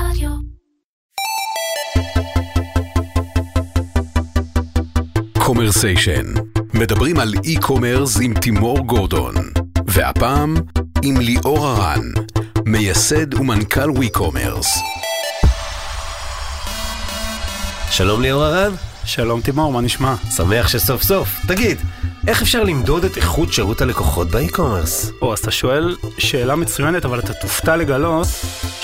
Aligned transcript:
רדיו. 0.00 0.30
Commersation, 5.38 6.24
מדברים 6.74 7.18
על 7.18 7.34
e-commerce 7.44 8.18
עם 8.22 8.34
תימור 8.34 8.78
גורדון, 8.80 9.34
והפעם 9.86 10.54
עם 11.02 11.16
ליאור 11.16 11.66
הרן, 11.66 12.10
מייסד 12.66 13.34
ומנכ"ל 13.34 13.90
WeCommerce. 13.90 14.78
שלום 17.90 18.22
ליאור 18.22 18.44
הרן, 18.44 18.72
שלום 19.04 19.40
תימור, 19.40 19.72
מה 19.72 19.80
נשמע? 19.80 20.14
שמח 20.36 20.68
שסוף 20.68 21.02
סוף. 21.02 21.40
תגיד, 21.48 21.78
איך 22.26 22.42
אפשר 22.42 22.62
למדוד 22.62 23.04
את 23.04 23.16
איכות 23.16 23.52
שירות 23.52 23.80
הלקוחות 23.80 24.30
ב 24.30 24.37
e-commerce? 24.37 25.10
או, 25.22 25.32
אז 25.32 25.38
אתה 25.38 25.50
שואל 25.50 25.96
שאלה 26.18 26.56
מצוינת, 26.56 27.04
אבל 27.04 27.18
אתה 27.18 27.32
תופתע 27.32 27.76
לגלות 27.76 28.26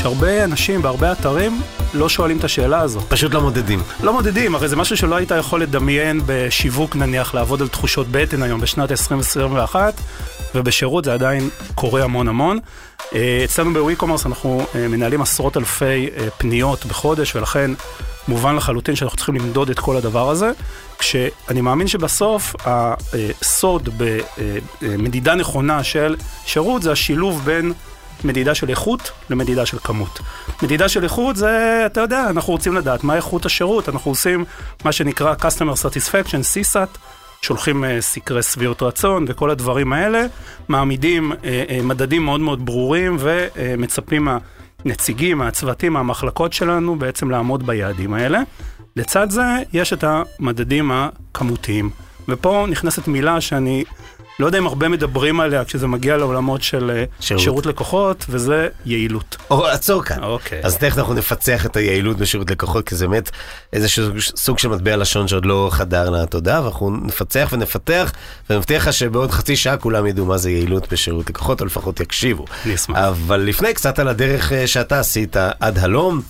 שהרבה 0.03 0.45
אנשים 0.45 0.83
בהרבה 0.83 1.13
אתרים 1.13 1.61
לא 1.95 2.09
שואלים 2.09 2.39
את 2.39 2.45
השאלה 2.45 2.81
הזו. 2.81 3.01
פשוט 3.01 3.35
לא 3.35 3.41
מודדים. 3.41 3.83
לא 4.03 4.13
מודדים, 4.13 4.55
הרי 4.55 4.69
זה 4.69 4.77
משהו 4.77 4.97
שלא 4.97 5.17
היית 5.17 5.31
יכול 5.39 5.63
לדמיין 5.63 6.21
בשיווק 6.27 6.97
נניח, 6.97 7.35
לעבוד 7.35 7.63
על 7.63 7.69
תחושות 7.69 8.07
בטן 8.11 8.43
היום 8.43 8.61
בשנת 8.61 8.91
2021, 8.91 9.95
ובשירות 10.55 11.05
זה 11.05 11.13
עדיין 11.13 11.49
קורה 11.75 12.05
המון 12.05 12.29
המון. 12.29 12.59
אה, 13.15 13.43
אצלנו 13.45 13.73
בווי-קומרס 13.73 14.27
אנחנו 14.27 14.67
אה, 14.75 14.89
מנהלים 14.89 15.23
עשרות 15.23 15.57
אלפי 15.57 16.09
אה, 16.17 16.31
פניות 16.39 16.87
בחודש, 16.87 17.37
ולכן 17.37 17.71
מובן 18.29 18.57
לחלוטין 18.57 18.97
שאנחנו 18.97 19.17
צריכים 19.17 19.35
למדוד 19.35 19.71
את 19.71 19.79
כל 19.79 19.97
הדבר 19.97 20.31
הזה, 20.31 20.51
כשאני 20.99 21.61
מאמין 21.61 21.87
שבסוף 21.87 22.55
הסוד 22.65 23.89
במדידה 24.81 25.35
נכונה 25.35 25.85
של 25.85 26.17
שירות 26.47 26.83
זה 26.83 26.93
השילוב 26.93 27.43
בין 27.45 27.73
מדידה 28.25 28.55
של 28.55 28.71
איכות 28.71 29.11
למדידה 29.31 29.67
של 29.67 29.79
כמות. 29.79 30.21
מדידה 30.63 30.89
של 30.89 31.05
איכות 31.05 31.37
זה, 31.37 31.83
אתה 31.87 32.01
יודע, 32.01 32.31
אנחנו 32.31 32.53
רוצים 32.53 32.75
לדעת 32.75 33.05
מה 33.05 33.17
איכות 33.17 33.47
השירות, 33.47 33.89
אנחנו 33.89 34.11
עושים 34.11 34.45
מה 34.85 34.93
שנקרא 34.93 35.35
Customer 35.35 35.75
Satisfaction, 35.85 36.43
CSAT, 36.55 36.99
שולחים 37.43 37.85
uh, 37.85 37.87
סקרי 38.01 38.43
שביעות 38.43 38.83
רצון 38.83 39.25
וכל 39.29 39.51
הדברים 39.51 39.93
האלה, 39.93 40.27
מעמידים 40.69 41.33
uh, 41.33 41.35
uh, 41.35 41.83
מדדים 41.83 42.25
מאוד 42.25 42.41
מאוד 42.41 42.67
ברורים 42.67 43.17
ומצפים 43.21 44.29
מהנציגים, 44.85 45.39
מהצוותים, 45.39 45.93
מהמחלקות 45.93 46.53
שלנו 46.53 46.97
בעצם 46.97 47.31
לעמוד 47.31 47.67
ביעדים 47.67 48.15
האלה. 48.15 48.43
לצד 48.97 49.31
זה 49.31 49.43
יש 49.73 49.93
את 49.93 50.05
המדדים 50.05 50.91
הכמותיים. 50.93 51.91
ופה 52.29 52.67
נכנסת 52.69 53.09
מילה 53.09 53.41
שאני 53.41 53.85
לא 54.39 54.47
יודע 54.47 54.59
אם 54.59 54.67
הרבה 54.67 54.89
מדברים 54.89 55.41
עליה 55.41 55.65
כשזה 55.65 55.87
מגיע 55.87 56.17
לעולמות 56.17 56.63
של 56.63 56.91
אה, 56.91 57.05
שירות, 57.21 57.43
שירות 57.43 57.67
לקוחות, 57.67 58.27
וזה 58.29 58.69
יעילות. 58.87 59.37
או, 59.51 59.67
עצור 59.67 60.03
כאן. 60.03 60.23
אוקיי. 60.25 60.61
אז 60.63 60.77
תכף 60.77 60.99
אנחנו 60.99 61.15
נפצח 61.15 61.67
את 61.67 61.77
היעילות 61.77 62.17
בשירות 62.17 62.51
לקוחות, 62.51 62.89
כי 62.89 62.95
זה 62.95 63.09
באמת 63.09 63.31
איזשהו 63.73 64.05
סוג 64.37 64.59
של 64.59 64.69
מטבע 64.69 64.97
לשון 64.97 65.29
שעוד 65.29 65.47
לא 65.47 65.69
חדר 65.73 66.11
לתודעה, 66.11 66.63
ואנחנו 66.63 66.91
נפצח 66.91 67.49
ונפתח, 67.53 68.13
ונבטיח 68.51 68.89
לך 68.89 68.93
שבעוד 68.93 69.31
חצי 69.31 69.57
שעה 69.57 69.77
כולם 69.77 70.07
ידעו 70.07 70.27
מה 70.27 70.39
זה 70.39 70.51
יעילות 70.51 70.93
בשירות 70.93 71.31
לקוחות, 71.31 71.61
או 71.61 71.67
לפחות 71.67 72.01
יקשיבו. 72.01 72.45
אני 72.67 72.75
אשמח. 72.75 72.99
אבל 72.99 73.41
לפני, 73.41 73.75
קצת 73.75 73.99
על 73.99 74.09
הדרך 74.09 74.53
אה, 74.53 74.67
שאתה 74.67 75.01
עשית 75.01 75.37
עד 75.61 75.79
הלום, 75.79 76.21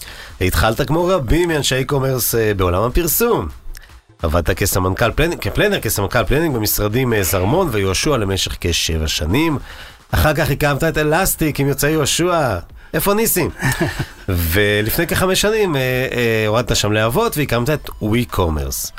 התחלת 0.41 0.81
כמו 0.87 1.07
רבים 1.07 1.49
מאנשי 1.49 1.85
קומרס 1.85 2.35
אה, 2.35 2.55
בעולם 2.55 2.83
הפרסום. 2.83 3.62
עבדת 4.23 4.51
כסמנכ"ל 4.51 5.11
פלנינג, 5.11 5.41
כפלנר, 5.41 5.81
כסמנכ"ל 5.81 6.25
פלנינג 6.25 6.55
במשרדים 6.55 7.15
אה, 7.15 7.23
זרמון 7.23 7.69
ויהושע 7.73 8.17
למשך 8.17 8.57
כשבע 8.61 9.09
שנים. 9.09 9.59
אחר 10.11 10.35
כך 10.35 10.51
הקמת 10.51 10.85
את 10.85 10.99
אלסטיק 10.99 11.61
עם 11.61 11.69
יוצאי 11.69 11.91
יהושע. 11.91 12.59
איפה 12.95 13.15
ניסים? 13.15 13.51
ולפני 14.29 15.07
כחמש 15.07 15.41
שנים 15.41 15.77
אה, 15.77 15.81
אה, 16.13 16.45
הורדת 16.47 16.77
שם 16.77 16.93
להבות 16.93 17.37
והקמת 17.37 17.71
את. 17.71 17.91
ווי 18.03 18.25
קומרס 18.25 18.93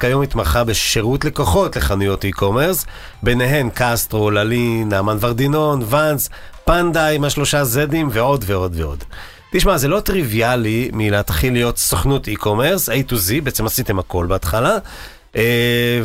כיום 0.00 0.22
מתמחה 0.22 0.64
בשירות 0.64 1.24
לקוחות 1.24 1.76
לחנויות 1.76 2.24
אי 2.24 2.32
קומרס, 2.32 2.86
ביניהן 3.22 3.70
קסטרו, 3.74 4.30
ללין, 4.30 4.88
נעמן 4.88 5.16
ורדינון, 5.20 5.82
ואנס, 5.88 6.30
פנדה 6.64 7.08
עם 7.08 7.24
השלושה 7.24 7.64
זדים 7.64 8.08
ועוד 8.12 8.44
ועוד 8.46 8.80
ועוד. 8.80 9.04
תשמע, 9.52 9.76
זה 9.76 9.88
לא 9.88 10.00
טריוויאלי 10.00 10.90
מלהתחיל 10.92 11.52
להיות 11.52 11.78
סוכנות 11.78 12.28
e-commerce, 12.28 12.88
A 12.88 13.10
to 13.10 13.14
Z, 13.14 13.42
בעצם 13.42 13.66
עשיתם 13.66 13.98
הכל 13.98 14.26
בהתחלה. 14.26 14.78
אה, 15.36 16.00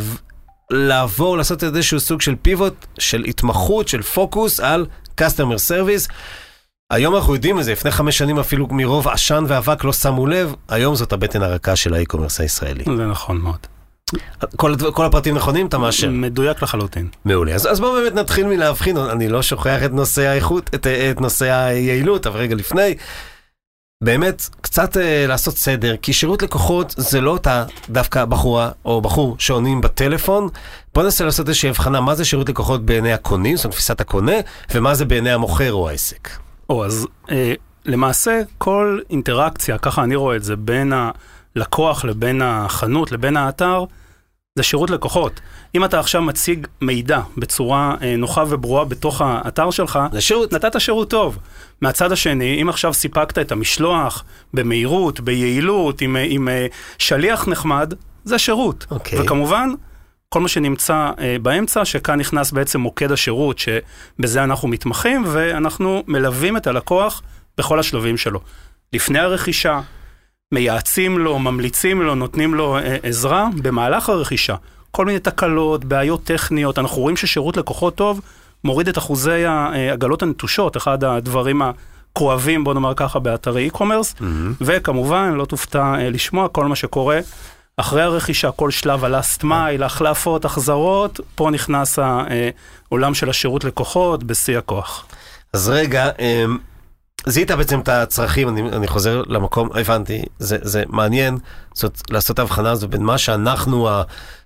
לעבור, 0.72 1.38
לעשות 1.38 1.63
איזשהו 1.63 2.00
סוג 2.00 2.22
של 2.22 2.35
פיבוט, 2.41 2.85
של 3.00 3.24
התמחות, 3.28 3.88
של 3.88 4.02
פוקוס 4.02 4.59
על 4.59 4.85
customer 5.22 5.57
service. 5.69 6.12
היום 6.91 7.16
אנחנו 7.16 7.35
יודעים 7.35 7.59
את 7.59 7.63
זה, 7.63 7.72
לפני 7.72 7.91
חמש 7.91 8.18
שנים 8.18 8.40
אפילו 8.40 8.68
מרוב 8.72 9.07
עשן 9.07 9.44
ואבק 9.47 9.84
לא 9.84 9.94
שמו 9.94 10.28
לב, 10.28 10.56
היום 10.69 10.96
זאת 10.96 11.13
הבטן 11.13 11.41
הרכה 11.41 11.75
של 11.75 11.94
האי-קומרס 11.94 12.40
הישראלי. 12.40 12.84
זה 12.97 13.06
נכון 13.06 13.38
מאוד. 13.38 13.68
כל, 14.56 14.76
כל 14.94 15.06
הפרטים 15.06 15.36
נכונים, 15.36 15.68
אתה 15.68 15.78
מאשר? 15.78 16.10
מדויק 16.10 16.62
לחלוטין. 16.62 17.08
מעולה. 17.26 17.56
אז, 17.56 17.68
אז 17.72 17.80
בואו 17.80 17.94
באמת 17.94 18.14
נתחיל 18.16 18.48
מלהבחין, 18.48 18.98
אני 18.98 19.30
לא 19.30 19.42
שוכח 19.42 19.80
את 19.86 19.92
נושא 19.92 20.22
האיכות, 20.22 20.70
את, 20.76 20.88
את 20.88 21.22
נושא 21.22 21.52
היעילות, 21.52 22.28
אבל 22.28 22.40
רגע 22.40 22.56
לפני, 22.56 22.96
באמת 24.02 24.50
קצת 24.62 24.98
אה, 24.98 25.26
לעשות 25.28 25.58
סדר, 25.58 25.96
כי 26.02 26.14
שירות 26.14 26.42
לקוחות 26.42 26.94
זה 26.98 27.22
לא 27.22 27.32
אותה 27.32 27.66
דווקא 27.90 28.26
בחורה 28.26 28.72
או 28.86 29.02
בחור 29.02 29.36
שעונים 29.40 29.82
בטלפון. 29.82 30.48
בוא 30.94 31.04
ננסה 31.04 31.26
לעשות 31.26 31.48
איזושהי 31.50 31.70
הבחנה 31.70 32.02
מה 32.02 32.16
זה 32.16 32.26
שירות 32.26 32.50
לקוחות 32.50 32.86
בעיני 32.86 33.14
הקונים, 33.14 33.56
זאת 33.56 33.66
אומרת 33.66 33.76
תפיסת 33.76 34.02
הקונה, 34.02 34.36
ומה 34.74 34.96
זה 34.96 35.06
בעיני 35.06 35.32
המוכר 35.32 35.74
או 35.74 35.90
העסק. 35.90 36.30
או, 36.70 36.86
אז 36.86 37.08
אה, 37.32 37.54
למעשה 37.86 38.42
כל 38.58 39.00
אינטראקציה, 39.10 39.78
ככה 39.78 40.04
אני 40.04 40.16
רואה 40.16 40.36
את 40.36 40.44
זה, 40.44 40.56
בין 40.56 40.94
הלקוח 41.56 42.06
לבין 42.06 42.42
החנות 42.42 43.12
לבין 43.12 43.38
האתר, 43.38 43.86
זה 44.56 44.64
שירות 44.64 44.90
לקוחות. 44.90 45.40
אם 45.76 45.86
אתה 45.86 46.00
עכשיו 46.00 46.22
מציג 46.22 46.68
מידע 46.82 47.20
בצורה 47.38 47.96
אה, 48.02 48.16
נוחה 48.18 48.44
וברורה 48.50 48.86
בתוך 48.86 49.22
האתר 49.22 49.72
שלך, 49.72 50.00
זה 50.12 50.22
שירות. 50.22 50.54
נתת 50.54 50.82
שירות 50.82 51.10
טוב. 51.10 51.38
מהצד 51.82 52.12
השני, 52.12 52.62
אם 52.62 52.70
עכשיו 52.70 52.94
סיפקת 52.94 53.38
את 53.40 53.52
המשלוח 53.52 54.24
במהירות, 54.54 55.20
ביעילות, 55.20 56.02
עם, 56.02 56.18
עם 56.30 56.48
אה, 56.48 56.68
שליח 56.98 57.48
נחמד, 57.48 57.94
זה 58.24 58.38
שירות. 58.38 58.86
אוקיי. 58.92 59.20
וכמובן, 59.22 59.70
כל 60.30 60.40
מה 60.40 60.48
שנמצא 60.48 61.12
אה, 61.20 61.36
באמצע, 61.42 61.86
שכאן 61.86 62.20
נכנס 62.20 62.52
בעצם 62.52 62.80
מוקד 62.80 63.12
השירות, 63.12 63.60
שבזה 63.60 64.44
אנחנו 64.44 64.68
מתמחים, 64.68 65.24
ואנחנו 65.28 66.04
מלווים 66.08 66.58
את 66.58 66.68
הלקוח 66.68 67.22
בכל 67.58 67.80
השלבים 67.80 68.18
שלו. 68.18 68.40
לפני 68.94 69.20
הרכישה, 69.20 69.82
מייעצים 70.52 71.18
לו, 71.18 71.40
ממליצים 71.40 72.02
לו, 72.02 72.16
נותנים 72.16 72.54
לו 72.54 72.78
אה, 72.78 72.98
עזרה 73.04 73.48
במהלך 73.62 74.10
הרכישה. 74.10 74.56
כל 74.92 75.06
מיני 75.06 75.20
תקלות, 75.20 75.86
בעיות 75.86 76.24
טכניות, 76.24 76.80
אנחנו 76.80 77.02
רואים 77.02 77.18
ששירות 77.18 77.58
לקוחות 77.58 77.96
טוב 77.96 78.22
מוריד 78.64 78.88
את 78.88 78.98
אחוזי 78.98 79.46
העגלות 79.46 80.24
הנטושות, 80.24 80.78
אחד 80.78 81.04
הדברים 81.04 81.62
הכואבים, 81.62 82.64
בוא 82.64 82.74
נאמר 82.74 82.94
ככה, 82.96 83.20
באתרי 83.20 83.70
e-commerce, 83.74 84.20
mm-hmm. 84.20 84.24
וכמובן, 84.62 85.34
לא 85.34 85.46
תופתע 85.46 85.94
אה, 86.00 86.10
לשמוע 86.10 86.48
כל 86.48 86.66
מה 86.66 86.76
שקורה. 86.76 87.20
אחרי 87.78 88.02
הרכישה, 88.02 88.52
כל 88.52 88.72
שלב 88.72 89.06
ה-last 89.06 89.44
mile, 89.44 89.84
החלפות, 89.84 90.46
החזרות, 90.46 91.20
פה 91.36 91.50
נכנס 91.50 92.00
העולם 92.00 93.14
של 93.14 93.30
השירות 93.30 93.64
לקוחות 93.64 94.24
בשיא 94.24 94.58
הכוח. 94.58 95.06
אז 95.54 95.70
רגע, 95.70 96.10
אמ, 96.20 96.58
זיהית 97.26 97.52
בעצם 97.52 97.80
את 97.80 97.90
הצרכים, 97.90 98.50
אני, 98.50 98.62
אני 98.62 98.88
חוזר 98.88 99.24
למקום, 99.28 99.70
הבנתי, 99.74 100.22
זה, 100.40 100.58
זה 100.62 100.84
מעניין 100.88 101.38
זאת, 101.74 102.02
לעשות 102.09 102.34
את 102.34 102.40
ההבחנה 102.40 102.72
הזו 102.72 102.88
בין 102.88 103.04
מה 103.04 103.18
שאנחנו, 103.18 103.90
ה, 103.90 104.04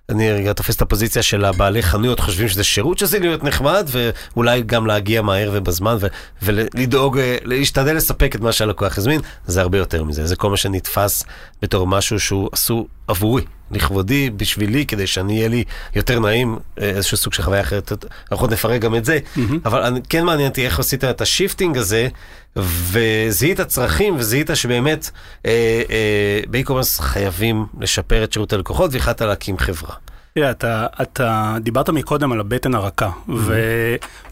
אני 0.08 0.32
רגע 0.32 0.52
תופס 0.52 0.76
את 0.76 0.82
הפוזיציה 0.82 1.22
של 1.22 1.44
הבעלי 1.44 1.82
חנויות, 1.82 2.20
חושבים 2.20 2.48
שזה 2.48 2.64
שירות 2.64 2.98
שזה 2.98 3.18
להיות 3.18 3.44
נחמד, 3.44 3.88
ואולי 3.92 4.62
גם 4.62 4.86
להגיע 4.86 5.22
מהר 5.22 5.50
ובזמן, 5.54 5.96
ו, 6.00 6.06
ולדאוג, 6.42 7.18
אה, 7.18 7.36
להשתדל 7.44 7.96
לספק 7.96 8.34
את 8.34 8.40
מה 8.40 8.52
שהלקוח 8.52 8.98
הזמין, 8.98 9.20
זה 9.46 9.60
הרבה 9.60 9.78
יותר 9.78 10.04
מזה, 10.04 10.26
זה 10.26 10.36
כל 10.36 10.50
מה 10.50 10.56
שנתפס 10.56 11.24
בתור 11.62 11.86
משהו 11.86 12.20
שהוא 12.20 12.48
עשו 12.52 12.86
עבורי, 13.08 13.44
לכבודי, 13.70 14.30
בשבילי, 14.30 14.86
כדי 14.86 15.06
שאני 15.06 15.36
אהיה 15.36 15.48
לי 15.48 15.64
יותר 15.94 16.20
נעים, 16.20 16.58
אה, 16.80 16.88
איזשהו 16.90 17.16
סוג 17.16 17.32
של 17.32 17.42
חוויה 17.42 17.60
אחרת, 17.60 17.92
אנחנו 18.32 18.46
נפרק 18.46 18.80
גם 18.80 18.94
את 18.94 19.04
זה, 19.04 19.18
mm-hmm. 19.18 19.40
אבל 19.64 19.82
אני, 19.82 20.00
כן 20.08 20.24
מעניין 20.24 20.48
אותי 20.48 20.64
איך 20.64 20.78
עשית 20.78 21.04
את 21.04 21.20
ה 21.20 21.26
shifting 21.26 21.78
הזה, 21.78 22.08
וזיהית 22.56 23.60
צרכים, 23.60 24.16
וזיהית 24.16 24.50
שבאמת 24.54 25.10
אה, 25.46 25.82
אה, 25.90 26.40
באי-קומרס 26.50 27.00
חייבים 27.00 27.66
לשפר 27.80 28.24
את 28.24 28.32
שירות 28.32 28.52
הלקוחות, 28.52 28.90
והחלטת 28.94 29.22
להקים 29.22 29.58
חברה. 29.58 29.94
תראה, 30.34 30.50
אתה, 30.50 30.86
אתה 31.02 31.56
דיברת 31.60 31.90
מקודם 31.90 32.32
על 32.32 32.40
הבטן 32.40 32.74
הרכה, 32.74 33.06
mm-hmm. 33.06 33.32
ו, 33.36 33.60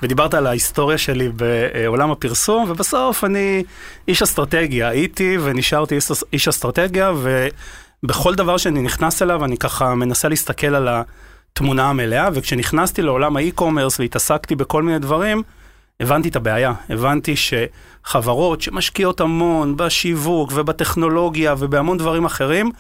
ודיברת 0.03 0.35
על 0.35 0.47
ההיסטוריה 0.47 0.99
שלי 0.99 1.29
בעולם 1.29 2.11
הפרסום, 2.11 2.71
ובסוף 2.71 3.25
אני 3.25 3.65
איש 4.09 4.23
אסטרטגיה, 4.23 4.89
הייתי 4.89 5.39
ונשארתי 5.43 5.95
איש, 5.95 6.11
איש 6.33 6.49
אסטרטגיה, 6.49 7.13
ובכל 8.05 8.35
דבר 8.35 8.57
שאני 8.57 8.83
נכנס 8.83 9.23
אליו, 9.23 9.45
אני 9.45 9.57
ככה 9.57 9.95
מנסה 9.95 10.29
להסתכל 10.29 10.75
על 10.75 10.89
התמונה 10.89 11.91
המלאה, 11.91 12.29
וכשנכנסתי 12.35 13.03
לעולם 13.03 13.37
האי-קומרס 13.37 14.01
והתעסקתי 14.01 14.55
בכל 14.55 14.83
מיני 14.83 14.99
דברים, 14.99 15.43
הבנתי 16.01 16.29
את 16.29 16.37
הבעיה, 16.37 16.73
הבנתי 16.91 17.35
שחברות 17.37 18.61
שמשקיעות 18.63 19.21
המון 19.21 19.77
בשיווק 19.77 20.51
ובטכנולוגיה 20.55 21.55
ובהמון 21.59 21.99
דברים 21.99 22.25
אחרים, 22.25 22.73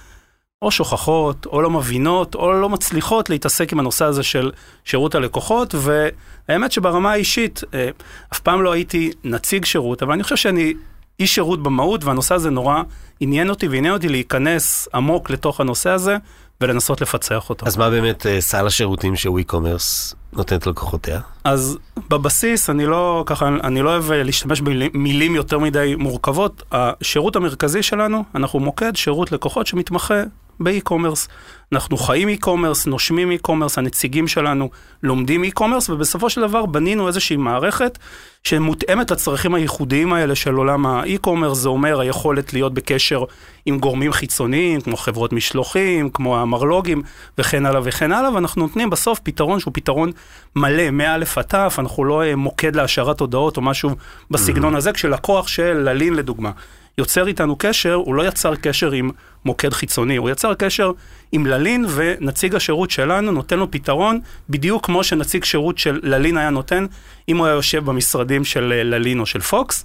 או 0.62 0.70
שוכחות, 0.70 1.46
או 1.46 1.62
לא 1.62 1.70
מבינות, 1.70 2.34
או 2.34 2.52
לא 2.52 2.68
מצליחות 2.68 3.30
להתעסק 3.30 3.72
עם 3.72 3.78
הנושא 3.78 4.04
הזה 4.04 4.22
של 4.22 4.50
שירות 4.84 5.14
הלקוחות, 5.14 5.74
והאמת 5.74 6.72
שברמה 6.72 7.12
האישית, 7.12 7.60
אה, 7.74 7.88
אף 8.32 8.38
פעם 8.40 8.62
לא 8.62 8.72
הייתי 8.72 9.12
נציג 9.24 9.64
שירות, 9.64 10.02
אבל 10.02 10.12
אני 10.12 10.22
חושב 10.22 10.36
שאני 10.36 10.74
איש 11.20 11.34
שירות 11.34 11.62
במהות, 11.62 12.04
והנושא 12.04 12.34
הזה 12.34 12.50
נורא 12.50 12.82
עניין 13.20 13.50
אותי 13.50 13.68
ועניין 13.68 13.94
אותי 13.94 14.08
להיכנס 14.08 14.88
עמוק 14.94 15.30
לתוך 15.30 15.60
הנושא 15.60 15.90
הזה 15.90 16.16
ולנסות 16.60 17.00
לפצח 17.00 17.50
אותו. 17.50 17.66
אז 17.66 17.76
מה 17.76 17.90
באמת 17.90 18.26
אה, 18.26 18.40
סל 18.40 18.66
השירותים 18.66 19.16
שווי-קומרס 19.16 20.14
נותנת 20.32 20.66
ללקוחותיה? 20.66 21.20
אז 21.44 21.78
בבסיס, 22.10 22.70
אני 22.70 22.86
לא, 22.86 23.22
ככה, 23.26 23.48
אני 23.48 23.82
לא 23.82 23.90
אוהב 23.90 24.12
להשתמש 24.12 24.60
במילים 24.60 25.34
יותר 25.34 25.58
מדי 25.58 25.94
מורכבות. 25.98 26.62
השירות 26.72 27.36
המרכזי 27.36 27.82
שלנו, 27.82 28.24
אנחנו 28.34 28.60
מוקד 28.60 28.96
שירות 28.96 29.32
לקוחות 29.32 29.66
שמתמחה 29.66 30.22
ב 30.60 30.66
e-commerce. 30.66 31.28
אנחנו 31.72 31.96
חיים 31.96 32.28
e-commerce, 32.28 32.86
נושמים 32.86 33.30
e-commerce, 33.30 33.78
הנציגים 33.78 34.28
שלנו 34.28 34.70
לומדים 35.02 35.44
e-commerce, 35.44 35.90
ובסופו 35.90 36.30
של 36.30 36.40
דבר 36.40 36.66
בנינו 36.66 37.06
איזושהי 37.08 37.36
מערכת 37.36 37.98
שמותאמת 38.44 39.10
לצרכים 39.10 39.54
הייחודיים 39.54 40.12
האלה 40.12 40.34
של 40.34 40.54
עולם 40.54 40.86
ה 40.86 40.92
e-commerce, 40.92 41.58
זה 41.58 41.68
אומר 41.68 42.00
היכולת 42.00 42.52
להיות 42.52 42.74
בקשר 42.74 43.24
עם 43.66 43.78
גורמים 43.78 44.12
חיצוניים, 44.12 44.80
כמו 44.80 44.96
חברות 44.96 45.32
משלוחים, 45.32 46.10
כמו 46.10 46.38
המרלוגים, 46.38 47.02
וכן 47.38 47.66
הלאה 47.66 47.80
וכן 47.84 48.12
הלאה, 48.12 48.34
ואנחנו 48.34 48.62
נותנים 48.62 48.90
בסוף 48.90 49.20
פתרון 49.22 49.60
שהוא 49.60 49.74
פתרון 49.74 50.12
מלא, 50.56 50.90
מא' 50.90 51.14
עד 51.14 51.24
ת', 51.42 51.54
אנחנו 51.54 52.04
לא 52.04 52.22
אה, 52.22 52.36
מוקד 52.36 52.76
להשארת 52.76 53.20
הודעות 53.20 53.56
או 53.56 53.62
משהו 53.62 53.90
בסגנון 54.30 54.76
הזה, 54.76 54.92
כשלקוח 54.92 55.48
של 55.48 55.72
ללין 55.72 56.14
לדוגמה. 56.14 56.50
יוצר 56.98 57.26
איתנו 57.26 57.56
קשר, 57.58 57.94
הוא 57.94 58.14
לא 58.14 58.28
יצר 58.28 58.54
קשר 58.54 58.90
עם 58.90 59.10
מוקד 59.44 59.72
חיצוני, 59.72 60.16
הוא 60.16 60.30
יצר 60.30 60.54
קשר 60.54 60.92
עם 61.32 61.46
ללין, 61.46 61.84
ונציג 61.94 62.54
השירות 62.54 62.90
שלנו 62.90 63.32
נותן 63.32 63.58
לו 63.58 63.70
פתרון, 63.70 64.20
בדיוק 64.50 64.86
כמו 64.86 65.04
שנציג 65.04 65.44
שירות 65.44 65.78
של 65.78 66.00
ללין 66.02 66.36
היה 66.36 66.50
נותן, 66.50 66.86
אם 67.28 67.36
הוא 67.36 67.46
היה 67.46 67.54
יושב 67.54 67.84
במשרדים 67.84 68.44
של 68.44 68.72
אה, 68.72 68.82
ללין 68.82 69.20
או 69.20 69.26
של 69.26 69.40
פוקס. 69.40 69.84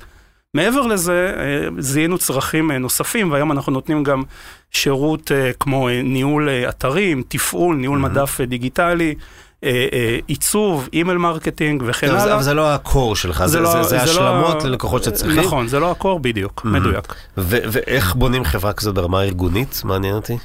מעבר 0.53 0.81
לזה, 0.81 1.33
אה, 1.37 1.67
זיהינו 1.81 2.17
צרכים 2.17 2.71
אה, 2.71 2.77
נוספים, 2.77 3.31
והיום 3.31 3.51
אנחנו 3.51 3.71
נותנים 3.71 4.03
גם 4.03 4.23
שירות 4.71 5.31
כמו 5.59 5.89
ניהול 6.03 6.49
אתרים, 6.49 7.23
תפעול, 7.27 7.75
ניהול 7.75 7.99
mm-hmm. 7.99 8.09
מדף 8.09 8.41
דיגיטלי. 8.41 9.15
אה, 9.63 9.87
אה, 9.93 10.17
עיצוב, 10.27 10.89
email 10.93 11.17
marketing 11.17 11.83
וכן 11.85 12.09
הלאה. 12.09 12.33
אבל 12.33 12.43
זה 12.43 12.53
לא 12.53 12.73
ה 12.73 12.82
core 12.82 13.15
שלך, 13.15 13.45
זה, 13.45 13.59
לא, 13.59 13.71
זה, 13.71 13.83
זה, 13.83 13.89
זה 13.89 14.01
השלמות 14.03 14.63
לא, 14.63 14.69
ללקוחות 14.69 15.03
שצריכים. 15.03 15.43
נכון, 15.43 15.67
זה 15.67 15.79
לא 15.79 15.91
ה 15.91 15.97
core 15.97 16.19
בדיוק, 16.19 16.61
mm-hmm. 16.61 16.69
מדויק. 16.69 17.15
ואיך 17.37 18.15
בונים 18.15 18.43
חברה 18.43 18.73
כזאת 18.73 18.95
ברמה 18.95 19.23
ארגונית? 19.23 19.81
מעניין 19.83 20.15
אותי. 20.15 20.37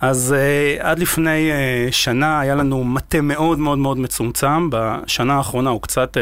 אז 0.00 0.34
uh, 0.36 0.82
עד 0.84 0.98
לפני 0.98 1.50
uh, 1.50 1.92
שנה 1.92 2.40
היה 2.40 2.54
לנו 2.54 2.84
מטה 2.84 3.20
מאוד 3.20 3.58
מאוד 3.58 3.78
מאוד 3.78 3.98
מצומצם, 3.98 4.70
בשנה 4.72 5.34
האחרונה 5.34 5.70
הוא 5.70 5.82
קצת 5.82 6.16
uh, 6.16 6.20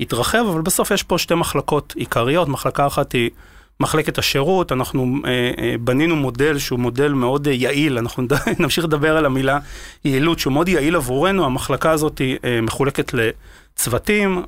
התרחב, 0.00 0.44
אבל 0.52 0.60
בסוף 0.60 0.90
יש 0.90 1.02
פה 1.02 1.18
שתי 1.18 1.34
מחלקות 1.34 1.92
עיקריות, 1.96 2.48
מחלקה 2.48 2.86
אחת 2.86 3.12
היא... 3.12 3.30
מחלקת 3.80 4.18
השירות, 4.18 4.72
אנחנו 4.72 5.16
אה, 5.24 5.30
אה, 5.58 5.74
בנינו 5.80 6.16
מודל 6.16 6.58
שהוא 6.58 6.78
מודל 6.78 7.12
מאוד 7.12 7.48
אה, 7.48 7.52
יעיל, 7.52 7.98
אנחנו 7.98 8.22
נמשיך 8.58 8.84
לדבר 8.84 9.16
על 9.16 9.26
המילה 9.26 9.58
יעילות, 10.04 10.38
שהוא 10.38 10.52
מאוד 10.52 10.68
יעיל 10.68 10.96
עבורנו, 10.96 11.44
המחלקה 11.44 11.90
הזאת 11.90 12.20
מחולקת 12.62 13.14
לצוותים, 13.14 14.42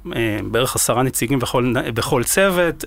בערך 0.45 0.77
עשרה 0.77 1.03
נציגים 1.03 1.39
בכל, 1.39 1.73
בכל 1.95 2.25
צוות, 2.25 2.85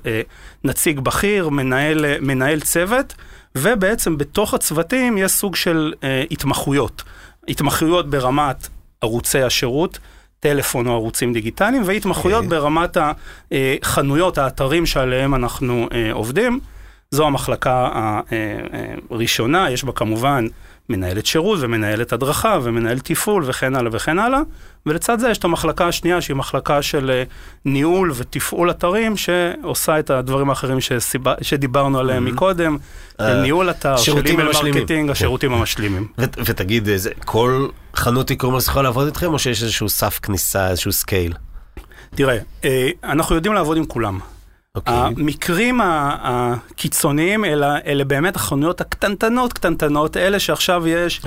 נציג 0.63 1.00
בכיר, 1.00 1.50
מנהל, 1.50 2.06
מנהל 2.21 2.59
צוות, 2.59 3.13
ובעצם 3.56 4.18
בתוך 4.18 4.53
הצוותים 4.53 5.18
יש 5.18 5.31
סוג 5.31 5.56
של 5.56 5.94
התמחויות. 6.31 7.03
התמחויות 7.48 8.09
ברמת 8.09 8.68
ערוצי 9.01 9.41
השירות, 9.41 10.00
טלפון 10.40 10.88
או 10.88 10.94
ערוצים 10.94 11.34
דיגיטליים, 11.34 11.84
והתמחויות 11.86 12.44
okay. 12.44 12.46
אוקיי. 12.46 12.60
ברמת 12.60 12.98
החנויות, 13.52 14.38
האתרים 14.38 14.86
שעליהם 14.86 15.36
אנחנו 15.36 15.88
אה, 15.94 16.14
עובדים. 16.14 16.60
זו 17.12 17.28
המחלקה 17.28 17.90
הראשונה, 19.12 19.72
יש 19.72 19.84
בה 19.84 19.92
כמובן 19.92 20.48
מנהלת 20.90 21.26
שירות 21.26 21.60
ומנהלת 21.62 22.14
הדרכה 22.14 22.60
ומנהל 22.64 23.00
תפעול 23.00 23.44
וכן 23.48 23.76
הלאה 23.76 23.92
וכן 23.94 24.20
הלאה. 24.20 24.40
ולצד 24.86 25.20
זה 25.20 25.30
יש 25.30 25.38
את 25.38 25.44
המחלקה 25.44 25.88
השנייה 25.88 26.22
שהיא 26.22 26.36
מחלקה 26.36 26.82
של 26.82 27.12
אה, 27.12 27.24
ניהול 27.66 28.12
ותפעול 28.16 28.72
אתרים 28.72 29.18
שעושה 29.18 30.00
את 30.00 30.10
הדברים 30.10 30.50
האחרים 30.50 30.82
שסיבה, 30.82 31.34
שדיברנו 31.42 32.00
עליהם 32.00 32.28
mm-hmm. 32.28 32.32
מקודם, 32.32 32.78
uh, 33.22 33.24
ניהול 33.24 33.70
אתר, 33.70 33.98
שירותים 33.98 34.40
המשלימים, 34.40 35.10
השירותים 35.10 35.50
כן. 35.50 35.58
המשלימים. 35.58 36.08
ותגיד, 36.18 36.90
כל 37.26 37.68
חנות 37.96 38.32
e-commerce 38.32 38.68
יכולה 38.68 38.84
לעבוד 38.84 39.06
איתכם 39.06 39.34
או 39.34 39.40
שיש 39.40 39.64
איזשהו 39.64 39.90
סף 39.90 40.20
כניסה, 40.20 40.70
איזשהו 40.70 40.92
scale? 40.92 41.33
תראה, 42.16 42.38
אה, 42.66 42.90
אנחנו 43.04 43.36
יודעים 43.36 43.54
לעבוד 43.54 43.78
עם 43.78 43.86
כולם. 43.86 44.20
Okay. 44.75 44.77
אוקיי. 44.80 44.94
המקרים 44.94 45.80
הקיצוניים 45.83 47.45
אלה, 47.45 47.77
אלה 47.86 48.04
באמת 48.04 48.36
החנויות 48.36 48.81
הקטנטנות 48.81 49.54
קטנטנות, 49.54 50.18
אלה 50.18 50.39
שעכשיו 50.39 50.88
יש 50.88 51.22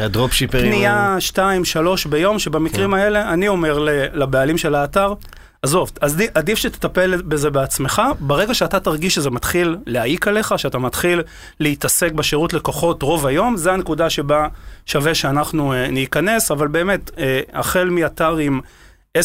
פנייה 0.50 1.16
שתיים, 1.20 1.64
שלוש 1.64 2.06
ביום, 2.06 2.38
שבמקרים 2.38 2.94
okay. 2.94 2.96
כן. 2.96 3.02
האלה 3.02 3.32
אני 3.32 3.48
אומר 3.48 3.78
לבעלים 4.12 4.58
של 4.58 4.74
האתר, 4.74 5.14
עזוב, 5.62 5.90
אז 6.00 6.22
עדיף 6.34 6.58
שתטפל 6.58 7.22
בזה 7.22 7.50
בעצמך, 7.50 8.02
ברגע 8.20 8.54
שאתה 8.54 8.80
תרגיש 8.80 9.14
שזה 9.14 9.30
מתחיל 9.30 9.76
להעיק 9.86 10.28
עליך, 10.28 10.54
שאתה 10.56 10.78
מתחיל 10.78 11.22
להתעסק 11.60 12.12
בשירות 12.12 12.52
לקוחות 12.52 13.02
רוב 13.02 13.26
היום, 13.26 13.56
זה 13.56 13.72
הנקודה 13.72 14.10
שבה 14.10 14.48
שווה 14.86 15.14
שאנחנו 15.14 15.72
uh, 15.72 15.90
ניכנס, 15.90 16.50
אבל 16.50 16.68
באמת, 16.68 17.10
uh, 17.10 17.20
החל 17.52 17.88
מאתר 17.90 18.36
עם 18.36 18.60
10-15 19.18 19.20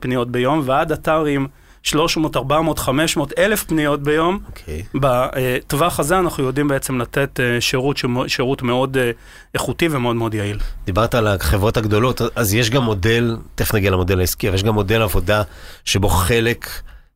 פניות 0.00 0.30
ביום 0.30 0.62
ועד 0.64 0.92
אתר 0.92 1.24
עם... 1.24 1.46
300, 1.82 2.36
400, 2.36 2.78
500 2.78 3.38
אלף 3.38 3.64
פניות 3.64 4.02
ביום. 4.02 4.38
Okay. 4.44 4.60
אוקיי. 4.60 4.82
בטווח 4.94 6.00
הזה 6.00 6.18
אנחנו 6.18 6.44
יודעים 6.44 6.68
בעצם 6.68 7.00
לתת 7.00 7.40
אה, 7.40 7.60
שירות, 7.60 7.96
שירות 8.26 8.62
מאוד 8.62 8.96
אה, 8.96 9.10
איכותי 9.54 9.88
ומאוד 9.90 10.16
מאוד 10.16 10.34
יעיל. 10.34 10.58
דיברת 10.84 11.14
על 11.14 11.26
החברות 11.26 11.76
הגדולות, 11.76 12.20
אז 12.36 12.54
יש 12.54 12.70
גם 12.70 12.82
מודל, 12.82 13.36
תכף 13.54 13.74
נגיע 13.74 13.90
למודל 13.90 14.20
העסקי, 14.20 14.48
אבל 14.48 14.54
יש 14.54 14.62
גם 14.62 14.74
מודל 14.74 15.02
עבודה 15.02 15.42
שבו 15.84 16.08
חלק... 16.08 16.68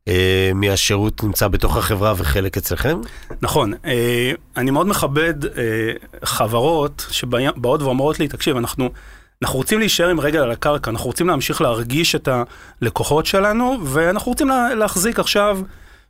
אה, 0.09 0.51
מהשירות 0.55 1.25
נמצא 1.25 1.49
בתוך 1.49 1.77
החברה 1.77 2.15
וחלק 2.17 2.57
אצלכם? 2.57 3.01
נכון. 3.43 3.73
אה, 3.85 4.33
אני 4.57 4.71
מאוד 4.71 4.87
מכבד 4.87 5.45
אה, 5.45 5.51
חברות 6.25 7.07
שבאות 7.11 7.83
ואומרות 7.83 8.21
לי, 8.21 8.29
תקשיב, 8.29 8.57
אנחנו 8.57 8.91
אנחנו 9.43 9.59
רוצים 9.59 9.79
להישאר 9.79 10.09
עם 10.09 10.21
רגל 10.21 10.39
על 10.39 10.51
הקרקע, 10.51 10.91
אנחנו 10.91 11.07
רוצים 11.07 11.29
להמשיך 11.29 11.61
להרגיש 11.61 12.15
את 12.15 12.29
הלקוחות 12.83 13.27
שלנו, 13.27 13.79
ואנחנו 13.85 14.33
רוצים 14.33 14.49
לה, 14.49 14.75
להחזיק 14.75 15.19
עכשיו 15.19 15.59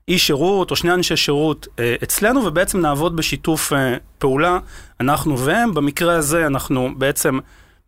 איש 0.08 0.26
שירות 0.26 0.70
או 0.70 0.76
שני 0.76 0.92
אנשי 0.92 1.16
שירות 1.16 1.66
אה, 1.78 1.94
אצלנו, 2.02 2.44
ובעצם 2.44 2.80
נעבוד 2.80 3.16
בשיתוף 3.16 3.72
אה, 3.72 3.96
פעולה, 4.18 4.58
אנחנו 5.00 5.38
והם. 5.38 5.74
במקרה 5.74 6.16
הזה 6.16 6.46
אנחנו 6.46 6.90
בעצם 6.98 7.38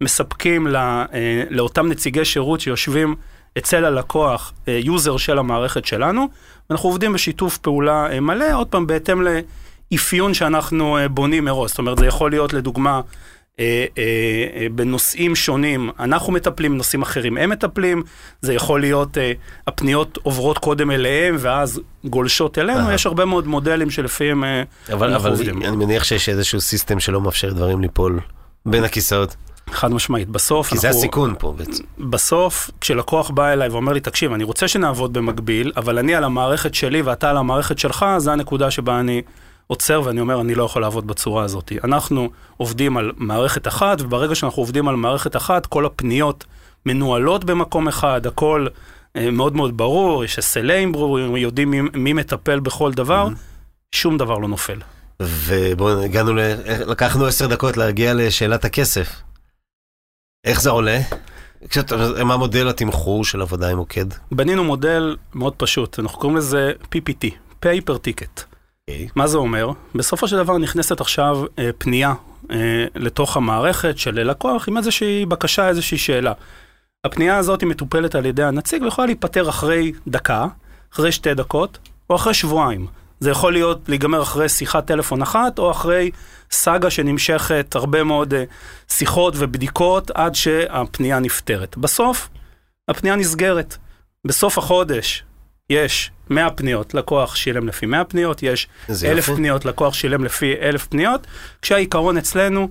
מספקים 0.01 0.67
לא, 0.67 0.79
אה, 0.79 1.43
לאותם 1.51 1.89
נציגי 1.89 2.25
שירות 2.25 2.61
שיושבים 2.61 3.15
אצל 3.59 3.85
הלקוח, 3.85 4.53
אה, 4.69 4.79
user 4.83 5.17
של 5.17 5.39
המערכת 5.39 5.85
שלנו, 5.85 6.29
ואנחנו 6.71 6.89
עובדים 6.89 7.13
בשיתוף 7.13 7.59
פעולה 7.59 8.13
אה, 8.13 8.21
מלא, 8.21 8.55
עוד 8.55 8.67
פעם, 8.67 8.87
בהתאם 8.87 9.23
לאפיון 9.93 10.35
שאנחנו 10.35 10.99
אה, 10.99 11.09
בונים 11.09 11.45
מראש. 11.45 11.71
זאת 11.71 11.79
אומרת, 11.79 11.99
זה 11.99 12.07
יכול 12.07 12.31
להיות 12.31 12.53
לדוגמה... 12.53 13.01
אה, 13.61 13.85
אה, 13.99 14.03
אה, 14.61 14.67
בנושאים 14.75 15.37
שונים, 15.37 15.91
אנחנו 15.99 16.33
מטפלים, 16.33 16.73
בנושאים 16.73 17.03
אחרים 17.03 17.37
הם 17.37 17.51
מטפלים, 17.51 18.03
זה 18.41 18.55
יכול 18.55 18.81
להיות, 18.81 19.19
אה, 19.19 19.33
הפניות 19.67 20.19
עוברות 20.23 20.59
קודם 20.59 20.91
אליהם 20.91 21.37
ואז 21.39 21.81
גולשות 22.05 22.59
אלינו, 22.59 22.93
יש 22.93 23.07
הרבה 23.07 23.25
מאוד 23.25 23.47
מודלים 23.47 23.91
שלפיהם 23.91 24.45
אה, 24.45 24.63
אבל, 24.93 25.09
אנחנו 25.09 25.29
אבל 25.29 25.31
עובדים. 25.31 25.57
אבל 25.57 25.67
אני 25.67 25.77
מניח 25.77 26.05
שיש 26.05 26.29
איזשהו 26.29 26.61
system 26.61 27.01
שלא 27.01 27.21
מאפשר 27.21 27.53
דברים 27.53 27.81
ליפול 27.81 28.21
בין 28.67 28.85
הכיסאות. 28.85 29.37
חד 29.71 29.93
משמעית, 29.93 30.29
בסוף 30.29 30.69
כי 30.69 30.75
אנחנו... 30.75 30.93
זה 30.93 30.99
הסיכון 30.99 31.35
פה 31.39 31.55
בעצם. 31.59 31.85
בסוף, 31.99 32.71
כשלקוח 32.81 33.31
בא 33.31 33.53
אליי 33.53 33.69
ואומר 33.69 33.93
לי, 33.93 34.01
תקשיב, 34.01 34.33
אני 34.33 34.45
רוצה 34.45 34.69
שנעבוד 34.69 35.13
במקביל, 35.13 35.73
אבל 35.77 35.99
אני 35.99 36.15
על 36.15 36.25
המערכת 36.25 36.75
שלי 36.75 37.03
ואתה 37.03 37.31
על 37.31 37.37
המערכת 37.37 37.79
שלך, 37.79 38.07
זה 38.19 38.33
הנקודה 38.33 38.71
שבה 38.71 39.01
אני 39.01 39.23
עוצר 39.67 40.03
ואני 40.05 40.21
אומר, 40.21 40.41
אני 40.41 40.55
לא 40.55 40.65
יכול 40.65 40.83
לעבוד 40.83 41.07
בצורה 41.07 41.45
הזאת. 41.45 41.73
אנחנו 41.85 42.29
עובדים 42.57 42.97
על 42.97 43.13
מערכת 43.17 43.67
אחת, 43.67 44.01
וברגע 44.01 44.35
שאנחנו 44.35 44.63
עובדים 44.63 44.89
על 44.89 44.97
מערכת 44.97 45.37
אחת, 45.37 45.67
כל 45.67 45.87
הפניות 45.87 46.45
מנוהלות 46.87 47.45
במקום 47.45 47.89
אחד, 47.89 48.27
הכל 48.27 48.67
אה, 49.17 49.31
מאוד 49.31 49.57
מאוד 49.57 49.77
ברור, 49.77 50.25
יש 50.25 50.39
אסליים 50.39 50.93
ברורים, 50.93 51.37
יודעים 51.37 51.71
מי, 51.71 51.81
מי 51.95 52.13
מטפל 52.13 52.61
בכל 52.61 52.93
דבר, 52.93 53.29
mm-hmm. 53.29 53.95
שום 53.95 54.19
דבר 54.19 54.39
לא 54.39 54.49
נופל. 54.49 54.79
ובואו, 55.21 56.03
הגענו, 56.03 56.35
ל... 56.35 56.41
לקחנו 56.87 57.27
עשר 57.27 57.47
דקות 57.47 57.77
להגיע 57.77 58.15
לשאלת 58.15 58.65
הכסף. 58.65 59.23
איך 60.45 60.61
זה 60.61 60.71
עולה? 60.71 61.01
כשאתה- 61.69 62.25
מה 62.25 62.37
מודל 62.37 62.69
התמחור 62.69 63.25
של 63.25 63.43
עבודה 63.43 63.71
עם 63.71 63.77
מוקד? 63.77 64.05
בנינו 64.33 64.65
מודל 64.65 65.17
מאוד 65.35 65.53
פשוט, 65.57 65.99
אנחנו 65.99 66.19
קוראים 66.19 66.37
לזה 66.37 66.73
PPT, 66.95 67.29
Paper 67.65 67.93
Ticket. 68.07 68.54
אוקיי. 68.91 69.09
מה 69.15 69.27
זה 69.27 69.39
אומר? 69.39 69.71
בסופו 69.95 70.29
של 70.29 70.37
דבר 70.37 70.59
נכנסת 70.59 71.01
עכשיו 71.01 71.45
אה, 71.59 71.71
פנייה 71.79 72.15
אה, 72.51 72.87
לתוך 72.95 73.37
המערכת 73.37 73.99
של 73.99 74.31
לקוח 74.31 74.69
עם 74.69 74.77
איזושהי 74.77 75.27
בקשה, 75.27 75.69
איזושהי 75.69 75.99
שאלה. 75.99 76.33
הפנייה 77.05 77.37
הזאת 77.37 77.61
היא 77.61 77.69
מטופלת 77.69 78.15
על 78.15 78.27
ידי 78.27 78.43
הנציג 78.43 78.83
ויכולה 78.83 79.07
להיפתר 79.07 79.49
אחרי 79.49 79.93
דקה, 80.07 80.47
אחרי 80.93 81.13
שתי 81.13 81.35
דקות 81.35 81.79
או 82.11 82.17
אחרי 82.17 82.35
שבועיים. 82.35 82.87
זה 83.21 83.31
יכול 83.31 83.53
להיות 83.53 83.89
להיגמר 83.89 84.23
אחרי 84.23 84.49
שיחת 84.49 84.87
טלפון 84.87 85.23
אחת 85.23 85.59
או 85.59 85.71
אחרי 85.71 86.11
סאגה 86.51 86.91
שנמשכת 86.91 87.75
הרבה 87.75 88.05
מאוד 88.05 88.35
אה, 88.35 88.45
שיחות 88.89 89.35
ובדיקות 89.37 90.11
עד 90.11 90.35
שהפנייה 90.35 91.19
נפתרת. 91.19 91.77
בסוף 91.77 92.29
הפנייה 92.89 93.17
נסגרת. 93.17 93.77
בסוף 94.27 94.59
החודש 94.59 95.25
יש 95.71 96.11
100 96.31 96.51
פניות, 96.51 96.95
לקוח 96.95 97.37
שילם 97.37 97.69
לפי 97.69 97.87
100 97.87 98.05
פניות, 98.05 98.43
יש 98.43 98.69
איזה 98.89 99.07
1,000 99.07 99.17
יופי. 99.17 99.41
פניות, 99.41 99.65
לקוח 99.65 99.95
שילם 99.95 100.25
לפי 100.25 100.55
1,000 100.61 100.87
פניות, 100.87 101.27
כשהעיקרון 101.63 102.17
אצלנו, 102.17 102.69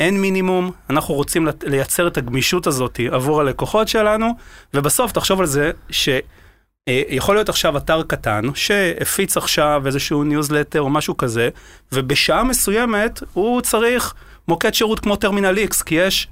אין 0.00 0.20
מינימום, 0.20 0.72
אנחנו 0.90 1.14
רוצים 1.14 1.48
לייצר 1.62 2.06
את 2.06 2.16
הגמישות 2.16 2.66
הזאת 2.66 3.00
עבור 3.12 3.40
הלקוחות 3.40 3.88
שלנו, 3.88 4.26
ובסוף 4.74 5.12
תחשוב 5.12 5.40
על 5.40 5.46
זה 5.46 5.70
שיכול 5.90 7.34
להיות 7.34 7.48
עכשיו 7.48 7.76
אתר 7.76 8.02
קטן 8.02 8.44
שהפיץ 8.54 9.36
עכשיו 9.36 9.82
איזשהו 9.86 10.24
ניוזלטר 10.24 10.80
או 10.80 10.90
משהו 10.90 11.16
כזה, 11.16 11.48
ובשעה 11.92 12.44
מסוימת 12.44 13.22
הוא 13.32 13.60
צריך 13.60 14.14
מוקד 14.48 14.74
שירות 14.74 15.00
כמו 15.00 15.16
טרמינל 15.16 15.58
X, 15.70 15.84
כי 15.84 15.94
יש 15.94 16.28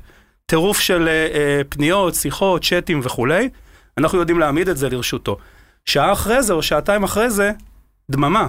טירוף 0.47 0.81
של 0.81 1.09
אה, 1.09 1.13
אה, 1.13 1.61
פניות, 1.69 2.15
שיחות, 2.15 2.65
צ'אטים 2.65 3.01
וכולי, 3.05 3.49
אנחנו 3.99 4.19
יודעים 4.19 4.39
להעמיד 4.39 4.69
את 4.69 4.77
זה 4.77 4.89
לרשותו. 4.89 5.37
שעה 5.85 6.13
אחרי 6.13 6.43
זה 6.43 6.53
או 6.53 6.63
שעתיים 6.63 7.05
אחרי 7.05 7.31
זה, 7.31 7.53
דממה. 8.11 8.47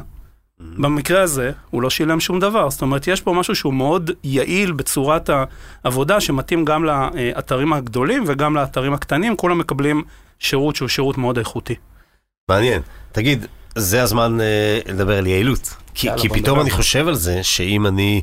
במקרה 0.60 1.22
הזה, 1.22 1.52
הוא 1.70 1.82
לא 1.82 1.90
שילם 1.90 2.20
שום 2.20 2.40
דבר. 2.40 2.70
זאת 2.70 2.82
אומרת, 2.82 3.08
יש 3.08 3.22
פה 3.22 3.34
משהו 3.34 3.56
שהוא 3.56 3.74
מאוד 3.74 4.12
יעיל 4.24 4.72
בצורת 4.72 5.30
העבודה, 5.84 6.22
שמתאים 6.22 6.66
גם 6.66 6.84
לאתרים 6.84 7.74
הגדולים 7.74 8.24
וגם 8.28 8.56
לאתרים 8.56 8.94
הקטנים, 8.94 9.36
כולם 9.36 9.58
מקבלים 9.58 10.04
שירות 10.40 10.76
שהוא 10.76 10.90
שירות 10.90 11.18
מאוד 11.18 11.38
איכותי. 11.38 11.76
מעניין. 12.50 12.82
תגיד, 13.12 13.46
זה 13.76 14.04
הזמן 14.04 14.42
אה, 14.42 14.80
לדבר 14.86 15.18
על 15.18 15.28
יעילות. 15.28 15.76
כי, 15.94 16.08
כי 16.18 16.30
פתאום. 16.30 16.60
אני 16.60 16.72
חושב 16.72 17.08
על 17.08 17.16
זה, 17.16 17.44
שאם 17.44 17.88
אני... 17.88 18.22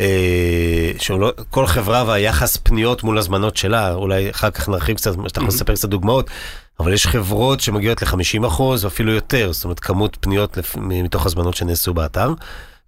אה, 0.00 0.92
שלא, 0.98 1.32
כל 1.50 1.66
חברה 1.66 2.04
והיחס 2.06 2.56
פניות 2.56 3.02
מול 3.02 3.18
הזמנות 3.18 3.56
שלה, 3.56 3.92
אולי 3.92 4.30
אחר 4.30 4.50
כך 4.50 4.68
נרחיב 4.68 4.96
קצת, 4.96 5.12
שאתה 5.28 5.40
יכול 5.40 5.48
לספר 5.48 5.74
קצת 5.74 5.88
דוגמאות, 5.88 6.30
אבל 6.80 6.92
יש 6.92 7.06
חברות 7.06 7.60
שמגיעות 7.60 8.02
ל-50% 8.02 8.44
או 8.60 8.86
אפילו 8.86 9.12
יותר, 9.12 9.52
זאת 9.52 9.64
אומרת 9.64 9.80
כמות 9.80 10.16
פניות 10.20 10.56
לפ- 10.56 10.76
מתוך 10.76 11.26
הזמנות 11.26 11.54
שנעשו 11.56 11.94
באתר, 11.94 12.32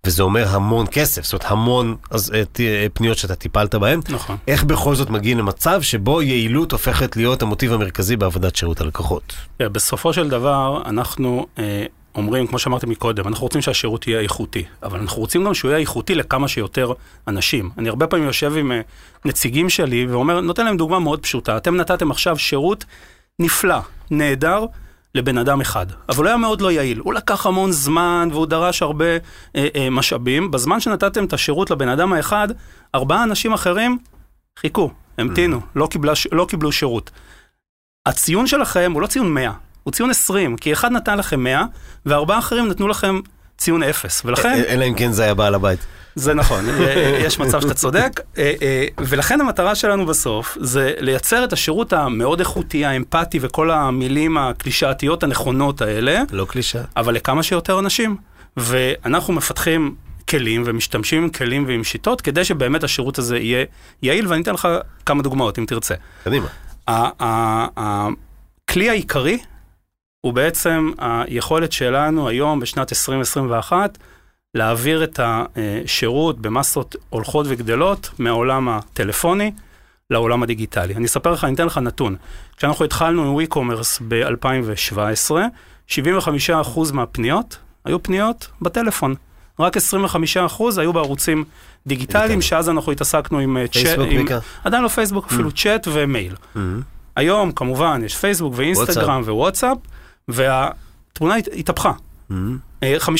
וזה 0.07 0.23
אומר 0.23 0.49
המון 0.49 0.87
כסף, 0.91 1.25
זאת 1.25 1.33
אומרת 1.33 1.47
המון 1.51 1.97
אז, 2.11 2.33
אה, 2.35 2.45
ת- 2.45 2.61
אה, 2.61 2.87
פניות 2.95 3.19
שאתה 3.19 3.35
טיפלת 3.35 3.75
בהן. 3.75 4.01
נכון. 4.09 4.37
איך 4.49 4.65
בכל 4.65 4.95
זאת 4.95 5.11
מגיעים 5.11 5.39
למצב 5.39 5.83
שבו 5.83 6.23
יעילות 6.23 6.73
הופכת 6.73 7.17
להיות 7.17 7.43
המוטיב 7.43 7.73
המרכזי 7.73 8.17
בעבודת 8.17 8.57
שירות 8.57 8.81
הלקוחות? 8.81 9.23
תראה, 9.57 9.69
בסופו 9.69 10.13
של 10.13 10.29
דבר, 10.29 10.83
אנחנו 10.87 11.47
אה, 11.59 11.85
אומרים, 12.15 12.47
כמו 12.47 12.59
שאמרתי 12.59 12.87
מקודם, 12.87 13.29
אנחנו 13.29 13.43
רוצים 13.43 13.63
שהשירות 13.63 14.07
יהיה 14.07 14.21
איכותי, 14.21 14.65
אבל 14.83 15.01
אנחנו 15.01 15.21
רוצים 15.21 15.45
גם 15.45 15.55
שהוא 15.55 15.71
יהיה 15.71 15.81
איכותי 15.81 16.15
לכמה 16.15 16.49
שיותר 16.49 16.93
אנשים. 17.29 17.71
אני 17.79 17.89
הרבה 17.89 18.07
פעמים 18.07 18.27
יושב 18.27 18.53
עם 18.57 18.73
אה, 18.73 18.81
נציגים 19.25 19.69
שלי 19.71 20.07
ואומר, 20.07 20.41
נותן 20.41 20.65
להם 20.65 20.77
דוגמה 20.77 20.99
מאוד 20.99 21.21
פשוטה. 21.21 21.57
אתם 21.57 21.77
נתתם 21.77 22.11
עכשיו 22.11 22.39
שירות 22.39 22.85
נפלא, 23.39 23.79
נהדר, 24.11 24.67
לבן 25.15 25.39
אדם 25.39 25.61
אחד, 25.61 25.87
אבל 26.09 26.19
הוא 26.19 26.27
היה 26.27 26.37
מאוד 26.37 26.61
לא 26.61 26.73
יעיל. 26.73 26.99
הוא 26.99 27.15
לקח 27.15 27.47
המון 27.47 27.73
זמן 27.73 28.29
והוא 28.33 28.47
דרש 28.47 28.83
הרבה 28.83 29.05
אה, 29.57 29.69
אה, 29.77 29.91
משאבים. 29.91 30.51
בזמן 30.51 30.81
שנתתם 30.81 31.25
את 31.25 31.33
השירות 31.33 31.71
לבן 31.71 31.89
אדם 31.89 32.13
האחד, 32.13 32.49
ארבעה 32.95 33.23
אנשים 33.23 33.53
אחרים 33.53 33.99
חיכו, 34.59 34.91
המתינו, 35.19 35.61
לא, 35.75 35.87
קיבלה, 35.91 36.13
לא 36.33 36.47
קיבלו 36.49 36.73
שירות. 36.73 37.11
הציון 38.07 38.47
שלכם 38.47 38.93
הוא 38.95 39.03
לא 39.03 39.07
ציון 39.07 39.35
100, 39.35 39.53
הוא 39.83 39.93
ציון 39.93 40.11
20, 40.11 40.57
כי 40.57 40.73
אחד 40.73 40.93
נתן 40.93 41.19
לכם 41.19 41.41
100, 41.41 41.65
וארבעה 42.07 42.39
אחרים 42.39 42.69
נתנו 42.69 42.89
לכם 42.89 43.21
ציון 43.63 43.83
0, 43.83 44.23
ולכן, 44.25 44.49
אה, 44.49 44.75
אלא 44.75 44.85
אם 44.85 44.95
כן 44.95 45.13
זה 45.13 45.23
היה 45.23 45.35
בעל 45.35 45.55
הבית. 45.55 45.81
זה 46.15 46.35
נכון, 46.35 46.69
אה, 46.69 47.19
יש 47.27 47.39
מצב 47.39 47.61
שאתה 47.61 47.75
צודק, 47.75 48.21
אה, 48.39 48.53
אה, 48.63 48.87
ולכן 48.99 49.41
המטרה 49.41 49.75
שלנו 49.75 50.07
בסוף 50.07 50.59
זה 50.61 50.93
לייצר 50.99 51.45
את 51.45 51.53
השירות 51.53 51.93
המאוד 51.93 52.41
איכותי, 52.41 52.85
האמפתי 52.85 53.39
וכל 53.43 53.71
המילים 53.71 54.39
הקלישאתיות 54.39 55.23
הנכונות 55.23 55.83
האלה, 55.83 56.23
לא 56.33 56.45
קלישה. 56.45 56.83
אבל 56.97 57.15
לכמה 57.15 57.43
שיותר 57.43 57.79
אנשים. 57.79 58.17
ואנחנו 58.57 59.35
מפתחים 59.35 59.95
כלים 60.29 60.63
ומשתמשים 60.67 61.23
עם 61.23 61.29
כלים 61.29 61.65
ועם 61.69 61.85
שיטות 61.85 62.21
כדי 62.21 62.45
שבאמת 62.45 62.85
השירות 62.85 63.19
הזה 63.19 63.39
יהיה 63.39 63.65
יעיל, 64.03 64.29
ואני 64.29 64.43
אתן 64.43 64.55
לך 64.55 64.69
כמה 65.07 65.23
דוגמאות 65.23 65.59
אם 65.59 65.65
תרצה. 65.67 65.95
קדימה. 66.25 66.47
הכלי 67.77 68.91
העיקרי 68.91 69.39
הוא 70.23 70.33
בעצם 70.33 70.91
היכולת 70.99 71.73
שלנו 71.73 72.29
היום 72.29 72.61
בשנת 72.61 72.93
2021 72.93 73.99
להעביר 74.55 75.05
את 75.05 75.21
השירות 75.23 76.41
במסות 76.41 76.97
הולכות 77.11 77.47
וגדלות 77.49 78.11
מהעולם 78.19 78.69
הטלפוני 78.69 79.53
לעולם 80.11 80.43
הדיגיטלי. 80.43 80.95
אני 80.95 81.07
אספר 81.07 81.33
לך, 81.33 81.45
אני 81.45 81.55
אתן 81.55 81.67
לך 81.67 81.79
נתון. 81.79 82.17
כשאנחנו 82.57 82.85
התחלנו 82.85 83.41
עם 83.41 83.47
WeCommerce 83.47 84.03
ב-2017, 84.09 85.31
75% 85.89 85.93
מהפניות 86.93 87.59
היו 87.85 88.03
פניות 88.03 88.49
בטלפון. 88.61 89.15
רק 89.61 89.77
25% 89.77 89.81
היו 90.77 90.93
בערוצים 90.93 91.45
דיגיטליים. 91.87 92.43
שאז 92.43 92.69
אנחנו 92.69 92.93
התעסקנו 92.93 93.39
עם 93.39 93.57
אה, 93.57 93.69
צ'אט, 93.69 93.99
עם-. 94.11 94.27
עדיין 94.65 94.83
לא 94.83 94.89
פייסבוק, 94.89 95.27
אפילו 95.27 95.53
צ'אט 95.53 95.89
ומייל. 95.93 96.35
Mhm. 96.55 96.59
היום 97.17 97.53
כמובן 97.53 98.01
יש 98.05 98.17
פייסבוק 98.17 98.55
ואינסטגרם 98.57 99.23
ווואטסאפ, 99.23 99.79
והתמונה 100.29 101.35
הת- 101.37 101.49
התהפכה. 101.57 101.93
Mhm. 102.31 102.35
אה, 102.83 102.97
55% 102.99 103.13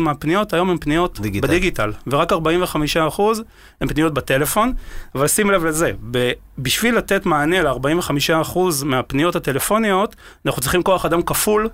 מהפניות 0.00 0.52
היום 0.52 0.70
הן 0.70 0.76
פניות 0.80 1.20
דיגיטל. 1.20 1.46
בדיגיטל, 1.48 1.92
ורק 2.06 2.32
45% 2.32 3.40
הן 3.80 3.88
פניות 3.88 4.14
בטלפון. 4.14 4.72
אבל 5.14 5.28
שים 5.28 5.50
לב 5.50 5.64
לזה, 5.64 5.90
ב- 6.10 6.30
בשביל 6.58 6.96
לתת 6.96 7.26
מענה 7.26 7.62
ל-45% 7.62 8.58
מהפניות 8.84 9.36
הטלפוניות, 9.36 10.16
אנחנו 10.46 10.62
צריכים 10.62 10.82
כוח 10.82 11.04
אדם 11.04 11.22
כפול 11.22 11.68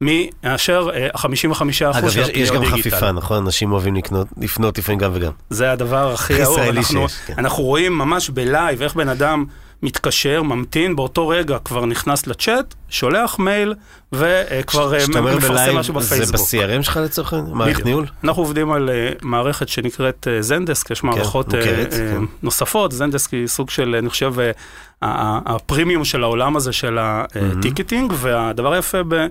מאשר 0.00 0.88
אה, 0.94 1.08
ה-55% 1.14 1.98
אגב, 1.98 2.08
של 2.10 2.20
יש, 2.20 2.28
יש 2.28 2.48
הפניות 2.48 2.54
גם 2.54 2.70
digital. 2.76 2.90
חפיפה, 2.96 3.12
נכון? 3.12 3.44
אנשים 3.44 3.72
אוהבים 3.72 3.94
לקנות, 3.96 4.26
לפנות 4.40 4.78
לפעמים 4.78 4.98
גם 4.98 5.10
וגם. 5.14 5.32
זה 5.50 5.72
הדבר 5.72 6.12
הכי. 6.12 6.32
ישראלי 6.34 6.78
אנחנו, 6.78 7.08
שיש, 7.08 7.18
כן. 7.26 7.34
אנחנו 7.38 7.62
רואים 7.62 7.98
ממש 7.98 8.30
ב 8.30 8.40
live 8.40 8.82
איך 8.82 8.94
בן 8.94 9.08
אדם 9.08 9.44
מתקשר, 9.86 10.42
ממתין, 10.42 10.96
באותו 10.96 11.28
רגע 11.28 11.58
כבר 11.58 11.86
נכנס 11.86 12.26
לצ'אט, 12.26 12.74
שולח 12.88 13.38
מייל 13.38 13.74
וכבר 14.12 14.94
אה, 14.94 15.00
כשאתה 15.00 15.18
אומר 15.18 15.36
מפרסם 15.36 15.52
ב 15.54 15.58
live, 15.58 15.78
משהו 15.78 16.00
זה 16.00 16.16
בפייסבוק. 16.16 16.40
ב-CRM 16.40 16.82
שלך 16.82 16.96
לצורך 16.96 17.32
העניין? 17.32 17.54
מערכת. 17.54 17.84
ניהול? 17.84 18.06
אנחנו 18.24 18.42
עובדים 18.42 18.72
על 18.72 18.90
אה, 18.90 19.10
מערכת 19.22 19.68
שנקראת 19.68 20.28
אה, 20.30 20.42
זנדסק, 20.42 20.90
יש 20.90 21.04
מערכות 21.04 21.54
אה, 21.54 21.58
מוכרת, 21.58 21.92
אה, 21.92 21.98
כן. 21.98 22.24
נוספות, 22.42 22.92
זנדסק 22.92 23.30
היא 23.30 23.46
סוג 23.46 23.70
של, 23.70 23.94
אני 23.98 24.08
חושב, 24.08 24.34
אה, 24.40 24.50
הפרימיום 25.46 26.04
של 26.04 26.22
העולם 26.22 26.56
הזה 26.56 26.72
של 26.72 26.98
הטיקטינג, 27.00 28.12
והדבר 28.16 28.72
היפה 28.72 28.98
ב- 29.08 29.26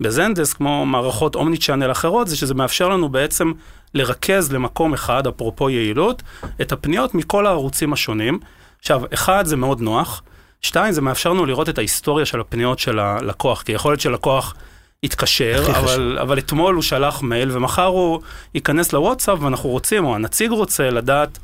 בזנדסק, 0.00 0.56
כמו 0.56 0.86
מערכות 0.86 1.34
אומני 1.34 1.56
צ'אנל 1.56 1.90
אחרות, 1.90 2.28
זה 2.28 2.36
שזה 2.36 2.54
מאפשר 2.54 2.88
לנו 2.88 3.08
בעצם 3.08 3.52
לרכז 3.94 4.52
למקום 4.52 4.92
אחד, 4.94 5.26
אפרופו 5.26 5.70
יעילות, 5.70 6.22
את 6.60 6.72
הפניות 6.72 7.14
מכל 7.14 7.46
הערוצים 7.46 7.92
השונים. 7.92 8.38
עכשיו, 8.80 9.02
אחד, 9.14 9.46
זה 9.46 9.56
מאוד 9.56 9.80
נוח, 9.80 10.22
שתיים, 10.62 10.92
זה 10.92 11.00
מאפשר 11.00 11.30
לנו 11.30 11.46
לראות 11.46 11.68
את 11.68 11.78
ההיסטוריה 11.78 12.26
של 12.26 12.40
הפניות 12.40 12.78
של 12.78 12.98
הלקוח, 12.98 13.62
כי 13.62 13.72
יכול 13.72 13.92
להיות 13.92 14.00
שלקוח 14.00 14.54
יתקשר. 15.02 15.64
אבל, 15.78 16.18
אבל 16.20 16.38
אתמול 16.38 16.74
הוא 16.74 16.82
שלח 16.82 17.22
מייל, 17.22 17.50
ומחר 17.52 17.84
הוא 17.84 18.20
ייכנס 18.54 18.92
לוואטסאפ, 18.92 19.38
ואנחנו 19.42 19.70
רוצים, 19.70 20.04
או 20.04 20.14
הנציג 20.14 20.50
רוצה 20.50 20.90
לדעת 20.90 21.38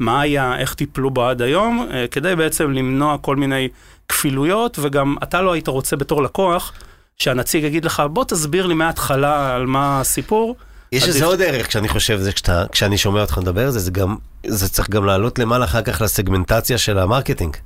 מה 0.00 0.20
היה, 0.20 0.58
איך 0.58 0.74
טיפלו 0.74 1.10
בו 1.10 1.24
עד 1.24 1.42
היום, 1.42 1.86
אה, 1.90 2.06
כדי 2.10 2.36
בעצם 2.36 2.70
למנוע 2.70 3.18
כל 3.18 3.36
מיני 3.36 3.68
כפילויות, 4.08 4.78
וגם 4.82 5.16
אתה 5.22 5.42
לא 5.42 5.52
היית 5.52 5.68
רוצה 5.68 5.96
בתור 5.96 6.22
לקוח, 6.22 6.72
שהנציג 7.18 7.64
יגיד 7.64 7.84
לך, 7.84 8.02
בוא 8.10 8.24
תסביר 8.24 8.66
לי 8.66 8.74
מההתחלה 8.74 9.54
על 9.54 9.66
מה 9.66 10.00
הסיפור. 10.00 10.56
יש 10.92 11.08
איזה 11.08 11.24
עוד 11.24 11.42
ערך 11.42 11.68
כשאני 11.68 11.88
חושב 11.88 12.18
זה, 12.18 12.32
כשאתה- 12.32 12.64
כשאני 12.72 12.98
שומע 12.98 13.20
אותך 13.20 13.38
מדבר 13.38 13.70
זה, 13.70 13.78
זה 13.78 13.90
גם, 13.90 14.16
זה 14.46 14.68
צריך 14.68 14.90
גם 14.90 15.04
לעלות 15.04 15.38
למעלה 15.38 15.64
אחר 15.64 15.82
כך 15.82 16.00
לסגמנטציה 16.00 16.78
של 16.78 16.98
ה 16.98 17.03
marketing. 17.03 17.56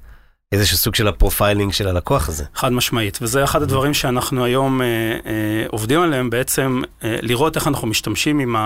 איזשהו 0.52 0.76
סוג 0.78 0.95
של 0.95 1.09
ה 1.08 1.15
profiling 1.15 1.72
של 1.73 1.88
הלקוח 1.88 2.28
הזה. 2.28 2.45
חד 2.54 2.73
משמעית, 2.73 3.18
וזה 3.23 3.45
אחד 3.45 3.62
הדברים 3.62 3.95
שאנחנו 3.95 4.45
היום 4.45 4.83
אה, 4.83 4.87
אה, 4.87 5.64
עובדים 5.68 6.00
עליהם, 6.00 6.30
בעצם 6.30 6.83
אה, 7.04 7.18
לראות 7.23 7.56
איך 7.56 7.66
אנחנו 7.68 7.88
משתמשים 7.88 8.38
עם 8.38 8.56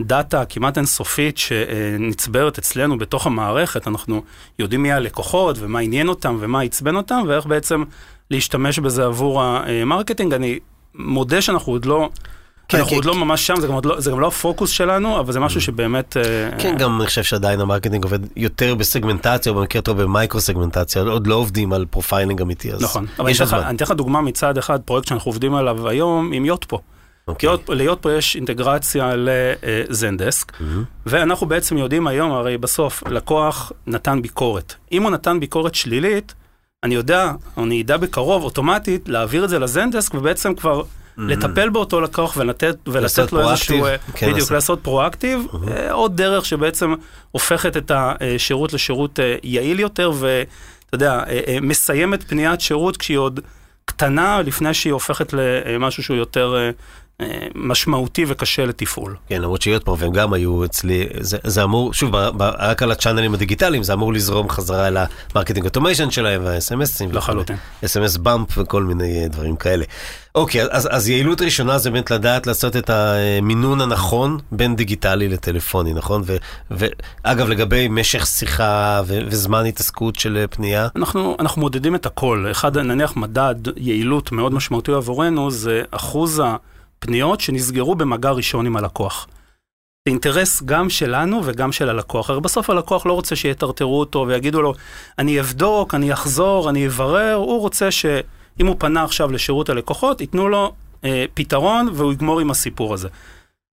דאטה 0.00 0.44
כמעט 0.44 0.76
אינסופית 0.78 1.38
שנצברת 1.38 2.58
אצלנו 2.58 2.98
בתוך 2.98 3.26
המערכת, 3.26 3.88
אנחנו 3.88 4.22
יודעים 4.58 4.82
מי 4.82 4.92
הלקוחות 4.92 5.56
ומה 5.60 5.78
עניין 5.78 6.08
אותם 6.08 6.36
ומה 6.40 6.60
עצבן 6.60 6.96
אותם 6.96 7.22
ואיך 7.28 7.46
בעצם 7.46 7.84
להשתמש 8.30 8.78
בזה 8.78 9.04
עבור 9.04 9.42
ה 9.42 9.50
marketing. 9.50 10.34
אני 10.34 10.58
מודה 10.94 11.40
שאנחנו 11.42 11.72
עוד 11.72 11.84
לא... 11.84 12.08
כן, 12.68 12.78
אנחנו 12.78 12.90
כן, 12.90 12.96
עוד 12.96 13.04
לא 13.04 13.14
ממש 13.14 13.46
שם, 13.46 13.60
זה 13.60 13.66
גם, 13.66 13.74
לא, 13.84 14.00
זה 14.00 14.10
גם 14.10 14.20
לא 14.20 14.26
הפוקוס 14.26 14.70
שלנו, 14.70 15.20
אבל 15.20 15.32
זה 15.32 15.40
משהו 15.40 15.60
mm. 15.60 15.64
שבאמת... 15.64 16.16
אה, 16.16 16.22
כן, 16.58 16.76
גם 16.78 17.00
אני 17.00 17.06
חושב 17.06 17.22
שעדיין 17.22 17.60
ה 17.60 17.64
marketing 17.64 18.04
עובד 18.04 18.18
יותר 18.36 18.74
בסגמנטציה, 18.74 19.52
או 19.52 19.56
במקרה 19.56 19.82
טוב 19.82 20.02
במייקרו 20.02 20.40
סגמנטציה, 20.40 21.02
עוד 21.02 21.26
לא 21.26 21.34
עובדים 21.34 21.72
על 21.72 21.84
profiling 21.90 22.40
אמיתי, 22.40 22.72
אז 22.72 22.82
נכון, 22.82 23.06
אבל 23.18 23.30
אני 23.52 23.76
אתן 23.76 23.84
לך 23.84 23.90
דוגמה 23.90 24.20
מצד 24.20 24.58
אחד, 24.58 24.80
פרויקט 24.80 25.08
שאנחנו 25.08 25.28
עובדים 25.28 25.54
עליו 25.54 25.88
היום 25.88 26.32
עם 26.32 26.44
יוטפו. 26.44 26.80
Okay. 27.30 27.46
ליוטפו 27.68 28.10
יש 28.10 28.36
אינטגרציה 28.36 29.12
לזנדסק, 29.16 30.52
mm-hmm. 30.52 30.64
ואנחנו 31.06 31.46
בעצם 31.46 31.78
יודעים 31.78 32.06
היום, 32.06 32.32
הרי 32.32 32.58
בסוף 32.58 33.02
לקוח 33.08 33.72
נתן 33.86 34.22
ביקורת. 34.22 34.74
אם 34.92 35.02
הוא 35.02 35.10
נתן 35.10 35.40
ביקורת 35.40 35.74
שלילית, 35.74 36.34
אני 36.84 36.94
יודע, 36.94 37.32
או 37.56 37.64
אני 37.64 37.82
אדע 37.82 37.96
בקרוב, 37.96 38.42
אוטומטית, 38.42 39.08
להעביר 39.08 39.44
את 39.44 39.48
זה 39.48 39.58
לזנדסק, 39.58 40.14
ובעצם 40.14 40.54
כבר... 40.54 40.82
Mm-hmm. 41.18 41.22
לטפל 41.22 41.68
באותו 41.68 42.00
לקוח 42.00 42.36
ולתת, 42.36 42.76
ולתת 42.86 43.32
לו 43.32 43.50
איזשהו, 43.50 43.86
אה, 43.86 43.96
כן, 43.98 44.26
בדיוק, 44.26 44.38
לעשות, 44.38 44.50
לעשות 44.50 44.78
פרואקטיב, 44.82 45.46
mm-hmm. 45.52 45.90
עוד 45.90 46.16
דרך 46.16 46.44
שבעצם 46.44 46.94
הופכת 47.30 47.76
את 47.76 47.90
השירות 47.94 48.72
לשירות 48.72 49.20
אה, 49.20 49.36
יעיל 49.42 49.80
יותר, 49.80 50.12
ואתה 50.14 50.46
יודע, 50.92 51.24
מסיימת 51.62 52.22
פניית 52.22 52.60
שירות 52.60 52.96
כשהיא 52.96 53.18
עוד 53.18 53.40
קטנה, 53.84 54.42
לפני 54.42 54.74
שהיא 54.74 54.92
הופכת 54.92 55.32
למשהו 55.32 56.02
שהוא 56.02 56.16
יותר 56.16 56.70
משמעותי 57.54 58.24
וקשה 58.28 58.66
לתפעול. 58.66 59.16
כן, 59.28 59.42
למרות 59.42 59.62
שיוטפו 59.62 59.96
והם 59.98 60.12
גם 60.12 60.32
היו 60.32 60.64
אצלי, 60.64 61.06
זה, 61.20 61.38
זה 61.44 61.62
אמור, 61.62 61.92
שוב, 61.92 62.16
ב, 62.16 62.28
ב, 62.36 62.42
רק 62.58 62.82
על 62.82 62.90
הצ'אנלים 62.90 63.34
הדיגיטליים, 63.34 63.82
זה 63.82 63.92
אמור 63.92 64.12
לזרום 64.12 64.48
חזרה 64.48 64.88
אל 64.88 64.96
ה 64.96 65.03
marketing 65.03 65.64
automation 65.64 66.10
שלהם 66.10 66.44
והאס.אם.אסים. 66.44 67.12
לחלוטין. 67.12 67.56
SMSBump 67.84 68.58
וכל 68.58 68.82
מיני 68.82 69.28
דברים 69.28 69.56
כאלה. 69.56 69.84
אוקיי, 70.34 70.62
אז, 70.70 70.88
אז 70.90 71.08
יעילות 71.08 71.42
ראשונה 71.42 71.78
זה 71.78 71.90
באמת 71.90 72.10
לדעת 72.10 72.46
לעשות 72.46 72.76
את 72.76 72.90
המינון 72.90 73.80
הנכון 73.80 74.38
בין 74.52 74.76
דיגיטלי 74.76 75.28
לטלפוני, 75.28 75.94
נכון? 75.94 76.22
ו, 76.26 76.36
ואגב, 76.70 77.48
לגבי 77.48 77.88
משך 77.88 78.26
שיחה 78.26 79.02
ו, 79.06 79.18
וזמן 79.26 79.66
התעסקות 79.66 80.16
של 80.16 80.46
פנייה? 80.50 80.88
אנחנו, 80.96 81.36
אנחנו 81.40 81.60
מודדים 81.60 81.94
את 81.94 82.06
הכל. 82.06 82.46
אחד, 82.50 82.78
נניח 82.78 83.16
מדד 83.16 83.54
יעילות 83.76 84.32
מאוד 84.32 84.54
משמעותי 84.54 84.92
עבורנו, 84.92 85.50
זה 85.50 85.82
אחוז 85.90 86.42
ה... 86.44 86.56
פניות 87.04 87.40
שנסגרו 87.40 87.94
במגע 87.94 88.30
ראשון 88.30 88.66
עם 88.66 88.76
הלקוח. 88.76 89.26
זה 90.04 90.10
אינטרס 90.10 90.62
גם 90.62 90.90
שלנו 90.90 91.40
וגם 91.44 91.72
של 91.72 91.88
הלקוח. 91.88 92.30
הרי 92.30 92.40
בסוף 92.40 92.70
הלקוח 92.70 93.06
לא 93.06 93.12
רוצה 93.12 93.36
שיטרטרו 93.36 94.00
אותו 94.00 94.24
ויגידו 94.28 94.62
לו, 94.62 94.74
אני 95.18 95.40
אבדוק, 95.40 95.94
אני 95.94 96.12
אחזור, 96.12 96.70
אני 96.70 96.86
אברר, 96.86 97.34
הוא 97.34 97.60
רוצה 97.60 97.90
שאם 97.90 98.66
הוא 98.66 98.76
פנה 98.78 99.04
עכשיו 99.04 99.32
לשירות 99.32 99.68
הלקוחות, 99.68 100.20
ייתנו 100.20 100.48
לו 100.48 100.72
אה, 101.04 101.24
פתרון 101.34 101.88
והוא 101.92 102.12
יגמור 102.12 102.40
עם 102.40 102.50
הסיפור 102.50 102.94
הזה. 102.94 103.08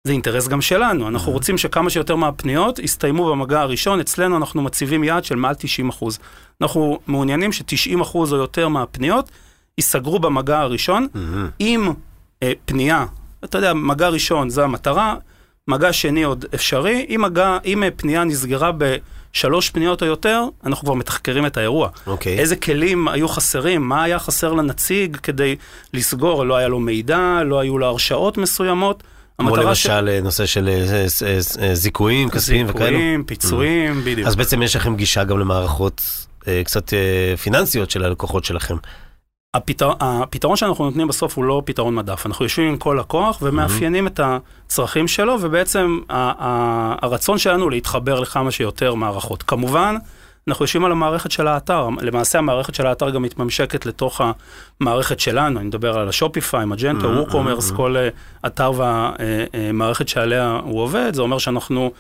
זה 0.07 0.13
אינטרס 0.13 0.49
גם 0.49 0.61
שלנו, 0.61 1.09
אנחנו 1.09 1.33
mm-hmm. 1.33 1.35
רוצים 1.35 1.59
שכמה 1.59 1.91
שיותר 1.91 2.17
מהפניות 2.17 2.79
יסתיימו 2.79 3.31
במגע 3.31 3.61
הראשון, 3.61 4.01
אצלנו 4.01 4.37
אנחנו 4.37 4.63
מציבים 4.63 5.05
יעד 5.05 5.25
של 5.25 5.37
מעל 5.37 5.55
90%. 6.01 6.05
אנחנו 6.61 6.99
מעוניינים 7.07 7.53
ש-90% 7.53 8.15
או 8.15 8.37
יותר 8.37 8.69
מהפניות 8.69 9.31
ייסגרו 9.79 10.19
במגע 10.19 10.61
הראשון, 10.61 11.07
mm-hmm. 11.15 11.51
אם 11.61 11.93
אה, 12.43 12.53
פנייה, 12.65 13.07
אתה 13.45 13.59
יודע, 13.59 13.75
מגע 13.75 14.09
ראשון 14.09 14.51
זה 14.51 14.65
המטרה, 14.65 15.15
מגע 15.69 15.93
שני 15.93 16.23
עוד 16.23 16.45
אפשרי, 16.55 17.07
אם, 17.09 17.23
מגע, 17.23 17.59
אם 17.65 17.83
אה, 17.83 17.89
פנייה 17.97 18.25
נסגרה 18.25 18.71
בשלוש 18.73 19.71
פניות 19.71 20.03
או 20.03 20.07
יותר, 20.07 20.45
אנחנו 20.67 20.85
כבר 20.85 20.95
מתחקרים 20.95 21.47
את 21.47 21.57
האירוע. 21.57 21.89
אוקיי. 22.07 22.39
איזה 22.39 22.57
כלים 22.57 23.09
היו 23.09 23.29
חסרים, 23.29 23.89
מה 23.89 24.03
היה 24.03 24.19
חסר 24.19 24.53
לנציג 24.53 25.17
כדי 25.17 25.57
לסגור, 25.93 26.45
לא 26.45 26.57
היה 26.57 26.69
לו 26.69 26.81
מידע, 26.81 27.43
לא 27.45 27.61
היו 27.61 27.79
לו 27.79 27.87
הרשאות 27.87 28.39
מסוימות. 28.39 29.03
כמו 29.39 29.57
למשל 29.57 30.09
ש... 30.21 30.23
נושא 30.23 30.47
של 30.47 30.69
אה, 31.59 31.75
זיכויים 31.75 32.31
כספיים 32.31 32.67
וכאלה. 32.69 32.87
זיכויים, 32.87 33.25
פיצויים, 33.25 34.01
mm. 34.01 34.05
בדיוק. 34.05 34.29
אז 34.29 34.37
בעצם 34.37 34.63
יש 34.63 34.77
לכם 34.77 34.97
גישה 34.97 35.25
גם 35.25 35.39
למערכות 35.39 36.03
קצת 36.65 36.93
פיננסיות 37.43 37.91
של 37.91 38.05
הלקוחות 38.05 38.45
שלכם. 38.45 38.77
הפתר, 39.57 39.91
הפתרון 40.01 40.57
שאנחנו 40.57 40.85
נותנים 40.85 41.09
בסוף 41.09 41.37
הוא 41.37 41.45
לא 41.45 41.63
פתרון 41.65 41.95
מדף, 41.95 42.27
אנחנו 42.27 42.45
יושבים 42.45 42.69
עם 42.69 42.77
כל 42.77 42.97
לקוח 43.01 43.39
ומאפיינים 43.43 44.07
mm-hmm. 44.07 44.11
את 44.11 44.21
הצרכים 44.67 45.09
שלו, 45.09 45.37
ובעצם 45.41 45.99
ה, 46.09 46.33
ה, 46.39 46.95
הרצון 47.03 47.39
שלנו 47.39 47.71
להתחבר 47.71 48.21
לכמה 48.21 48.51
שיותר 48.51 48.95
מערכות. 48.95 49.43
כמובן, 49.43 49.97
אנחנו 50.49 50.63
יושבים 50.63 50.85
על 50.85 50.93
המערכת 50.93 51.31
של 51.31 51.47
האתר, 51.47 51.89
למעשה 52.01 52.39
המערכת 52.39 52.75
של 52.75 52.87
האתר 52.87 53.11
גם 53.11 53.23
מתממשקת 53.23 53.87
לתוך 53.87 54.21
המערכת 54.81 55.21
שלנו, 55.21 55.61
אני 55.61 55.67
מדבר 55.67 55.99
על 55.99 56.09
השופיפיי, 56.09 56.65
מג'נטו, 56.65 57.09
ווקומרס. 57.09 57.71
כל 57.71 57.97
uh, 57.97 58.47
אתר 58.47 58.73
והמערכת 58.77 60.09
שעליה 60.09 60.61
הוא 60.65 60.81
עובד, 60.81 61.15
זה 61.15 61.23
אומר 61.23 61.39
שאנחנו... 61.39 61.91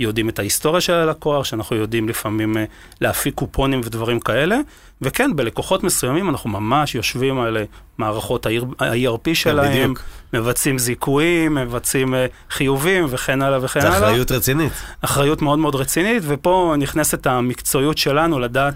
יודעים 0.00 0.28
את 0.28 0.38
ההיסטוריה 0.38 0.80
של 0.80 0.92
הלקוח, 0.92 1.44
שאנחנו 1.44 1.76
יודעים 1.76 2.08
לפעמים 2.08 2.56
אה, 2.56 2.64
להפיק 3.00 3.34
קופונים 3.34 3.80
ודברים 3.84 4.20
כאלה. 4.20 4.56
וכן, 5.02 5.36
בלקוחות 5.36 5.84
מסוימים 5.84 6.30
אנחנו 6.30 6.50
ממש 6.50 6.94
יושבים 6.94 7.40
על 7.40 7.56
אה, 7.56 7.64
מערכות 7.98 8.46
ה-ERP 8.46 9.24
כן, 9.24 9.34
שלהם, 9.34 9.94
מבצעים 10.32 10.78
זיכויים, 10.78 11.54
מבצעים 11.54 12.14
אה, 12.14 12.26
חיובים 12.50 13.06
וכן 13.08 13.42
הלאה 13.42 13.58
וכן 13.62 13.80
הלאה. 13.80 13.98
זה 13.98 14.06
אחריות 14.06 14.32
רצינית. 14.32 14.72
אחריות 15.00 15.42
מאוד 15.42 15.58
מאוד 15.58 15.74
רצינית, 15.74 16.22
ופה 16.26 16.74
נכנסת 16.78 17.26
המקצועיות 17.26 17.98
שלנו 17.98 18.38
לדעת 18.38 18.74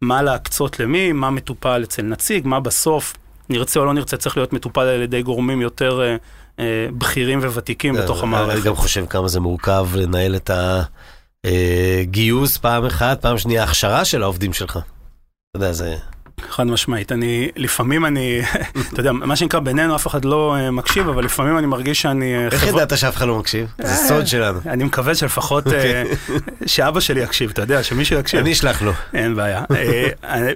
מה 0.00 0.22
להקצות 0.22 0.80
למי, 0.80 1.12
מה 1.12 1.30
מטופל 1.30 1.82
אצל 1.84 2.02
נציג, 2.02 2.46
מה 2.46 2.60
בסוף, 2.60 3.14
נרצה 3.48 3.80
או 3.80 3.84
לא 3.84 3.94
נרצה, 3.94 4.16
צריך 4.16 4.36
להיות 4.36 4.52
מטופל 4.52 4.80
על 4.80 5.02
ידי 5.02 5.22
גורמים 5.22 5.60
יותר... 5.60 6.16
בכירים 6.98 7.38
וותיקים 7.38 7.94
בתוך 7.94 8.18
אה, 8.18 8.22
המערכת. 8.22 8.56
אני 8.56 8.64
גם 8.64 8.74
חושב 8.74 9.06
כמה 9.06 9.28
זה 9.28 9.40
מורכב 9.40 9.88
לנהל 9.94 10.36
את 10.36 10.50
הגיוס 11.44 12.56
אה, 12.56 12.62
פעם 12.62 12.84
אחת, 12.84 13.22
פעם 13.22 13.38
שנייה, 13.38 13.64
הכשרה 13.64 14.04
של 14.04 14.22
העובדים 14.22 14.52
שלך. 14.52 14.76
אתה 14.76 15.56
יודע, 15.56 15.72
זה... 15.72 15.96
חד 16.50 16.66
משמעית, 16.66 17.12
אני, 17.12 17.48
לפעמים 17.56 18.06
אני, 18.06 18.40
אתה 18.92 19.00
יודע, 19.00 19.12
מה 19.12 19.36
שנקרא 19.36 19.60
בינינו 19.60 19.96
אף 19.96 20.06
אחד 20.06 20.24
לא 20.24 20.56
uh, 20.56 20.70
מקשיב, 20.70 21.08
אבל 21.08 21.24
לפעמים 21.24 21.58
אני 21.58 21.66
מרגיש 21.66 22.02
שאני... 22.02 22.48
Uh, 22.48 22.52
איך 22.52 22.66
ידעת 22.66 22.98
שאף 22.98 23.16
אחד 23.16 23.26
לא 23.26 23.38
מקשיב? 23.38 23.66
זה 23.82 23.94
סוד 24.08 24.26
שלנו. 24.26 24.60
אני 24.66 24.84
מקווה 24.84 25.14
שלפחות, 25.14 25.66
uh, 25.66 25.70
שאבא 26.66 27.00
שלי 27.00 27.20
יקשיב, 27.20 27.50
אתה 27.50 27.62
יודע, 27.62 27.82
שמישהו 27.82 28.18
יקשיב. 28.18 28.40
אני 28.40 28.52
אשלח 28.52 28.82
לו. 28.82 28.92
אין 29.14 29.36
בעיה. 29.36 29.62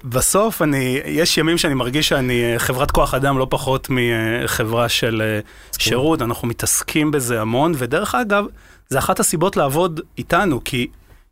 בסוף 0.04 0.62
אני, 0.62 1.00
יש 1.04 1.38
ימים 1.38 1.58
שאני 1.58 1.74
מרגיש 1.74 2.08
שאני 2.08 2.54
חברת 2.58 2.90
כוח 2.90 3.14
אדם 3.14 3.38
לא 3.38 3.46
פחות 3.50 3.88
מחברה 3.90 4.88
של 4.88 5.22
שירות, 5.78 6.22
אנחנו 6.22 6.48
מתעסקים 6.48 7.10
בזה 7.10 7.40
המון, 7.40 7.72
ודרך 7.76 8.14
אגב, 8.14 8.44
זה 8.88 8.98
אחת 8.98 9.20
הסיבות 9.20 9.56
לעבוד 9.56 10.00
איתנו, 10.18 10.60
כי 10.64 10.86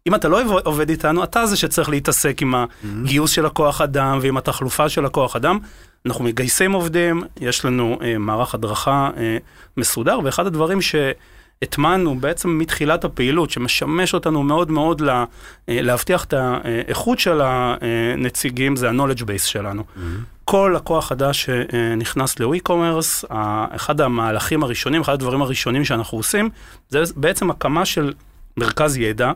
אם 0.06 0.14
אתה 0.14 0.28
לא 0.28 0.40
עובד 0.64 0.90
איתנו, 0.90 1.24
אתה 1.24 1.46
זה 1.46 1.56
שצריך 1.56 1.88
להתעסק 1.88 2.42
עם 2.42 2.54
הגיוס 2.54 3.30
של 3.30 3.46
הכוח 3.46 3.80
אדם 3.80 4.18
ועם 4.22 4.36
התחלופה 4.36 4.88
של 4.88 5.04
הכוח 5.04 5.36
אדם. 5.36 5.58
אנחנו 6.06 6.24
מגייסים 6.24 6.72
עובדים, 6.72 7.22
יש 7.40 7.64
לנו 7.64 7.98
אה, 8.02 8.18
מערך 8.18 8.54
הדרכה 8.54 9.10
אה, 9.16 9.36
מסודר, 9.76 10.18
ואחד 10.24 10.46
הדברים 10.46 10.78
שהטמענו 10.80 12.20
בעצם 12.20 12.58
מתחילת 12.58 13.04
הפעילות, 13.04 13.50
שמשמש 13.50 14.14
אותנו 14.14 14.42
מאוד 14.42 14.70
מאוד 14.70 15.00
לה, 15.00 15.24
אה, 15.68 15.82
להבטיח 15.82 16.24
את 16.24 16.34
האיכות 16.36 17.18
של 17.18 17.40
הנציגים, 17.44 18.76
זה 18.76 18.88
ה-knowledge 18.88 19.22
base 19.22 19.46
שלנו. 19.46 19.82
Mm-hmm. 19.82 20.00
כל 20.44 20.74
לקוח 20.76 21.08
חדש 21.08 21.44
שנכנס 21.44 22.40
ל-WeCommerce, 22.40 23.26
אחד 23.76 24.00
המהלכים 24.00 24.62
הראשונים, 24.62 25.00
אחד 25.00 25.12
הדברים 25.12 25.42
הראשונים 25.42 25.84
שאנחנו 25.84 26.18
עושים, 26.18 26.50
זה 26.88 27.02
בעצם 27.16 27.50
הקמה 27.50 27.84
של 27.84 28.12
מרכז 28.56 28.96
ידע. 28.96 29.32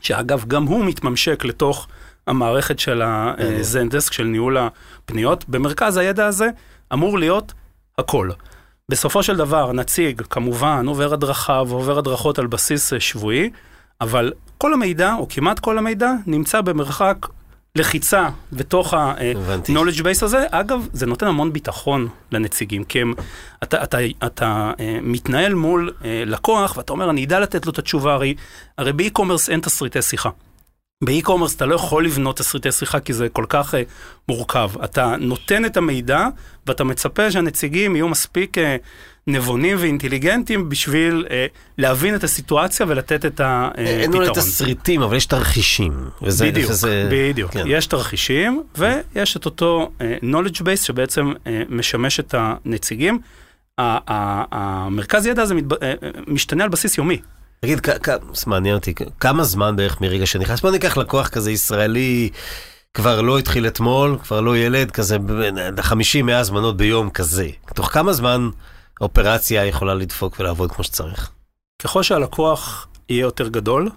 שאגב, 0.00 0.44
גם 0.48 0.62
הוא 0.64 0.84
מתממשק 0.84 1.44
לתוך 1.44 1.88
המערכת 2.26 2.78
של 2.78 3.02
הזנדסק, 3.04 4.12
של 4.12 4.24
ניהול 4.24 4.56
הפניות. 4.58 5.48
במרכז 5.48 5.96
הידע 5.96 6.26
הזה 6.26 6.48
אמור 6.92 7.18
להיות 7.18 7.52
הכל. 7.98 8.30
בסופו 8.88 9.22
של 9.22 9.36
דבר, 9.36 9.72
נציג 9.72 10.22
כמובן 10.30 10.86
עובר 10.86 11.14
הדרכה 11.14 11.62
ועובר 11.68 11.98
הדרכות 11.98 12.38
על 12.38 12.46
בסיס 12.46 12.92
שבועי, 12.98 13.50
אבל 14.00 14.32
כל 14.58 14.74
המידע, 14.74 15.14
או 15.18 15.26
כמעט 15.28 15.58
כל 15.58 15.78
המידע, 15.78 16.12
נמצא 16.26 16.60
במרחק 16.60 17.26
לחיצה 17.76 18.28
בתוך 18.52 18.94
ה-knowledge 18.94 20.00
base 20.00 20.24
הזה, 20.24 20.44
אגב, 20.50 20.88
זה 20.92 21.06
נותן 21.06 21.26
המון 21.26 21.52
ביטחון 21.52 22.08
לנציגים, 22.32 22.84
כי 22.84 23.00
הם, 23.00 23.14
אתה, 23.62 23.82
אתה, 23.82 23.98
אתה, 24.04 24.26
אתה 24.26 24.72
מתנהל 25.02 25.54
מול 25.54 25.92
uh, 25.98 26.04
לקוח, 26.26 26.76
ואתה 26.76 26.92
אומר, 26.92 27.10
אני 27.10 27.24
אדע 27.24 27.40
לתת 27.40 27.66
לו 27.66 27.72
את 27.72 27.78
התשובה, 27.78 28.14
הרי, 28.14 28.34
הרי 28.78 28.92
באי-קומרס 28.92 29.50
אין 29.50 29.60
תסריטי 29.60 30.02
שיחה. 30.02 30.30
באי-קומרס 31.04 31.56
אתה 31.56 31.66
לא 31.66 31.74
יכול 31.74 32.04
לבנות 32.04 32.36
תסריטי 32.36 32.72
שיחה 32.72 33.00
כי 33.00 33.12
זה 33.12 33.28
כל 33.28 33.44
כך 33.48 33.74
uh, 33.74 33.76
מורכב. 34.28 34.70
אתה 34.84 35.14
נותן 35.20 35.64
את 35.64 35.76
המידע 35.76 36.28
ואתה 36.66 36.84
מצפה 36.84 37.30
שהנציגים 37.30 37.96
יהיו 37.96 38.08
מספיק 38.08 38.58
uh, 38.58 38.60
נבונים 39.26 39.76
ואינטליגנטים 39.80 40.68
בשביל 40.68 41.26
uh, 41.28 41.30
להבין 41.78 42.14
את 42.14 42.24
הסיטואציה 42.24 42.86
ולתת 42.88 43.24
את 43.26 43.40
הפתרון. 43.44 43.86
אין 43.86 44.14
אולי 44.14 44.28
תסריטים, 44.34 45.02
אבל 45.02 45.16
יש 45.16 45.26
תרחישים. 45.26 45.92
וזה, 46.22 46.46
בדיוק, 46.46 46.70
וזה, 46.70 47.08
בדיוק. 47.12 47.50
כן. 47.50 47.64
יש 47.66 47.86
תרחישים 47.86 48.62
ויש 48.78 49.36
את 49.36 49.44
אותו 49.44 49.90
uh, 49.98 50.24
knowledge 50.24 50.60
base 50.60 50.84
שבעצם 50.84 51.32
uh, 51.32 51.48
משמש 51.68 52.20
את 52.20 52.34
הנציגים. 52.38 53.18
המרכז 53.78 55.26
ידע 55.26 55.42
הזה 55.42 55.54
משתנה 56.26 56.64
על 56.64 56.70
בסיס 56.70 56.98
יומי. 56.98 57.20
תגיד, 57.60 57.80
מעניין 58.46 58.74
אותי, 58.74 58.94
כמה 59.20 59.44
זמן 59.44 59.76
בערך 59.76 60.00
מרגע 60.00 60.26
שנכנס? 60.26 60.60
בוא 60.60 60.70
ניקח 60.70 60.96
לקוח 60.96 61.28
כזה 61.28 61.50
ישראלי, 61.50 62.30
כבר 62.94 63.20
לא 63.20 63.38
התחיל 63.38 63.66
אתמול, 63.66 64.18
כבר 64.22 64.40
לא 64.40 64.56
ילד, 64.56 64.90
כזה 64.90 65.16
50 65.80 66.26
100 66.26 66.38
הזמנות 66.38 66.76
ביום 66.76 67.10
כזה. 67.10 67.48
תוך 67.74 67.88
כמה 67.92 68.12
זמן 68.12 68.48
אופרציה 69.00 69.66
יכולה 69.66 69.94
לדפוק 69.94 70.40
ולעבוד 70.40 70.72
כמו 70.72 70.84
שצריך? 70.84 71.30
ככל 71.82 72.02
שהלקוח 72.02 72.88
יהיה 73.08 73.20
יותר 73.20 73.48
גדול, 73.48 73.90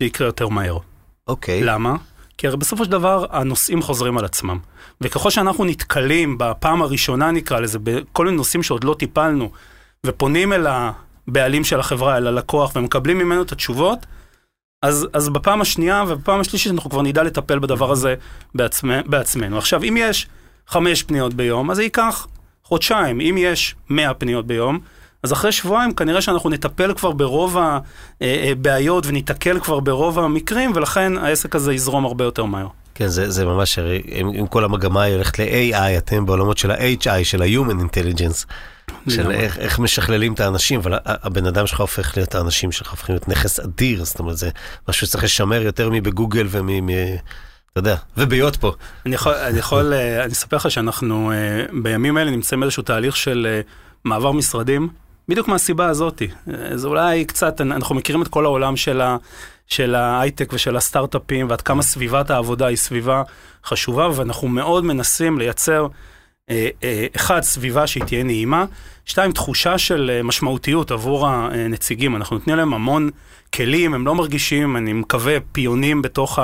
זה 0.00 0.06
יקרה 0.06 0.26
יותר 0.26 0.48
מהר. 0.48 0.78
אוקיי. 1.26 1.62
למה? 1.62 1.96
כי 2.38 2.46
הרי 2.46 2.56
בסופו 2.56 2.84
של 2.84 2.90
דבר 2.90 3.26
הנושאים 3.30 3.82
חוזרים 3.82 4.18
על 4.18 4.24
עצמם. 4.24 4.58
וככל 5.00 5.30
שאנחנו 5.30 5.64
נתקלים 5.64 6.38
בפעם 6.38 6.82
הראשונה 6.82 7.30
נקרא 7.30 7.60
לזה, 7.60 7.78
בכל 7.82 8.24
מיני 8.24 8.36
נושאים 8.36 8.62
שעוד 8.62 8.84
לא 8.84 8.96
טיפלנו, 8.98 9.50
ופונים 10.06 10.52
אל 10.52 10.66
הבעלים 11.28 11.64
של 11.64 11.80
החברה, 11.80 12.16
אל 12.16 12.26
הלקוח, 12.26 12.76
ומקבלים 12.76 13.18
ממנו 13.18 13.42
את 13.42 13.52
התשובות, 13.52 14.06
אז, 14.82 15.06
אז 15.12 15.28
בפעם 15.28 15.60
השנייה 15.60 16.04
ובפעם 16.08 16.40
השלישית 16.40 16.72
אנחנו 16.72 16.90
כבר 16.90 17.02
נדע 17.02 17.22
לטפל 17.22 17.58
בדבר 17.58 17.90
הזה 17.90 18.14
בעצמא, 18.54 19.00
בעצמנו. 19.06 19.58
עכשיו, 19.58 19.82
אם 19.82 19.96
יש 19.98 20.26
חמש 20.66 21.02
פניות 21.02 21.34
ביום, 21.34 21.70
אז 21.70 21.76
זה 21.76 21.82
ייקח 21.82 22.26
חודשיים. 22.64 23.20
אם 23.20 23.36
יש 23.38 23.74
מאה 23.90 24.14
פניות 24.14 24.46
ביום, 24.46 24.78
אז 25.22 25.32
אחרי 25.32 25.52
שבועיים 25.52 25.94
כנראה 25.94 26.22
שאנחנו 26.22 26.50
נטפל 26.50 26.94
כבר 26.94 27.10
ברוב 27.12 27.56
הבעיות 28.20 29.06
וניתקל 29.06 29.60
כבר 29.60 29.80
ברוב 29.80 30.18
המקרים, 30.18 30.72
ולכן 30.74 31.18
העסק 31.18 31.54
הזה 31.54 31.74
יזרום 31.74 32.04
הרבה 32.04 32.24
יותר 32.24 32.44
מהר. 32.44 32.66
כן, 32.94 33.06
זה, 33.06 33.30
זה 33.30 33.44
ממש, 33.44 33.78
אם, 33.78 34.28
אם 34.28 34.46
כל 34.46 34.64
המגמה 34.64 35.02
היא 35.02 35.14
הולכת 35.14 35.38
ל-AI, 35.38 35.98
אתם 35.98 36.26
בעולמות 36.26 36.58
של 36.58 36.70
ה-HI, 36.70 37.24
של 37.24 37.42
ה-Human 37.42 37.82
Intelligence, 37.82 38.46
של. 39.08 39.30
איך, 39.30 39.58
איך 39.58 39.78
משכללים 39.78 40.32
את 40.32 40.40
האנשים, 40.40 40.80
אבל 40.80 40.98
הבן 41.04 41.46
אדם 41.46 41.66
שלך 41.66 41.80
הופך 41.80 42.16
להיות, 42.16 42.34
האנשים 42.34 42.72
שלך 42.72 42.90
הופכים 42.90 43.14
להיות 43.14 43.28
נכס 43.28 43.60
אדיר, 43.60 44.04
זאת 44.04 44.18
אומרת, 44.18 44.36
זה 44.36 44.50
משהו 44.88 45.06
שצריך 45.06 45.24
לשמר 45.24 45.62
יותר 45.62 45.90
מבגוגל 45.90 46.46
ומ... 46.50 46.86
מ- 46.86 47.16
אתה 47.72 47.80
יודע, 47.80 47.96
וביות 48.16 48.56
פה. 48.56 48.72
אני 49.06 49.14
יכול, 49.14 49.34
אני 49.34 49.58
יכול, 49.58 49.92
אה, 49.92 50.24
אני 50.24 50.32
אספר 50.32 50.56
לך 50.56 50.70
שאנחנו 50.70 51.32
אה, 51.32 51.66
בימים 51.82 52.16
האלה 52.16 52.30
נמצאים 52.30 52.60
באיזשהו 52.60 52.82
תהליך 52.82 53.16
של 53.16 53.46
אה, 53.50 53.60
מעבר 54.04 54.32
משרדים, 54.32 54.88
בדיוק 55.28 55.48
מהסיבה 55.48 55.86
הזאת. 55.86 56.22
אה, 56.22 56.76
זה 56.76 56.88
אולי 56.88 57.24
קצת, 57.24 57.60
אנחנו 57.60 57.94
מכירים 57.94 58.22
את 58.22 58.28
כל 58.28 58.44
העולם 58.44 58.76
של, 58.76 59.00
ה, 59.00 59.16
של 59.66 59.94
ההייטק 59.94 60.52
ושל 60.52 60.76
הסטארט-אפים, 60.76 61.50
ועד 61.50 61.60
כמה 61.60 61.82
סביבת 61.82 62.30
העבודה 62.30 62.66
היא 62.66 62.76
סביבה 62.76 63.22
חשובה, 63.64 64.08
ואנחנו 64.14 64.48
מאוד 64.48 64.84
מנסים 64.84 65.38
לייצר, 65.38 65.86
אחד, 67.16 67.40
סביבה 67.40 67.86
שהיא 67.86 68.04
תהיה 68.04 68.24
נעימה, 68.24 68.64
שתיים, 69.04 69.32
תחושה 69.32 69.78
של 69.78 70.10
אה, 70.14 70.22
משמעותיות 70.22 70.90
עבור 70.90 71.28
הנציגים. 71.28 72.16
אנחנו 72.16 72.36
נותנים 72.36 72.56
להם 72.56 72.74
המון 72.74 73.10
כלים, 73.54 73.94
הם 73.94 74.06
לא 74.06 74.14
מרגישים, 74.14 74.76
אני 74.76 74.92
מקווה, 74.92 75.36
פיונים 75.52 76.02
בתוך 76.02 76.38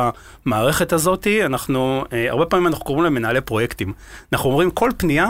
המערכת 0.46 0.92
הזאת. 0.92 1.26
אנחנו, 1.44 2.04
אה, 2.12 2.30
הרבה 2.30 2.46
פעמים 2.46 2.66
אנחנו 2.66 2.84
קוראים 2.84 3.04
להם 3.04 3.14
מנהלי 3.14 3.40
פרויקטים. 3.40 3.92
אנחנו 4.32 4.50
אומרים, 4.50 4.70
כל 4.70 4.90
פנייה 4.96 5.26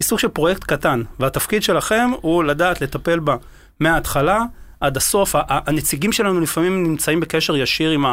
היא 0.00 0.06
סוג 0.06 0.18
של 0.18 0.28
פרויקט 0.28 0.64
קטן, 0.64 1.02
והתפקיד 1.20 1.62
שלכם 1.62 2.10
הוא 2.20 2.44
לדעת 2.44 2.80
לטפל 2.80 3.18
בה 3.18 3.36
מההתחלה 3.80 4.42
עד 4.80 4.96
הסוף. 4.96 5.34
הנציגים 5.48 6.12
שלנו 6.12 6.40
לפעמים 6.40 6.82
נמצאים 6.82 7.20
בקשר 7.20 7.56
ישיר 7.56 7.90
עם 7.90 8.04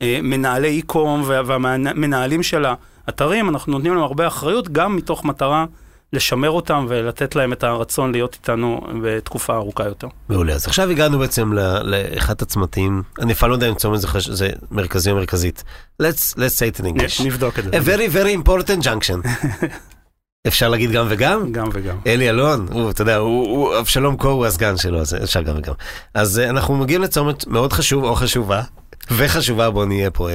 המנהלי 0.00 0.82
e-com 0.86 1.24
והמנהלים 1.26 2.42
של 2.42 2.64
האתרים, 3.06 3.48
אנחנו 3.48 3.72
נותנים 3.72 3.94
להם 3.94 4.02
הרבה 4.02 4.26
אחריות, 4.26 4.68
גם 4.68 4.96
מתוך 4.96 5.24
מטרה 5.24 5.64
לשמר 6.12 6.50
אותם 6.50 6.86
ולתת 6.88 7.36
להם 7.36 7.52
את 7.52 7.64
הרצון 7.64 8.12
להיות 8.12 8.34
איתנו 8.34 8.80
בתקופה 9.02 9.54
ארוכה 9.54 9.84
יותר. 9.84 10.08
מעולה, 10.28 10.52
אז 10.52 10.66
עכשיו 10.66 10.90
הגענו 10.90 11.18
בעצם 11.18 11.52
לאחד 11.82 12.42
הצמתים, 12.42 13.02
אני 13.20 13.32
אפילו 13.32 13.48
לא 13.48 13.54
יודע 13.54 13.68
אם 13.68 13.74
צומת 13.74 14.00
זה, 14.00 14.08
חש... 14.08 14.28
זה 14.28 14.50
מרכזי 14.70 15.10
או 15.10 15.16
מרכזית. 15.16 15.64
Let's, 16.02 16.34
let's 16.34 16.58
say 16.58 16.76
it 16.76 16.80
in 16.80 16.84
English. 16.84 17.24
נבדוק 17.24 17.58
את 17.58 17.64
זה. 17.64 17.70
A 17.70 17.82
very 17.82 18.14
very 18.14 18.46
important 18.46 18.84
junction. 18.84 19.28
אפשר 20.46 20.68
להגיד 20.68 20.90
גם 20.90 21.06
וגם? 21.08 21.52
גם 21.52 21.68
וגם. 21.72 21.96
אלי 22.06 22.30
אלון, 22.30 22.66
הוא, 22.72 22.90
אתה 22.90 23.02
יודע, 23.02 23.16
הוא, 23.16 23.46
הוא, 23.46 23.78
אבשלום 23.78 24.16
קור 24.16 24.32
הוא 24.32 24.46
הסגן 24.46 24.76
שלו, 24.76 25.00
אז 25.00 25.14
אפשר 25.14 25.42
גם 25.42 25.56
וגם. 25.58 25.74
אז 26.14 26.40
uh, 26.44 26.50
אנחנו 26.50 26.76
מגיעים 26.76 27.02
לצומת 27.02 27.46
מאוד 27.46 27.72
חשוב, 27.72 28.04
או 28.04 28.14
חשובה, 28.14 28.62
וחשובה, 29.10 29.70
בואו 29.70 29.84
נהיה 29.84 30.10
פה 30.10 30.28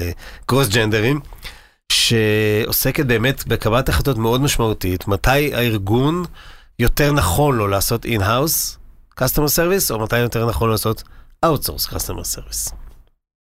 קרוס 0.45 0.67
ג'נדרים, 0.67 1.19
שעוסקת 1.91 3.05
באמת 3.05 3.47
בקבלת 3.47 3.89
החלטות 3.89 4.17
מאוד 4.17 4.41
משמעותית, 4.41 5.07
מתי 5.07 5.55
הארגון 5.55 6.23
יותר 6.79 7.11
נכון 7.11 7.57
לו 7.57 7.67
לעשות 7.67 8.05
in-house 8.05 8.77
customer 9.19 9.49
service, 9.55 9.91
או 9.91 9.99
מתי 9.99 10.19
יותר 10.19 10.49
נכון 10.49 10.67
לו 10.67 10.71
לעשות 10.71 11.03
outsource 11.45 11.89
customer 11.89 12.35
service. 12.35 12.73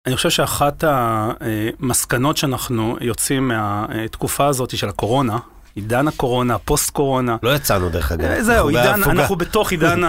אני 0.07 0.17
חושב 0.17 0.31
שאחת 0.31 0.85
המסקנות 0.87 2.37
שאנחנו 2.37 2.97
יוצאים 3.01 3.49
מהתקופה 3.49 4.47
הזאת 4.47 4.77
של 4.77 4.89
הקורונה, 4.89 5.39
עידן 5.75 6.09
הקורונה, 6.09 6.59
פוסט-קורונה, 6.59 7.37
לא 7.43 7.55
יצאנו 7.55 7.89
דרך 7.89 8.13
אגב. 8.13 8.25
אה, 8.25 8.43
זהו, 8.43 8.69
עידן. 8.69 9.03
אנחנו 9.03 9.37
בתוך 9.37 9.71
עידן 9.71 10.01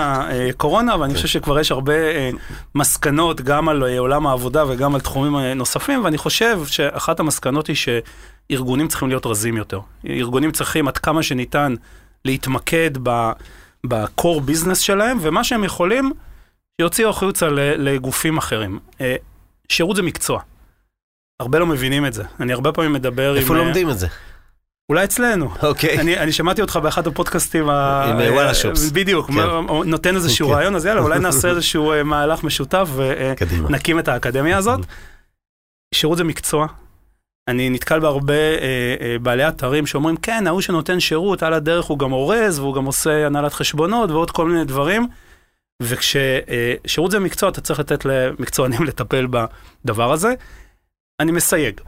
הקורונה, 0.50 1.00
ואני 1.00 1.14
חושב 1.16 1.28
שכבר 1.28 1.60
יש 1.60 1.72
הרבה 1.72 1.94
אה, 1.94 2.30
מסקנות 2.76 3.42
גם 3.42 3.70
על 3.70 3.84
אה, 3.84 4.00
עולם 4.00 4.28
העבודה 4.28 4.64
וגם 4.68 4.96
על 4.96 5.02
תחומים 5.02 5.36
נוספים, 5.58 6.04
ואני 6.04 6.18
חושב 6.18 6.60
שאחת 6.66 7.20
המסקנות 7.20 7.68
היא 7.68 7.76
שארגונים 7.76 8.88
צריכים 8.88 9.08
להיות 9.08 9.26
רזים 9.26 9.58
יותר. 9.58 9.80
ארגונים 10.10 10.52
צריכים 10.52 10.88
עד 10.88 10.98
כמה 10.98 11.24
שניתן 11.24 11.76
להתמקד 12.26 12.92
ב- 13.04 13.32
ב-core 13.88 14.42
business 14.48 14.76
שלהם, 14.76 15.18
ומה 15.22 15.44
שהם 15.44 15.64
יכולים, 15.64 16.12
שיוציאו 16.82 17.10
החוצה 17.10 17.48
לגופים 17.78 18.38
אחרים. 18.38 18.80
שירות 19.70 19.96
זה 19.96 20.02
מקצוע. 20.02 20.42
הרבה 21.40 21.60
לא 21.60 21.66
מבינים 21.66 22.06
את 22.06 22.14
זה. 22.14 22.24
אני 22.40 22.54
הרבה 22.54 22.72
פעמים 22.72 22.94
מדבר 22.94 23.32
עם... 23.32 23.38
איפה 23.38 23.56
לומדים 23.56 23.90
את 23.90 24.00
זה? 24.00 24.08
אולי 24.90 25.04
אצלנו. 25.04 25.50
אוקיי. 25.64 26.00
אני, 26.00 26.18
אני 26.18 26.32
שמעתי 26.32 26.62
אותך 26.62 26.76
באחד 26.84 27.08
הפודקאסטים, 27.08 27.70
ה- 27.70 28.04
עם, 28.10 28.20
אה, 28.20 28.34
וואלה 28.34 28.54
שופס. 28.54 28.92
בדיוק, 28.92 29.28
כן. 29.28 29.34
נותן 29.86 30.16
איזשהו 30.16 30.48
כן. 30.48 30.54
רעיון, 30.54 30.76
אז 30.76 30.86
יאללה, 30.86 31.02
אולי 31.02 31.20
נעשה 31.28 31.50
איזשהו 31.50 31.92
אה, 31.92 32.04
מהלך 32.04 32.44
משותף. 32.44 32.90
ונקים 32.96 34.00
את 34.00 34.08
האקדמיה 34.08 34.58
הזאת. 34.58 34.80
שירות 35.94 36.18
זה 36.18 36.24
מקצוע. 36.24 36.68
אני 37.48 37.70
נתקל 37.70 38.00
בהרבה 38.00 38.34
אה, 38.34 38.58
אה, 39.02 39.16
בעלי 39.22 39.48
אתרים 39.48 39.86
שאומרים, 39.86 40.18
כן, 40.18 40.48
ההוא 40.48 40.62
שנותן 40.62 41.00
שירות, 41.00 41.44
על 41.44 41.54
הדרך 41.54 41.86
הוא 41.86 42.00
גם 42.00 42.12
אורז, 42.12 42.60
והוא 42.60 42.76
גם 42.76 42.86
עושה 42.86 43.26
הנהלת 43.26 43.54
חשבונות 43.54 44.12
ועוד 44.12 44.32
כל 44.32 44.46
מיני 44.50 44.66
דברים. 44.66 45.08
וכששירות 45.82 47.12
זה 47.12 47.20
מקצוע, 47.20 47.50
אתה 47.50 47.62
צריך 47.62 47.80
לתת 47.80 48.06
למקצוענים 48.06 48.84
לטפל 48.84 49.28
בדבר 49.30 50.12
הזה. 50.12 50.34
אני 51.20 51.32
מסייג. 51.32 51.82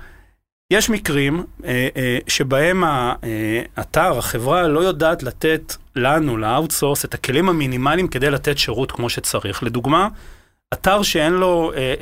יש 0.71 0.89
מקרים 0.89 1.43
אה, 1.65 1.87
אה, 1.97 2.17
שבהם 2.27 2.83
האתר, 2.83 4.17
החברה, 4.17 4.67
לא 4.67 4.79
יודעת 4.79 5.23
לתת 5.23 5.75
לנו, 5.95 6.37
ל 6.37 6.43
outsource, 6.43 7.05
את 7.05 7.13
הכלים 7.13 7.49
המינימליים 7.49 8.07
כדי 8.07 8.29
לתת 8.29 8.57
שירות 8.57 8.91
כמו 8.91 9.09
שצריך. 9.09 9.63
לדוגמה, 9.63 10.07
אתר 10.73 11.03
שאין 11.03 11.33
לו 11.33 11.71
אה, 11.75 11.77
אה, 11.77 11.93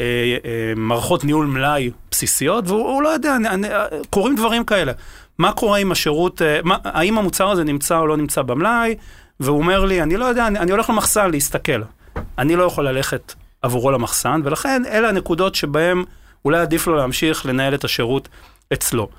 אה, 0.46 0.74
מערכות 0.76 1.24
ניהול 1.24 1.46
מלאי 1.46 1.92
בסיסיות, 2.12 2.68
והוא 2.68 2.90
הוא 2.90 3.04
לא 3.04 3.10
יודע, 3.10 3.38
קורים 4.10 4.36
דברים 4.36 4.64
כאלה. 4.64 4.92
מה 5.38 5.52
קורה 5.52 5.80
עם 5.80 5.92
השירות, 5.92 6.42
אה, 6.42 6.60
האם 6.84 7.18
המוצר 7.18 7.50
הזה 7.50 7.64
נמצא 7.64 7.98
או 7.98 8.08
לא 8.08 8.18
נמצא 8.18 8.42
במלאי, 8.42 8.96
והוא 9.40 9.58
אומר 9.58 9.86
לי, 9.86 10.02
אני 10.02 10.18
לא 10.18 10.26
יודע, 10.26 10.48
אני, 10.48 10.72
הולך 10.72 10.90
למחסן 10.90 11.32
להסתכל. 11.32 11.82
אני 12.38 12.56
לא 12.56 12.64
יכול 12.64 12.88
ללכת 12.88 13.34
עבורו 13.62 13.92
למחסן, 13.92 14.42
ולכן 14.44 14.84
אלה 14.86 15.10
הנקודות 15.10 15.56
שבהם 15.56 16.04
אולי 16.46 16.60
עדיף 16.60 16.88
לו 16.88 16.96
להמשיך 16.96 17.46
לנהל 17.46 17.74
את 17.74 17.84
השירות 17.84 18.30
אצלו. 18.74 19.10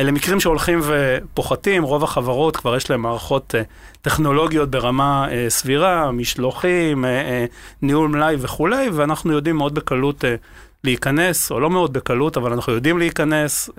אלה 0.00 0.12
מקרים 0.12 0.40
שהולכים 0.40 0.80
ופוחתים, 0.82 1.82
רוב 1.82 2.04
החברות 2.04 2.56
כבר 2.56 2.76
יש 2.76 2.90
להם 2.90 3.02
מערכות 3.02 3.54
אה, 3.54 3.62
טכנולוגיות 4.02 4.70
ברמה 4.70 5.28
אה, 5.30 5.46
סבירה, 5.48 6.12
משלוחים, 6.12 7.04
אה, 7.04 7.44
ניהול 7.82 8.08
מלאי 8.08 8.36
וכולי, 8.38 8.88
ואנחנו 8.92 9.32
יודעים 9.32 9.56
מאוד 9.56 9.74
בקלות 9.74 10.24
להיכנס, 10.84 11.50
או 11.50 11.60
לא 11.60 11.70
מאוד 11.70 11.92
בקלות, 11.92 12.36
אבל 12.36 12.52
אנחנו 12.52 12.72
יודעים 12.72 12.98
להיכנס, 12.98 13.70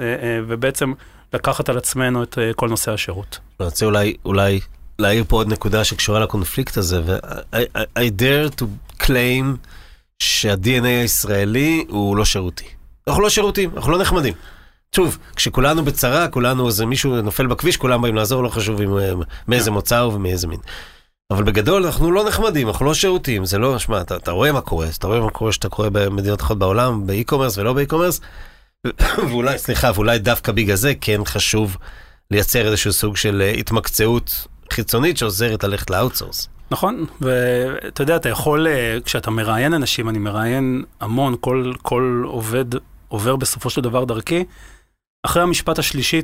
ובעצם 0.48 0.94
לקחת 1.34 1.70
על 1.70 1.78
עצמנו 1.78 2.24
את 2.24 2.38
כל 2.56 2.70
נושא 2.70 2.92
השירות. 2.92 3.40
אני 3.60 3.66
רוצה 3.66 3.86
אולי, 3.86 4.16
אולי 4.26 4.60
להעיר 5.00 5.24
פה 5.28 5.36
עוד 5.36 5.48
נקודה 5.48 5.84
שקשורה 5.84 6.20
לקונפליקט 6.20 6.78
הזה, 6.78 7.02
ו-I 7.06 8.10
dare 8.20 8.62
to 8.62 8.66
claim 9.04 9.46
שה-DNA 10.20 10.86
הישראלי 10.86 11.86
הוא 11.90 12.18
לא 12.18 12.26
שירותי. 12.26 12.66
אנחנו 13.08 13.22
לא 13.22 13.30
שירותים, 13.30 13.70
אנחנו 13.76 13.92
לא 13.92 14.02
נחמדים. 14.02 14.34
שוב, 14.96 15.18
כשכולנו 15.36 15.86
בצרה, 15.86 16.28
כולנו, 16.28 16.68
איזה 16.68 16.86
מישהו 16.86 17.22
נופל 17.22 17.48
בכביש, 17.48 17.78
כולם 17.78 18.02
באים 18.02 18.16
לעזור, 18.16 18.44
לא 18.44 18.50
חשוב 18.50 18.82
אם, 18.82 18.98
אה, 18.98 19.14
מאיזה 19.48 19.72
מוצא 19.72 20.00
הוא 20.00 20.14
ומאיזה 20.14 20.48
מין. 20.48 20.60
אבל 21.32 21.44
בגדול 21.44 21.86
אנחנו 21.86 22.12
לא 22.12 22.28
נחמדים, 22.28 22.68
אנחנו 22.68 22.86
לא 22.86 22.94
שירותיים, 22.94 23.46
זה 23.46 23.58
לא, 23.58 23.80
שמע, 23.80 24.02
אתה, 24.02 24.16
אתה 24.16 24.32
רואה 24.32 24.52
מה 24.52 24.62
קורה, 24.62 24.88
אתה 24.98 25.08
רואה 25.08 25.20
מה 25.20 25.30
קורה 25.30 25.52
שאתה 25.52 25.70
קורא 25.70 25.90
במדינות 25.90 26.42
אחרות 26.42 26.60
בעולם, 26.60 27.08
ב-e-commerce 27.08 27.58
ולא 27.58 27.74
ב-e-commerce, 27.74 28.22
ואולי, 29.30 29.58
סליחה, 29.58 29.92
ואולי 29.96 30.20
דווקא 30.20 30.52
בגלל 30.52 30.76
זה 30.76 30.94
כן 31.02 31.22
חשוב 31.26 31.78
לייצר 32.32 32.68
איזשהו 32.68 32.94
סוג 32.94 33.18
של 33.18 33.42
אה, 33.42 33.52
התמקצעות 33.52 34.48
חיצונית 34.74 35.18
שעוזרת 35.18 35.64
ללכת 35.64 35.90
ל-outsource. 35.90 36.48
נכון, 36.72 37.06
ואתה 37.22 38.04
יודע, 38.04 38.16
אתה 38.16 38.30
יכול, 38.30 38.68
אה, 38.68 38.98
כשאתה 39.06 39.32
מראיין 39.32 39.74
אנשים, 39.74 40.10
אני 40.10 40.20
מראיין 40.20 40.84
המון, 41.02 41.36
כל, 41.40 41.74
כל 41.82 42.24
עובד 42.26 42.66
עובר 43.08 43.36
בסופו 43.36 43.70
של 43.70 43.82
דבר 43.82 44.04
דרכי. 44.04 44.44
אחרי 45.24 45.44
המשפט 45.44 45.80
השלישי 45.80 46.22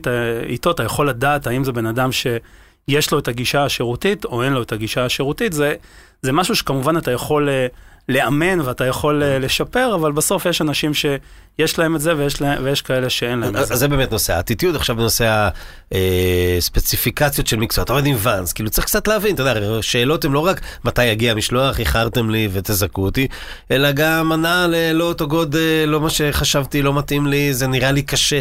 איתו 0.50 0.72
אתה 0.72 0.84
יכול 0.84 1.10
לדעת 1.10 1.48
האם 1.48 1.64
זה 1.64 1.72
בן 1.72 1.86
אדם 1.86 2.10
שיש 2.12 3.12
לו 3.12 3.20
את 3.20 3.28
הגישה 3.28 3.66
השירותית 3.66 4.26
או 4.26 4.44
אין 4.44 4.54
לו 4.54 4.62
את 4.62 4.72
הגישה 4.72 5.06
השירותית. 5.06 5.54
זה, 5.54 5.76
זה 6.22 6.32
משהו 6.32 6.56
שכמובן 6.56 6.98
אתה 6.98 7.12
יכול 7.12 7.50
אה, 7.50 7.68
לאמן 8.10 8.60
ואתה 8.60 8.86
יכול 8.86 9.24
אה, 9.24 9.40
לשפר, 9.40 9.96
אבל 9.96 10.12
בסוף 10.12 10.46
יש 10.46 10.62
אנשים 10.62 10.92
שיש 10.94 11.80
להם 11.80 11.96
את 11.96 12.02
זה 12.02 12.18
ויש, 12.18 12.42
לה, 12.42 12.56
ויש 12.64 12.82
כאלה 12.82 13.10
שאין 13.10 13.40
להם 13.40 13.56
את 13.56 13.68
זה. 13.68 13.74
אז 13.74 13.80
זה 13.80 13.88
באמת 13.88 14.12
נושא 14.12 14.34
האטיטיוד, 14.34 14.76
עכשיו 14.76 14.96
בנושא 14.96 15.50
הספציפיקציות 16.58 17.46
אה, 17.46 17.50
של 17.50 17.58
מקצוע. 17.58 17.84
אתה 17.84 17.94
עובד 17.94 18.06
עם 18.06 18.16
ואנס, 18.20 18.54
כאילו 18.54 18.70
צריך 18.70 18.88
קצת 18.88 19.08
להבין, 19.08 19.36
אתה 19.36 19.44
יודע, 19.44 19.82
שאלות 19.82 20.26
הן 20.26 20.32
לא 20.32 20.46
רק 20.46 20.62
מתי 20.84 21.06
יגיע 21.06 21.32
המשלוח, 21.32 21.80
איחרתם 21.80 22.30
לי 22.30 22.50
ותזכו 22.52 23.02
אותי, 23.02 23.28
אלא 23.72 23.92
גם 23.92 24.32
ענה 24.32 24.68
ללא 24.68 25.04
אותו 25.04 25.28
גודל, 25.28 25.86
לא 25.88 26.02
מה 26.02 26.10
שחשבתי, 26.10 26.82
לא 26.82 26.94
מתאים 26.94 27.28
לי, 27.28 27.54
זה 27.54 27.68
נראה 27.68 27.92
לי 27.92 28.02
קשה. 28.02 28.40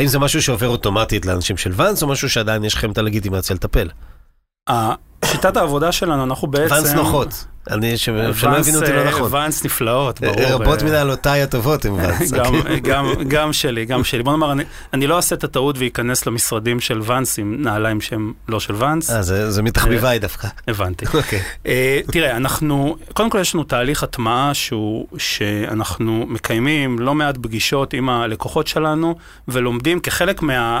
האם 0.00 0.08
זה 0.08 0.18
משהו 0.18 0.42
שעובר 0.42 0.68
אוטומטית 0.68 1.26
לאנשים 1.26 1.56
של 1.56 1.72
ואנס, 1.74 2.02
או 2.02 2.08
משהו 2.08 2.30
שעדיין 2.30 2.64
יש 2.64 2.74
לכם 2.74 2.92
את 2.92 2.98
הלגיטימציה 2.98 3.56
לטפל? 3.56 3.88
שיטת 5.24 5.56
העבודה 5.56 5.92
שלנו, 5.92 6.24
אנחנו 6.24 6.48
בעצם... 6.48 6.74
ואנס 6.74 6.92
נוחות. 6.92 7.44
אני, 7.70 7.96
שלא 7.96 8.22
הבינו 8.42 8.78
אותי 8.80 8.92
לא 8.92 9.04
נכון. 9.04 9.28
ואנס 9.30 9.64
נפלאות, 9.64 10.20
ברור. 10.20 10.42
רבות 10.42 10.82
מנהלותיי 10.82 11.42
הטובות 11.42 11.84
עם 11.84 11.94
ואנס. 11.94 12.32
גם 13.28 13.52
שלי, 13.52 13.84
גם 13.84 14.04
שלי. 14.04 14.22
בוא 14.22 14.32
נאמר, 14.32 14.52
אני 14.92 15.06
לא 15.06 15.16
אעשה 15.16 15.34
את 15.34 15.44
הטעות 15.44 15.78
ואיכנס 15.78 16.26
למשרדים 16.26 16.80
של 16.80 17.00
ואנס 17.04 17.38
עם 17.38 17.62
נעליים 17.62 18.00
שהם 18.00 18.32
לא 18.48 18.60
של 18.60 18.74
ואנס. 18.74 19.10
אה, 19.10 19.22
זה 19.50 19.62
מתחביביי 19.62 20.18
דווקא. 20.18 20.48
הבנתי. 20.68 21.06
תראה, 22.12 22.36
אנחנו, 22.36 22.96
קודם 23.12 23.30
כל 23.30 23.38
יש 23.40 23.54
לנו 23.54 23.64
תהליך 23.64 24.02
הטמעה 24.02 24.52
שאנחנו 25.16 26.26
מקיימים 26.28 26.98
לא 26.98 27.14
מעט 27.14 27.36
פגישות 27.42 27.94
עם 27.94 28.08
הלקוחות 28.08 28.66
שלנו, 28.66 29.16
ולומדים 29.48 30.00
כחלק 30.00 30.42
מה... 30.42 30.80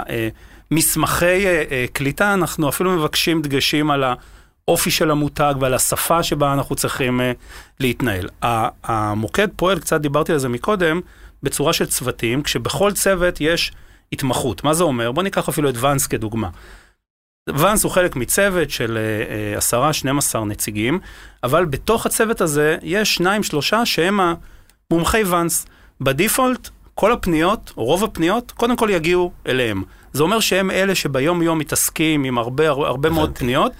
מסמכי 0.72 1.44
קליטה, 1.92 2.34
אנחנו 2.34 2.68
אפילו 2.68 2.90
מבקשים 2.90 3.42
דגשים 3.42 3.90
על 3.90 4.04
האופי 4.68 4.90
של 4.90 5.10
המותג 5.10 5.54
ועל 5.60 5.74
השפה 5.74 6.22
שבה 6.22 6.52
אנחנו 6.52 6.76
צריכים 6.76 7.20
להתנהל. 7.80 8.28
המוקד 8.84 9.48
פועל, 9.56 9.78
קצת 9.78 10.00
דיברתי 10.00 10.32
על 10.32 10.38
זה 10.38 10.48
מקודם, 10.48 11.00
בצורה 11.42 11.72
של 11.72 11.86
צוותים, 11.86 12.42
כשבכל 12.42 12.92
צוות 12.92 13.40
יש 13.40 13.72
התמחות. 14.12 14.64
מה 14.64 14.74
זה 14.74 14.84
אומר? 14.84 15.12
בוא 15.12 15.22
ניקח 15.22 15.48
אפילו 15.48 15.68
את 15.68 15.74
ואנס 15.76 16.06
כדוגמה. 16.06 16.48
ואנס 17.48 17.84
הוא 17.84 17.92
חלק 17.92 18.16
מצוות 18.16 18.70
של 18.70 18.98
עשרה, 19.56 19.92
12 19.92 20.44
נציגים, 20.44 21.00
אבל 21.44 21.64
בתוך 21.64 22.06
הצוות 22.06 22.40
הזה 22.40 22.76
יש 22.82 23.14
שניים, 23.14 23.42
שלושה 23.42 23.86
שהם 23.86 24.20
המומחי 24.90 25.22
ואנס. 25.22 25.66
בדיפולט, 26.00 26.68
כל 26.94 27.12
הפניות, 27.12 27.72
או 27.76 27.84
רוב 27.84 28.04
הפניות, 28.04 28.50
קודם 28.50 28.76
כל 28.76 28.88
יגיעו 28.90 29.32
אליהם. 29.46 29.82
זה 30.12 30.22
אומר 30.22 30.40
שהם 30.40 30.70
אלה 30.70 30.94
שביום 30.94 31.42
יום 31.42 31.58
מתעסקים 31.58 32.24
עם 32.24 32.38
הרבה, 32.38 32.68
הרבה 32.68 33.10
מאוד 33.10 33.38
פניות, 33.38 33.72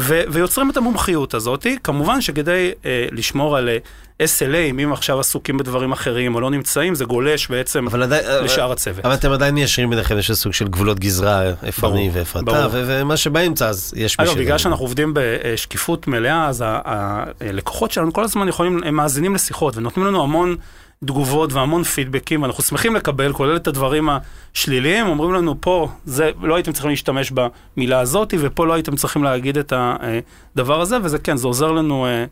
ו- 0.00 0.22
ויוצרים 0.28 0.70
את 0.70 0.76
המומחיות 0.76 1.34
הזאת. 1.34 1.66
כמובן 1.84 2.20
שכדי 2.20 2.70
אה, 2.84 3.06
לשמור 3.12 3.56
על 3.56 3.68
אה, 3.68 3.78
SLA, 4.22 4.70
אם 4.70 4.92
עכשיו 4.92 5.20
עסוקים 5.20 5.58
בדברים 5.58 5.92
אחרים 5.92 6.34
או 6.34 6.40
לא 6.40 6.50
נמצאים, 6.50 6.94
זה 6.94 7.04
גולש 7.04 7.48
בעצם 7.48 7.86
עדי... 8.02 8.18
לשאר 8.42 8.64
אבל, 8.64 8.72
הצוות. 8.72 9.04
אבל 9.04 9.14
אתם 9.14 9.32
עדיין 9.32 9.54
מיישרים 9.54 9.90
ביניכם, 9.90 10.18
יש 10.18 10.32
סוג 10.32 10.52
של 10.52 10.68
גבולות 10.68 10.98
גזרה, 10.98 11.42
איפה 11.62 11.88
אני 11.88 12.10
ואיפה 12.12 12.40
אתה, 12.40 12.66
ומה 12.72 13.16
שבאמצע 13.16 13.68
אז 13.68 13.94
יש 13.96 14.20
מי 14.20 14.26
ש... 14.26 14.28
אגב, 14.28 14.38
בגלל 14.38 14.58
שאנחנו 14.58 14.84
עובדים 14.84 15.14
בשקיפות 15.14 16.06
מלאה, 16.06 16.48
אז 16.48 16.64
הלקוחות 16.66 17.90
שלנו 17.90 18.12
כל 18.12 18.24
הזמן 18.24 18.48
יכולים, 18.48 18.80
הם 18.84 18.94
מאזינים 18.94 19.34
לשיחות 19.34 19.76
ונותנים 19.76 20.06
לנו 20.06 20.22
המון... 20.22 20.56
תגובות 21.04 21.52
והמון 21.52 21.84
פידבקים, 21.84 22.42
ואנחנו 22.42 22.62
שמחים 22.62 22.94
לקבל, 22.94 23.32
כולל 23.32 23.56
את 23.56 23.66
הדברים 23.66 24.08
השליליים, 24.54 25.06
אומרים 25.06 25.32
לנו 25.32 25.54
פה, 25.60 25.88
זה, 26.04 26.30
לא 26.42 26.54
הייתם 26.54 26.72
צריכים 26.72 26.90
להשתמש 26.90 27.32
במילה 27.76 28.00
הזאת, 28.00 28.34
ופה 28.38 28.66
לא 28.66 28.72
הייתם 28.72 28.96
צריכים 28.96 29.24
להגיד 29.24 29.58
את 29.58 29.72
הדבר 29.76 30.80
הזה, 30.80 30.96
וזה 31.02 31.18
כן, 31.18 31.36
זה 31.36 31.46
עוזר 31.46 31.72
לנו 31.72 32.06
אה, 32.06 32.10
אה, 32.10 32.24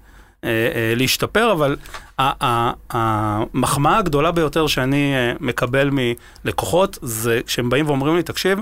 אה, 0.44 0.94
להשתפר, 0.96 1.52
אבל 1.52 1.76
המחמאה 2.90 3.98
הגדולה 3.98 4.30
ביותר 4.30 4.66
שאני 4.66 5.14
אה, 5.14 5.32
מקבל 5.40 5.90
מלקוחות, 6.44 6.98
זה 7.02 7.40
כשהם 7.46 7.70
באים 7.70 7.86
ואומרים 7.86 8.16
לי, 8.16 8.22
תקשיב, 8.22 8.58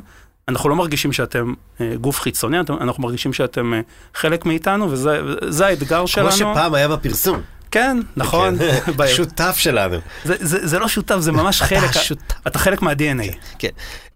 אנחנו 0.49 0.69
לא 0.69 0.77
מרגישים 0.77 1.13
שאתם 1.13 1.53
אה, 1.81 1.93
גוף 2.01 2.21
חיצוני, 2.21 2.59
אנחנו 2.81 3.03
מרגישים 3.03 3.33
שאתם 3.33 3.75
אה, 3.75 3.81
חלק 4.15 4.47
מאיתנו, 4.47 4.91
וזה 4.91 5.67
האתגר 5.67 6.07
שלנו. 6.07 6.31
כמו 6.31 6.37
שפעם 6.37 6.75
היה 6.75 6.89
בפרסום. 6.89 7.41
כן, 7.71 7.97
נכון. 8.17 8.59
כן. 8.59 9.07
שותף 9.17 9.57
שלנו. 9.59 9.97
זה 10.41 10.79
לא 10.79 10.89
שותף, 10.89 11.17
זה 11.19 11.33
ממש 11.33 11.63
חלק, 11.63 11.91
אתה 12.47 12.59
חלק 12.59 12.83
מה-DNA. 12.83 13.35
כן. 13.59 13.69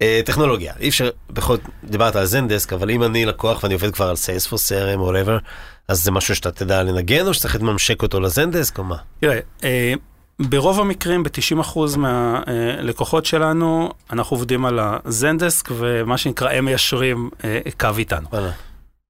אה, 0.02 0.20
טכנולוגיה, 0.24 0.72
אי 0.80 0.88
אפשר, 0.88 1.10
בכל 1.30 1.56
זאת, 1.56 1.64
דיברת 1.84 2.16
על 2.16 2.24
זנדסק, 2.24 2.72
אבל 2.72 2.90
אם 2.90 3.02
אני 3.02 3.26
לקוח 3.26 3.62
ואני 3.62 3.74
עובד 3.74 3.94
כבר 3.94 4.08
על 4.08 4.16
סיילספורס 4.16 4.72
CRM 4.72 4.98
או 4.98 5.12
whatever, 5.12 5.40
אז 5.88 6.04
זה 6.04 6.10
משהו 6.10 6.36
שאתה 6.36 6.50
תדע 6.50 6.82
לנגן, 6.82 7.26
או 7.26 7.34
שצריך 7.34 7.56
לממשק 7.56 8.02
אותו 8.02 8.20
לזנדסק, 8.20 8.78
או 8.78 8.84
מה? 8.84 8.96
תראה, 9.20 9.38
אה, 9.64 9.94
ברוב 10.40 10.80
המקרים, 10.80 11.22
ב-90% 11.22 11.78
מהלקוחות 11.96 13.26
שלנו, 13.26 13.90
אנחנו 14.12 14.36
עובדים 14.36 14.64
על 14.64 14.78
הזנדסק, 14.82 15.68
ומה 15.76 16.18
שנקרא, 16.18 16.50
הם 16.50 16.64
מיישרים 16.64 17.30
אה, 17.44 17.60
קו 17.80 17.88
איתנו. 17.98 18.28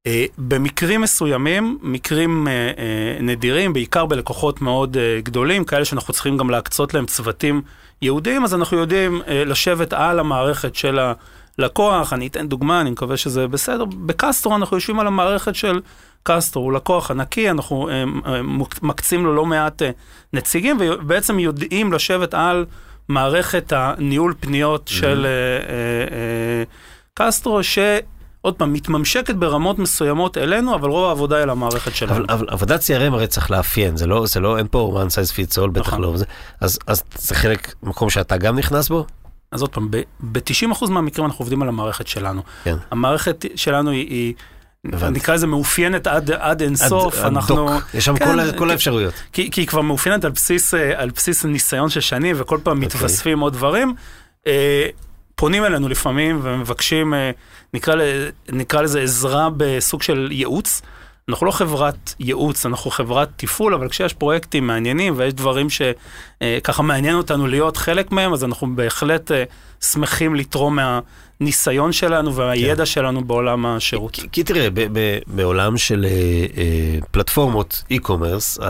Uh, 0.09 0.11
במקרים 0.39 1.01
מסוימים, 1.01 1.79
מקרים 1.83 2.47
uh, 2.47 2.79
uh, 2.79 3.23
נדירים, 3.23 3.73
בעיקר 3.73 4.07
בלקוחות 4.07 4.63
מאוד 4.63 4.97
גדולים, 5.23 5.65
כאלה 5.65 5.85
שאנחנו 5.85 6.15
צריכים 6.15 6.37
גם 6.37 6.51
להקצות 6.51 6.95
להם 6.95 7.07
צוותים 7.07 7.63
יהודיים, 8.03 8.45
אז 8.45 8.55
אנחנו 8.55 8.77
יודעים 8.77 9.23
לשבת 9.27 9.93
על 9.93 10.19
המערכת 10.19 10.75
של 10.75 10.99
הלקוח. 11.59 12.13
אני 12.13 12.27
אתן 12.27 12.49
דוגמה, 12.49 12.81
אני 12.81 12.91
מקווה 12.91 13.17
שזה 13.17 13.49
בסדר. 13.49 13.85
בקסטרו 13.85 14.57
אנחנו 14.57 14.77
יושבים 14.77 15.01
על 15.01 15.07
המערכת 15.07 15.55
של 15.55 15.81
קסטרו, 16.23 16.63
הוא 16.63 16.73
לקוח 16.73 17.11
ענקי, 17.11 17.51
אנחנו 17.51 17.89
מקצים 18.83 19.25
לו 19.25 19.35
לא 19.35 19.47
מעט 19.47 19.83
נציגים, 20.33 20.77
ובעצם 20.81 21.39
יודעים 21.39 21.93
לשבת 21.93 22.35
על 22.35 22.67
מערכת 23.09 23.73
הניהול 23.77 24.35
פניות. 24.41 24.89
של 24.89 25.27
קסטרו, 27.15 27.63
ש... 27.63 27.79
עוד 28.43 28.55
פעם, 28.55 28.73
מתממשקת 28.73 29.35
ברמות 29.35 29.79
מסוימות 29.79 30.39
אלינו, 30.39 30.75
אבל 30.75 30.89
רוב 30.89 31.09
העבודה 31.09 31.37
היא 31.37 31.43
על 31.43 31.51
המערכת 31.51 31.97
שלנו. 31.97 32.15
אבל, 32.15 32.25
אבל 32.29 32.47
עבודת 32.49 32.81
CRM 32.81 33.13
הרי 33.13 33.27
צריך 33.27 33.51
לאפיין, 33.51 33.97
זה 33.97 34.07
לא, 34.07 34.27
זה 34.27 34.41
לא, 34.41 34.59
אין 34.59 34.67
פה 34.71 35.03
one 35.05 35.11
size 35.11 35.33
fits 35.33 35.59
all, 35.59 35.71
בטח 35.71 35.87
נכון. 35.87 36.01
לא. 36.01 36.17
זה, 36.17 36.25
אז, 36.61 36.79
אז 36.87 37.03
זה 37.15 37.35
חלק, 37.35 37.75
מקום 37.83 38.11
שאתה 38.11 38.37
גם 38.37 38.59
נכנס 38.59 38.89
בו? 38.89 39.07
אז 39.53 39.63
עוד 39.63 39.71
פעם, 39.71 39.91
ב-90% 40.21 40.91
מהמקרים 40.91 41.27
אנחנו 41.27 41.43
עובדים 41.43 41.63
על 41.63 41.69
המערכת 41.69 42.07
שלנו. 42.07 42.43
כן. 42.65 42.77
המערכת 42.91 43.45
שלנו 43.55 43.91
היא... 43.91 44.09
היא 44.11 44.35
נקרא 45.11 45.35
לזה 45.35 45.47
מאופיינת 45.47 46.07
עד, 46.07 46.31
עד 46.31 46.63
אינסוף, 46.63 47.19
עד, 47.19 47.25
אנחנו... 47.25 47.69
עד 47.69 47.83
יש 47.95 48.05
שם 48.05 48.17
כן, 48.17 48.25
כל, 48.25 48.59
כל 48.59 48.71
האפשרויות. 48.71 49.15
כי, 49.33 49.51
כי 49.51 49.61
היא 49.61 49.69
כבר 49.69 49.81
מאופיינת 49.81 50.25
על 50.25 50.31
בסיס, 50.31 50.75
על 50.75 51.11
בסיס 51.11 51.45
ניסיון 51.45 51.89
של 51.89 52.01
שנים, 52.01 52.37
וכל 52.39 52.59
פעם 52.63 52.83
okay. 52.83 52.85
אוקיי. 52.85 52.87
מתווספים 52.87 53.41
עוד 53.41 53.53
דברים. 53.53 53.95
אה, 54.47 54.87
פונים 55.35 55.65
אלינו 55.65 55.89
לפעמים 55.89 56.41
ומבקשים, 56.43 57.15
אה, 57.15 57.31
נקרא, 57.75 57.95
נקרא 58.49 58.83
לזה 58.83 59.01
עזרה 59.01 59.49
בסוג 59.57 60.03
של 60.03 60.29
ייעוץ. 60.31 60.83
אנחנו 61.29 61.47
לא 61.47 61.51
חברת 61.51 62.15
ייעוץ, 62.21 62.67
אנחנו 62.67 62.91
חברת 62.91 63.29
תפעול, 63.37 63.75
אבל 63.75 63.89
כשיש 63.89 64.15
פרויקטים 64.15 64.67
מעניינים 64.67 65.15
ויש 65.17 65.35
דברים 65.35 65.67
שככה 65.71 66.83
אה, 66.83 66.87
מעניין 66.87 67.17
אותנו 67.17 67.47
להיות 67.47 67.77
חלק 67.77 68.13
מהם, 68.13 68.33
אז 68.33 68.45
אנחנו 68.45 68.77
בהחלט 68.77 69.33
אה, 69.33 69.45
שמחים 69.81 70.35
לתרום 70.35 70.79
מהניסיון 71.41 71.93
שלנו 71.93 72.35
והידע 72.35 72.77
כן. 72.77 72.87
שלנו 72.87 73.25
בעולם 73.25 73.67
השירות. 73.67 74.13
כי, 74.15 74.29
כי 74.33 74.45
תראה, 74.45 74.71
ב, 74.71 74.81
ב, 74.93 75.19
בעולם 75.27 75.77
של 75.77 76.07
פלטפורמות 77.11 77.83
e-commerce, 77.93 78.63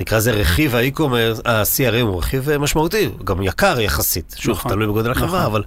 נקרא 0.00 0.18
לזה 0.18 0.32
רכיב 0.32 0.74
האי-קומרס, 0.74 1.40
ה-CRM 1.44 2.02
הוא 2.02 2.18
רכיב 2.18 2.56
משמעותי, 2.56 3.08
גם 3.24 3.42
יקר 3.42 3.80
יחסית, 3.80 4.34
שוב, 4.38 4.56
נכון, 4.56 4.72
תלוי 4.72 4.86
בגודל 4.86 5.10
החברה, 5.10 5.40
נכון. 5.40 5.52
אבל 5.52 5.62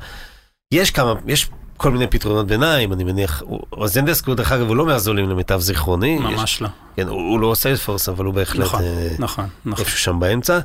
יש 0.71 0.91
כמה, 0.91 1.13
יש 1.27 1.49
כל 1.77 1.91
מיני 1.91 2.07
פתרונות 2.07 2.47
ביניים, 2.47 2.93
אני 2.93 3.03
מניח, 3.03 3.43
זנדסק 3.85 4.27
הוא 4.27 4.35
דרך 4.35 4.51
אגב, 4.51 4.67
הוא 4.67 4.75
לא 4.75 4.85
מהזולים 4.85 5.29
למיטב 5.29 5.59
זיכרוני. 5.59 6.19
ממש 6.19 6.53
יש, 6.53 6.61
לא. 6.61 6.67
כן, 6.95 7.07
הוא, 7.07 7.21
הוא 7.21 7.39
לא 7.39 7.55
סיילספורס, 7.55 8.09
אבל 8.09 8.25
הוא 8.25 8.33
בהחלט 8.33 8.65
נכון, 8.65 8.81
אה, 8.81 9.07
נכון, 9.19 9.47
נכון. 9.65 9.85
איפשהו 9.85 9.99
שם 9.99 10.19
באמצע. 10.19 10.59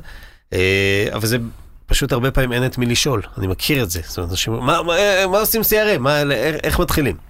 אה, 0.53 1.07
אבל 1.13 1.27
זה 1.27 1.37
פשוט 1.85 2.11
הרבה 2.11 2.31
פעמים 2.31 2.53
אין 2.53 2.65
את 2.65 2.77
מי 2.77 2.85
לשאול, 2.85 3.21
אני 3.37 3.47
מכיר 3.47 3.83
את 3.83 3.89
זה. 3.89 4.01
זאת 4.05 4.17
אומרת, 4.17 4.31
אנשים, 4.31 4.53
מה, 4.53 4.83
מה, 4.83 4.93
מה 5.31 5.39
עושים 5.39 5.61
CRM? 5.61 5.99
מה, 5.99 6.21
איך, 6.21 6.55
איך 6.63 6.79
מתחילים? 6.79 7.28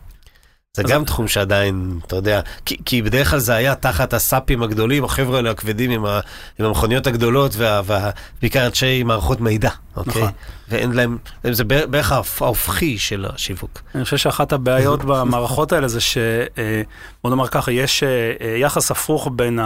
זה 0.78 0.84
גם 0.84 1.04
תחום 1.06 1.28
שעדיין, 1.28 2.00
אתה 2.08 2.16
יודע, 2.16 2.42
כי, 2.66 2.78
כי 2.86 3.02
בדרך 3.02 3.30
כלל 3.30 3.40
זה 3.40 3.54
היה 3.56 3.76
תחת 3.76 4.14
הסאפים 4.14 4.64
הגדולים, 4.64 5.04
החבר'ה 5.04 5.38
האלה 5.38 5.52
הכבדים 5.52 5.92
עם, 5.92 6.06
ה, 6.06 6.20
עם 6.60 6.66
המכוניות 6.66 7.08
הגדולות, 7.08 7.56
ובעיקר 7.58 8.66
אנשי 8.68 9.04
מערכות 9.04 9.42
מידע, 9.42 9.70
אוקיי? 9.96 10.22
נכון. 10.22 10.32
ואין 10.70 10.92
להם, 10.92 11.18
זה 11.52 11.64
בערך 11.64 12.12
ההופ- 12.12 12.42
ההופכי 12.42 12.98
של 12.98 13.26
השיווק. 13.30 13.82
אני 13.96 14.04
חושב 14.04 14.18
שאחת 14.18 14.54
הבעיות 14.54 15.04
במערכות 15.08 15.72
האלה 15.72 15.88
זה 15.88 16.02
ש... 16.02 16.18
אה, 16.58 16.82
בוא 17.24 17.30
נאמר 17.30 17.48
ככה, 17.48 17.72
יש 17.72 18.04
אה, 18.04 18.08
אה, 18.42 18.56
יחס 18.58 18.92
הפוך 18.92 19.28
בין 19.36 19.60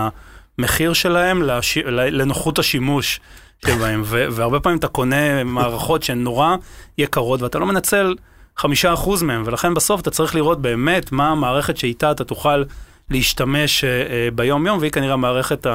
המחיר 0.58 0.94
שלהם 0.94 1.42
לש... 1.42 1.78
לנוחות 1.88 2.60
השימוש 2.60 3.20
שבהם, 3.66 4.04
והרבה 4.06 4.60
פעמים 4.60 4.80
אתה 4.80 4.88
קונה 4.88 5.44
מערכות 5.44 6.04
שהן 6.04 6.24
נורא 6.24 6.56
יקרות 6.98 7.42
ואתה 7.42 7.60
לא 7.60 7.66
מנצל 7.66 8.16
חמישה 8.58 8.94
אחוז 8.94 9.24
מהם, 9.24 9.44
ולכן 9.46 9.74
בסוף 9.74 10.02
אתה 10.02 10.12
צריך 10.12 10.36
לראות 10.36 10.62
באמת 10.62 11.12
מה 11.12 11.30
המערכת 11.30 11.78
שאיתה 11.78 12.12
אתה 12.12 12.24
תוכל 12.24 12.64
להשתמש 13.10 13.84
אה, 13.84 13.90
אה, 13.90 14.28
ביום 14.36 14.68
יום, 14.68 14.80
והיא 14.80 14.92
כנראה 14.92 15.14
המערכת 15.14 15.68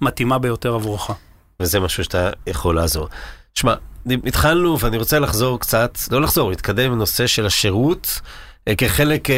המתאימה 0.00 0.38
ביותר 0.38 0.74
עבורך. 0.74 1.10
וזה 1.60 1.80
משהו 1.80 2.04
שאתה 2.04 2.30
יכול 2.46 2.76
לעזור. 2.76 3.08
שמע, 3.54 3.74
התחלנו 4.26 4.78
ואני 4.80 4.96
רוצה 4.96 5.18
לחזור 5.18 5.60
קצת, 5.60 5.98
לא 6.10 6.20
לחזור, 6.20 6.50
להתקדם 6.50 6.92
לנושא 6.92 7.26
של 7.26 7.46
השירות 7.46 8.20
אה, 8.68 8.74
כחלק 8.74 9.28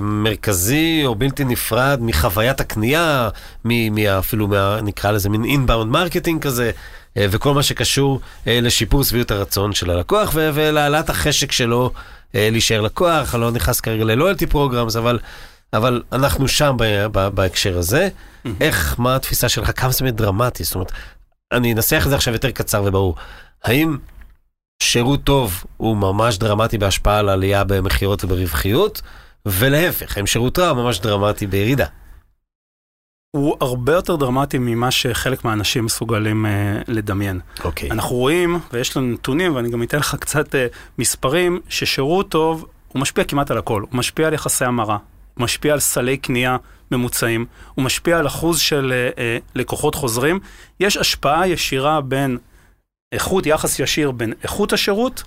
מרכזי 0.00 1.02
או 1.06 1.14
בלתי 1.14 1.44
נפרד 1.44 1.98
מחוויית 2.02 2.60
הקנייה, 2.60 3.28
מ- 3.64 3.94
מה- 3.94 4.18
אפילו 4.18 4.48
מה, 4.48 4.78
נקרא 4.82 5.10
לזה 5.10 5.28
מין 5.28 5.44
inbound 5.44 5.92
marketing 5.92 6.42
כזה, 6.42 6.70
וכל 7.18 7.54
מה 7.54 7.62
שקשור 7.62 8.20
אה, 8.46 8.60
לשיפור 8.60 9.04
שביעות 9.04 9.30
הרצון 9.30 9.72
של 9.72 9.90
הלקוח 9.90 10.30
ולהעלאת 10.34 11.10
החשק 11.10 11.52
שלו 11.52 11.90
אה, 12.34 12.48
להישאר 12.52 12.80
לקוח, 12.80 13.34
אני 13.34 13.42
לא 13.42 13.50
נכנס 13.50 13.80
כרגע 13.80 14.04
ל-loyalty 14.04 14.46
programs, 14.46 14.96
אבל... 14.96 15.18
אבל 15.72 16.02
אנחנו 16.12 16.48
שם 16.48 16.76
בהקשר 17.34 17.78
הזה. 17.78 18.08
איך, 18.60 18.94
מה 18.98 19.16
התפיסה 19.16 19.48
שלך, 19.48 19.80
כמה 19.80 19.92
זה 19.92 20.04
באמת 20.04 20.14
דרמטי? 20.14 20.64
זאת 20.64 20.74
אומרת, 20.74 20.92
אני 21.52 21.72
אנסח 21.72 22.02
את 22.04 22.10
זה 22.10 22.16
עכשיו 22.16 22.32
יותר 22.34 22.50
קצר 22.50 22.82
וברור. 22.86 23.14
האם 23.64 23.96
שירות 24.82 25.24
טוב 25.24 25.64
הוא 25.76 25.96
ממש 25.96 26.38
דרמטי 26.38 26.78
בהשפעה 26.78 27.18
על 27.18 27.28
עלייה 27.28 27.64
במכירות 27.64 28.24
וברווחיות, 28.24 29.02
ולהפך, 29.46 30.16
האם 30.16 30.26
שירות 30.26 30.58
רע 30.58 30.68
הוא 30.68 30.82
ממש 30.82 31.00
דרמטי 31.00 31.46
בירידה? 31.46 31.86
הוא 33.36 33.56
הרבה 33.60 33.92
יותר 33.92 34.16
דרמטי 34.16 34.58
ממה 34.58 34.90
שחלק 34.90 35.44
מהאנשים 35.44 35.84
מסוגלים 35.84 36.46
אה, 36.46 36.50
לדמיין. 36.88 37.40
אוקיי. 37.64 37.90
אנחנו 37.90 38.16
רואים, 38.16 38.58
ויש 38.72 38.96
לנו 38.96 39.06
נתונים, 39.06 39.54
ואני 39.54 39.70
גם 39.70 39.82
אתן 39.82 39.98
לך 39.98 40.16
קצת 40.20 40.54
אה, 40.54 40.66
מספרים, 40.98 41.60
ששירות 41.68 42.28
טוב, 42.28 42.66
הוא 42.88 43.00
משפיע 43.00 43.24
כמעט 43.24 43.50
על 43.50 43.58
הכל. 43.58 43.80
הוא 43.80 43.98
משפיע 43.98 44.26
על 44.26 44.34
יחסי 44.34 44.64
המרה, 44.64 44.98
הוא 45.34 45.44
משפיע 45.44 45.72
על 45.72 45.80
סלי 45.80 46.16
קנייה 46.16 46.56
ממוצעים, 46.90 47.46
הוא 47.74 47.84
משפיע 47.84 48.18
על 48.18 48.26
אחוז 48.26 48.58
של 48.58 48.92
אה, 48.92 49.22
אה, 49.22 49.38
לקוחות 49.54 49.94
חוזרים. 49.94 50.40
יש 50.80 50.96
השפעה 50.96 51.48
ישירה 51.48 52.00
בין 52.00 52.38
איכות, 53.12 53.46
יחס 53.46 53.78
ישיר 53.78 54.10
בין 54.10 54.32
איכות 54.42 54.72
השירות 54.72 55.22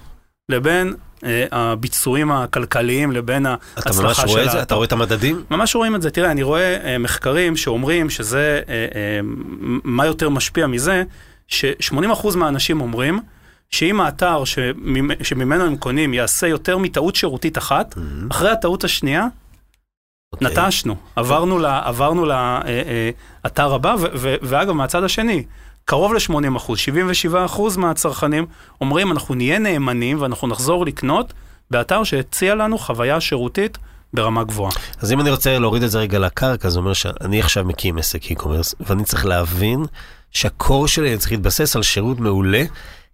לבין 0.49 0.93
אה, 1.23 1.45
הביצועים 1.51 2.31
הכלכליים, 2.31 3.11
לבין 3.11 3.45
אתה 3.45 3.55
ממש 3.75 3.85
ההצלחה 3.87 4.13
של 4.21 4.27
רואה 4.27 4.45
את 4.45 4.51
זה? 4.51 4.61
אתה 4.61 4.75
רואה 4.75 4.85
את 4.85 4.91
המדדים? 4.91 5.43
ממש 5.51 5.75
רואים 5.75 5.95
את 5.95 6.01
זה. 6.01 6.09
תראה, 6.11 6.31
אני 6.31 6.43
רואה 6.43 6.77
אה, 6.83 6.97
מחקרים 6.97 7.57
שאומרים 7.57 8.09
שזה, 8.09 8.61
אה, 8.69 8.73
אה, 8.95 9.19
מה 9.83 10.05
יותר 10.05 10.29
משפיע 10.29 10.67
מזה, 10.67 11.03
ש-80% 11.47 12.35
מהאנשים 12.37 12.81
אומרים 12.81 13.19
שאם 13.69 14.01
האתר 14.01 14.43
שממ- 14.45 15.23
שממנו 15.23 15.65
הם 15.65 15.77
קונים 15.77 16.13
יעשה 16.13 16.47
יותר 16.47 16.77
מטעות 16.77 17.15
שירותית 17.15 17.57
אחת, 17.57 17.95
אחרי 18.31 18.49
הטעות 18.51 18.83
השנייה, 18.83 19.27
אוקיי. 20.33 20.47
נטשנו, 20.47 20.95
עברנו 21.15 21.59
ל- 21.59 21.65
עברנו 21.65 22.25
לאתר 22.25 23.73
הבא, 23.73 23.95
ו- 23.99 24.05
ו- 24.15 24.35
ואגב, 24.41 24.71
מהצד 24.71 25.03
השני, 25.03 25.43
קרוב 25.89 26.13
ל-80 26.13 26.57
אחוז, 26.57 26.79
77 26.79 27.45
אחוז 27.45 27.77
מהצרכנים 27.77 28.45
אומרים, 28.81 29.11
אנחנו 29.11 29.35
נהיה 29.35 29.59
נאמנים 29.59 30.21
ואנחנו 30.21 30.47
נחזור 30.47 30.85
לקנות 30.85 31.33
באתר 31.71 32.03
שהציע 32.03 32.55
לנו 32.55 32.77
חוויה 32.77 33.21
שירותית 33.21 33.77
ברמה 34.13 34.43
גבוהה. 34.43 34.71
אז 35.01 35.11
אם 35.11 35.19
אני 35.21 35.29
רוצה 35.31 35.59
להוריד 35.59 35.83
את 35.83 35.91
זה 35.91 35.99
רגע 35.99 36.19
לקרקע, 36.19 36.69
זה 36.69 36.79
אומר 36.79 36.93
שאני 36.93 37.39
עכשיו 37.39 37.65
מקים 37.65 37.97
עסק 37.97 38.23
e-commerce, 38.23 38.73
ואני 38.79 39.03
צריך 39.03 39.25
להבין 39.25 39.85
שהקור 40.31 40.87
שלי 40.87 41.17
צריך 41.17 41.31
להתבסס 41.31 41.75
על 41.75 41.83
שירות 41.83 42.19
מעולה, 42.19 42.63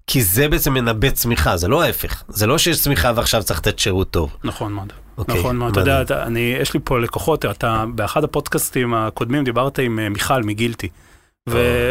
כי 0.08 0.24
זה 0.24 0.48
בעצם 0.48 0.74
מנבא 0.74 1.10
צמיחה, 1.10 1.58
זה 1.58 1.68
לא 1.68 1.82
ההפך. 1.84 2.24
זה 2.28 2.48
לא 2.48 2.58
שיש 2.58 2.82
צמיחה 2.82 3.12
ועכשיו 3.16 3.44
צריך 3.44 3.60
לתת 3.60 3.80
שירות 3.80 4.12
טוב. 4.12 4.36
נכון 4.44 4.74
מאוד. 4.74 4.94
אוקיי, 5.18 5.40
נכון 5.40 5.56
מאוד. 5.58 5.72
אתה 5.72 5.80
יודע. 5.80 6.02
אתה- 6.02 6.24
אני, 6.24 6.56
יש 6.62 6.74
לי 6.74 6.80
פה 6.84 7.00
לקוחות, 7.00 7.46
אתה 7.46 7.86
באחד 7.96 8.24
הפודקאסטים 8.24 8.94
הקודמים 8.94 9.44
דיברת 9.44 9.80
עם 9.80 10.00
אה, 10.00 10.10
מיכל 10.10 10.44
מגילטי. 10.44 10.88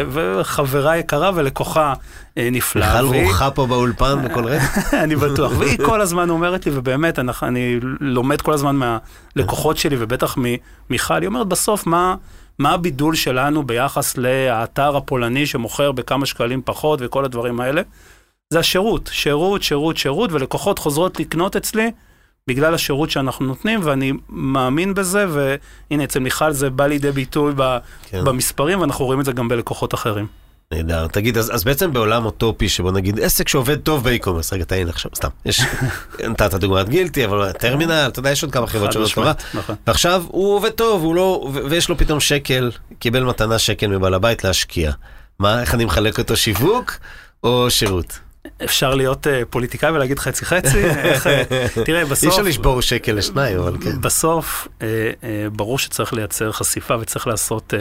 וחברה 0.09 0.97
יקרה 0.97 1.31
ולקוחה 1.35 1.93
אה, 2.37 2.49
נפלאה. 2.51 3.05
והיא- 3.09 3.23
רוחה 3.27 3.51
פה 3.51 3.65
באולפן 3.67 4.27
בכל 4.27 4.45
רגע. 4.45 4.63
אני 5.03 5.15
בטוח, 5.15 5.51
והיא 5.59 5.77
כל 5.85 6.01
הזמן 6.01 6.29
אומרת 6.29 6.65
לי, 6.65 6.71
ובאמת, 6.75 7.19
אני 7.43 7.79
לומד 7.99 8.41
כל 8.41 8.53
הזמן 8.53 8.75
מהלקוחות 9.35 9.77
שלי, 9.77 9.95
ובטח 9.99 10.35
ממיכל, 10.37 11.21
היא 11.21 11.27
אומרת, 11.27 11.47
בסוף, 11.47 11.87
מה, 11.87 12.15
מה 12.59 12.71
הבידול 12.71 13.15
שלנו 13.15 13.63
ביחס 13.63 14.17
לאתר 14.17 14.97
הפולני 14.97 15.45
שמוכר 15.45 15.91
בכמה 15.91 16.25
שקלים 16.25 16.61
פחות 16.65 16.99
וכל 17.03 17.25
הדברים 17.25 17.59
האלה? 17.59 17.81
זה 18.53 18.59
השירות, 18.59 19.09
שירות, 19.13 19.63
שירות, 19.63 19.97
שירות, 19.97 20.31
ולקוחות 20.31 20.79
חוזרות 20.79 21.19
לקנות 21.19 21.55
אצלי 21.55 21.91
בגלל 22.49 22.73
השירות 22.73 23.11
שאנחנו 23.11 23.45
נותנים, 23.45 23.79
ואני 23.83 24.13
מאמין 24.29 24.93
בזה, 24.93 25.25
והנה, 25.29 26.03
אצל 26.03 26.19
מיכל 26.19 26.51
זה 26.51 26.69
בא 26.69 26.87
לידי 26.87 27.11
ביטוי 27.11 27.53
ב, 27.55 27.77
כן. 28.09 28.23
במספרים, 28.23 28.81
ואנחנו 28.81 29.05
רואים 29.05 29.19
את 29.19 29.25
זה 29.25 29.31
גם 29.31 29.47
בלקוחות 29.47 29.93
אחרים. 29.93 30.27
נהדר. 30.71 31.07
תגיד, 31.07 31.37
אז, 31.37 31.55
אז 31.55 31.63
בעצם 31.63 31.93
בעולם 31.93 32.25
אוטופי, 32.25 32.69
שבו 32.69 32.91
נגיד 32.91 33.19
עסק 33.19 33.47
שעובד 33.47 33.79
טוב 33.79 34.03
באי-קומרס, 34.03 34.53
רגע, 34.53 34.63
תהיי 34.63 34.83
עכשיו, 34.83 35.11
סתם. 35.15 35.27
יש, 35.45 35.61
נתת 36.29 36.53
דוגמת 36.53 36.89
גילטי, 36.89 37.25
אבל 37.25 37.51
טרמינל, 37.51 38.05
אתה 38.07 38.19
יודע, 38.19 38.29
יש 38.31 38.43
עוד 38.43 38.51
כמה 38.51 38.67
חברות 38.67 38.91
שעובדות 38.91 39.13
טובה. 39.13 39.31
נכון. 39.53 39.75
ועכשיו 39.87 40.23
הוא 40.27 40.55
עובד 40.55 40.69
טוב, 40.69 41.03
הוא 41.03 41.15
לא, 41.15 41.51
ויש 41.69 41.89
לו 41.89 41.97
פתאום 41.97 42.19
שקל, 42.19 42.71
קיבל 42.99 43.23
מתנה 43.23 43.59
שקל 43.59 43.87
מבעל 43.87 44.13
הבית 44.13 44.43
להשקיע. 44.43 44.91
מה, 45.39 45.61
איך 45.61 45.73
אני 45.73 45.85
מחלק 45.85 46.19
אותו, 46.19 46.37
שיווק 46.37 46.97
או 47.43 47.71
שירות? 47.71 48.19
אפשר 48.63 48.95
להיות 48.95 49.27
uh, 49.27 49.29
פוליטיקאי 49.49 49.91
ולהגיד 49.91 50.19
חצי 50.19 50.45
חצי, 50.45 50.85
איך, 51.09 51.27
אה, 51.27 51.43
תראה 51.85 51.99
אי 51.99 52.05
בסוף, 52.05 52.29
אפשר 52.29 52.41
לשבור 52.41 52.81
שקל 52.81 53.11
לשניים, 53.11 53.59
אבל 53.59 53.77
כן. 53.81 54.01
בסוף 54.01 54.67
uh, 54.67 54.81
uh, 54.81 55.23
ברור 55.51 55.79
שצריך 55.79 56.13
לייצר 56.13 56.51
חשיפה 56.51 56.95
וצריך 56.99 57.27
לעשות 57.27 57.73
uh, 57.73 57.77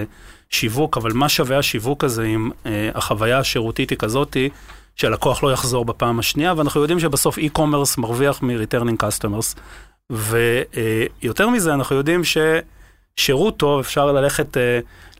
שיווק, 0.51 0.97
אבל 0.97 1.13
מה 1.13 1.29
שווה 1.29 1.59
השיווק 1.59 2.05
הזה 2.05 2.25
אם 2.25 2.51
uh, 2.65 2.69
החוויה 2.95 3.39
השירותית 3.39 3.91
היא 3.91 3.99
כזאתי 3.99 4.49
שהלקוח 4.97 5.43
לא 5.43 5.53
יחזור 5.53 5.85
בפעם 5.85 6.19
השנייה, 6.19 6.55
ואנחנו 6.57 6.81
יודעים 6.81 7.01
שבסוף 7.01 7.39
e-commerce 7.39 7.99
מרוויח 7.99 8.43
מ-returning 8.43 9.05
customers, 9.05 9.61
ויותר 10.11 11.49
מזה 11.49 11.75
אנחנו 11.75 11.97
יודעים 11.97 12.23
ששירות 13.17 13.57
טוב 13.57 13.81
אפשר 13.81 14.13
ללכת 14.13 14.57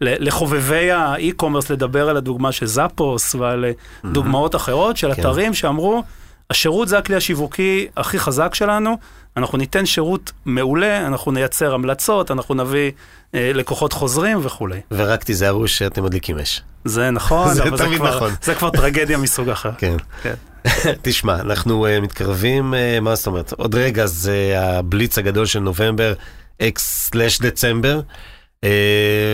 ל- 0.01 0.27
לחובבי 0.29 0.91
האי-קומרס 0.91 1.71
לדבר 1.71 2.09
על 2.09 2.17
הדוגמה 2.17 2.53
של 2.53 2.67
זאפוס 2.67 3.35
ועל 3.35 3.65
אה, 3.65 3.71
דוגמאות 4.13 4.57
אחרות 4.57 4.97
של 4.97 5.15
כן. 5.15 5.21
אתרים 5.21 5.55
שאמרו, 5.55 6.03
השירות 6.51 6.89
זה 6.89 6.99
הכלי 6.99 7.17
השיווקי 7.17 7.87
הכי 7.97 8.19
חזק 8.19 8.55
שלנו, 8.55 8.97
אנחנו 9.37 9.59
ניתן 9.59 9.87
שירות 9.87 10.33
מעולה, 10.45 11.07
אנחנו 11.07 11.33
נייצר 11.33 11.75
המלצות, 11.75 12.31
אנחנו 12.31 12.55
נביא 12.55 12.91
אה, 13.35 13.51
לקוחות 13.55 13.93
חוזרים 13.93 14.39
וכולי. 14.43 14.81
ורק 14.91 15.25
תיזהרו 15.25 15.69
שאתם 15.69 16.05
מדליקים 16.05 16.39
אש. 16.39 16.63
זה 16.85 17.11
נכון, 17.11 17.55
זה 17.55 17.63
אבל 17.63 17.77
זה 17.77 17.87
כבר, 17.97 18.17
נכון. 18.17 18.33
זה 18.43 18.55
כבר 18.55 18.71
טרגדיה 18.71 19.19
מסוג 19.19 19.49
אחר. 19.49 19.71
כן. 19.79 19.97
כן. 20.23 20.35
תשמע, 21.03 21.35
אנחנו 21.41 21.87
uh, 21.87 22.01
מתקרבים, 22.01 22.75
uh, 22.75 23.01
מה 23.01 23.15
זאת 23.15 23.27
אומרת, 23.27 23.53
עוד 23.53 23.75
רגע 23.75 24.07
זה 24.07 24.55
הבליץ 24.59 25.19
הגדול 25.19 25.47
של 25.47 25.59
נובמבר, 25.59 26.15
אקס 26.63 27.09
סלש 27.11 27.39
דצמבר, 27.39 28.01
uh, 28.65 28.69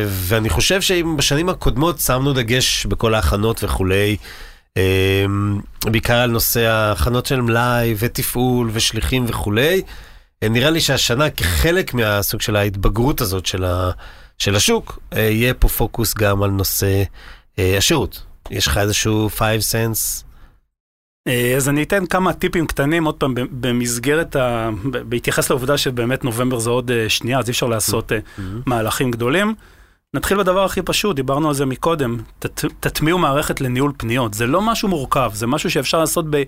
ואני 0.09 0.49
חושב 0.49 0.81
שאם 0.81 1.17
בשנים 1.17 1.49
הקודמות 1.49 2.01
שמנו 2.01 2.33
דגש 2.33 2.87
בכל 2.87 3.15
ההכנות 3.15 3.65
וכולי, 3.65 4.17
uh, 4.79 4.81
בעיקר 5.85 6.17
על 6.17 6.31
נושא 6.31 6.61
ההכנות 6.61 7.27
של 7.27 7.41
מלאי 7.41 7.95
ותפעול 7.99 8.71
ושליחים 8.73 9.25
וכולי, 9.29 9.83
uh, 10.45 10.49
נראה 10.49 10.71
לי 10.71 10.81
שהשנה 10.81 11.31
כחלק 11.31 11.95
מהסוג 11.95 12.41
של 12.41 12.57
ההתבגרות 12.57 13.21
הזאת 13.21 13.47
של, 13.47 13.65
ה, 13.65 13.91
של 14.39 14.57
השוק, 14.57 14.99
יהיה 15.17 15.55
פה 15.55 15.69
פוקוס 15.69 16.15
גם 16.15 16.43
על 16.43 16.51
נושא 16.51 17.03
השירות. 17.59 18.23
יש 18.51 18.67
לך 18.67 18.79
איזשהו 18.79 19.31
5 19.37 19.75
cents? 19.75 20.30
אה, 21.29 21.57
אז 21.57 21.69
אני 21.69 21.83
אתן 21.83 22.07
כמה 22.07 22.33
טיפים 22.33 22.67
קטנים, 22.67 23.05
עוד 23.05 23.15
פעם, 23.15 23.35
במסגרת, 23.51 24.37
ה... 24.37 24.71
בהתייחס 24.85 25.51
לעובדה 25.51 25.79
שבאמת 25.79 26.25
נובמבר 26.25 26.59
זה 26.59 26.71
עוד 26.71 26.91
אה, 26.91 27.09
שנייה, 27.09 27.39
אז 27.39 27.49
אי 27.49 27.51
אפשר 27.51 27.67
לעשות 27.67 28.13
אה, 28.13 28.19
מהלכים 28.67 29.11
גדולים. 29.11 29.55
נתחיל 30.15 30.39
בדבר 30.39 30.65
הכי 30.65 30.83
פשוט, 30.83 31.17
דיברנו 31.17 31.49
על 31.49 31.55
זה 31.55 31.67
מקודם, 31.67 32.17
תט, 32.39 32.65
תטמיעו 32.81 33.19
מערכת 33.19 33.61
לניהול 33.61 33.93
פניות. 33.97 34.35
זה 34.35 34.47
לא 34.47 34.63
משהו 34.63 34.89
מורכב, 34.89 35.31
זה 35.35 35.47
משהו 35.47 35.71
שאפשר 35.71 35.99
לעשות 35.99 36.25
ב, 36.31 36.43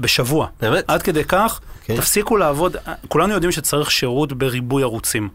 בשבוע. 0.00 0.46
באמת? 0.60 0.84
עד 0.88 1.02
כדי 1.02 1.24
כך, 1.24 1.60
כן. 1.84 1.96
תפסיקו 1.96 2.36
לעבוד, 2.36 2.76
כולנו 3.08 3.32
יודעים 3.32 3.52
שצריך 3.52 3.90
שירות 3.90 4.32
בריבוי 4.32 4.82
ערוצים. 4.82 5.28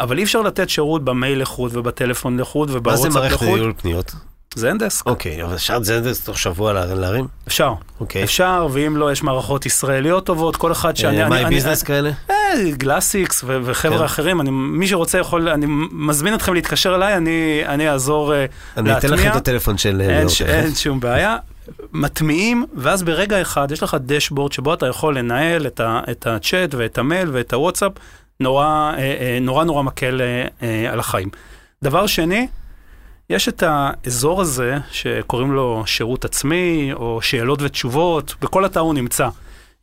אבל 0.00 0.18
אי 0.18 0.24
אפשר 0.24 0.42
לתת 0.42 0.68
שירות 0.68 1.04
במייל 1.04 1.42
לחוד 1.42 1.76
ובטלפון 1.76 2.40
לחוד 2.40 2.68
מה 2.68 2.72
זה 2.72 2.78
ובוואטסאפ 2.78 3.12
מערכת 3.12 3.34
לחוד. 3.34 3.48
ניהול 3.48 3.72
פניות? 3.76 4.14
זה 4.54 4.68
אין 4.68 4.78
דסק. 4.78 5.06
אוקיי, 5.06 5.42
אבל 5.44 5.54
אפשר 5.54 5.78
לזנדס 5.78 6.20
תוך 6.24 6.38
שבוע 6.38 6.72
לה- 6.72 6.94
להרים? 6.94 7.26
אפשר. 7.48 7.72
אוקיי. 8.00 8.22
אפשר, 8.24 8.66
ואם 8.72 8.96
לא, 8.96 9.12
יש 9.12 9.22
מערכות 9.22 9.66
ישראליות 9.66 10.26
טובות, 10.26 10.56
כל 10.56 10.72
אחד 10.72 10.96
שאני... 10.96 11.16
אה, 11.16 11.22
אני- 11.22 11.30
מיי 11.30 11.44
אני- 11.44 11.54
ביזנס 11.54 11.82
כאלה? 11.82 12.10
אה, 12.30 12.34
גלאסיקס 12.70 13.44
וחבר'ה 13.64 13.98
כן. 13.98 14.04
אחרים, 14.04 14.40
אני, 14.40 14.50
מי 14.52 14.88
שרוצה 14.88 15.18
יכול, 15.18 15.48
אני 15.48 15.66
מזמין 15.92 16.34
אתכם 16.34 16.54
להתקשר 16.54 16.94
אליי, 16.94 17.16
אני, 17.16 17.62
אני 17.66 17.90
אעזור 17.90 18.34
אה, 18.34 18.46
אני 18.76 18.92
אתן 18.92 18.98
לכם 18.98 19.10
להטמיע. 19.14 19.30
את 19.30 19.36
הטלפון 19.36 19.78
של 19.78 20.00
אה, 20.04 20.18
אין. 20.18 20.28
ש-. 20.28 20.42
אין 20.42 20.74
שום 20.74 21.00
בעיה. 21.00 21.36
מטמיעים, 21.92 22.66
ואז 22.76 23.02
ברגע 23.02 23.40
אחד 23.40 23.70
יש 23.72 23.82
לך 23.82 23.96
דשבורד 24.00 24.52
שבו 24.52 24.74
אתה 24.74 24.86
יכול 24.86 25.18
לנהל 25.18 25.66
את, 25.66 25.80
את 26.10 26.26
הצ'אט 26.26 26.74
ואת 26.74 26.98
המייל 26.98 27.28
ואת 27.32 27.52
הוואטסאפ, 27.52 27.92
נורא 28.40 28.64
אה, 28.66 28.98
אה, 28.98 29.38
נורא, 29.40 29.64
נורא 29.64 29.82
מקל 29.82 30.20
אה, 30.20 30.46
אה, 30.68 30.92
על 30.92 31.00
החיים. 31.00 31.28
דבר 31.82 32.06
שני, 32.06 32.48
יש 33.30 33.48
את 33.48 33.62
האזור 33.66 34.40
הזה 34.40 34.78
שקוראים 34.90 35.52
לו 35.52 35.82
שירות 35.86 36.24
עצמי, 36.24 36.90
או 36.92 37.22
שאלות 37.22 37.62
ותשובות, 37.62 38.34
בכל 38.40 38.66
אתר 38.66 38.80
הוא 38.80 38.94
נמצא. 38.94 39.28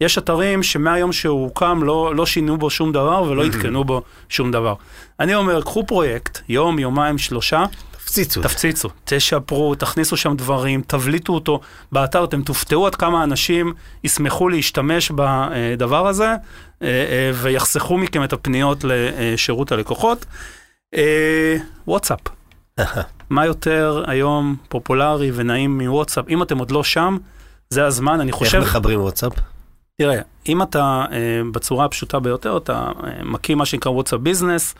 יש 0.01 0.17
אתרים 0.17 0.63
שמהיום 0.63 1.13
שהוא 1.13 1.43
הוקם 1.43 1.83
לא, 1.83 2.15
לא 2.15 2.25
שינו 2.25 2.57
בו 2.57 2.69
שום 2.69 2.91
דבר 2.91 3.23
ולא 3.23 3.45
עדכנו 3.45 3.83
בו 3.83 4.01
שום 4.29 4.51
דבר. 4.51 4.73
אני 5.19 5.35
אומר, 5.35 5.61
קחו 5.61 5.85
פרויקט, 5.85 6.39
יום, 6.49 6.79
יומיים, 6.79 7.17
שלושה, 7.17 7.65
תפציצו. 7.91 8.41
תפציצו, 8.41 8.89
תשפרו, 9.05 9.75
תכניסו 9.75 10.17
שם 10.17 10.35
דברים, 10.35 10.81
תבליטו 10.87 11.33
אותו 11.33 11.59
באתר, 11.91 12.23
אתם 12.23 12.41
תופתעו 12.41 12.87
עד 12.87 12.95
כמה 12.95 13.23
אנשים 13.23 13.73
ישמחו 14.03 14.49
להשתמש 14.49 15.11
בדבר 15.15 16.07
הזה, 16.07 16.25
אה, 16.25 16.37
אה, 16.81 17.31
ויחסכו 17.33 17.97
מכם 17.97 18.23
את 18.23 18.33
הפניות 18.33 18.83
לשירות 18.83 19.71
הלקוחות. 19.71 20.25
אה, 20.95 21.57
וואטסאפ. 21.87 22.19
מה 23.29 23.45
יותר 23.45 24.03
היום 24.07 24.55
פופולרי 24.69 25.31
ונעים 25.33 25.77
מוואטסאפ? 25.77 26.25
אם 26.29 26.43
אתם 26.43 26.57
עוד 26.57 26.71
לא 26.71 26.83
שם, 26.83 27.17
זה 27.69 27.85
הזמן, 27.85 28.19
אני 28.19 28.31
איך 28.31 28.35
חושב... 28.35 28.59
מחברים 28.59 29.01
וואטסאפ? 29.01 29.33
תראה, 29.97 30.21
אם 30.47 30.61
אתה 30.61 31.05
אה, 31.11 31.17
בצורה 31.51 31.85
הפשוטה 31.85 32.19
ביותר, 32.19 32.57
אתה 32.57 32.73
אה, 32.73 33.23
מקים 33.23 33.57
מה 33.57 33.65
שנקרא 33.65 33.91
וואטסאפ 33.91 34.19
ביזנס, 34.19 34.75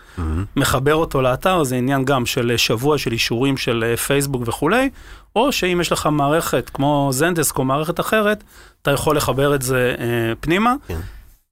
מחבר 0.56 0.96
אותו 0.96 1.22
לאתר, 1.22 1.64
זה 1.64 1.76
עניין 1.76 2.06
גם 2.06 2.26
של 2.26 2.52
אה, 2.52 2.58
שבוע 2.58 2.98
של 2.98 3.12
אישורים 3.12 3.58
של 3.58 3.84
אה, 3.88 3.98
פייסבוק 3.98 4.44
וכולי, 4.46 4.90
או 5.36 5.52
שאם 5.52 5.82
יש 5.82 5.92
לך 5.92 6.10
מערכת 6.12 6.70
כמו 6.74 7.10
זנדסק 7.14 7.58
או 7.58 7.64
מערכת 7.64 8.00
אחרת, 8.00 8.44
אתה 8.82 8.92
יכול 8.92 9.18
לחבר 9.18 9.56
את 9.56 9.62
זה 9.62 9.96
אה, 10.00 10.34
פנימה. 10.40 10.74
כן. 10.88 11.00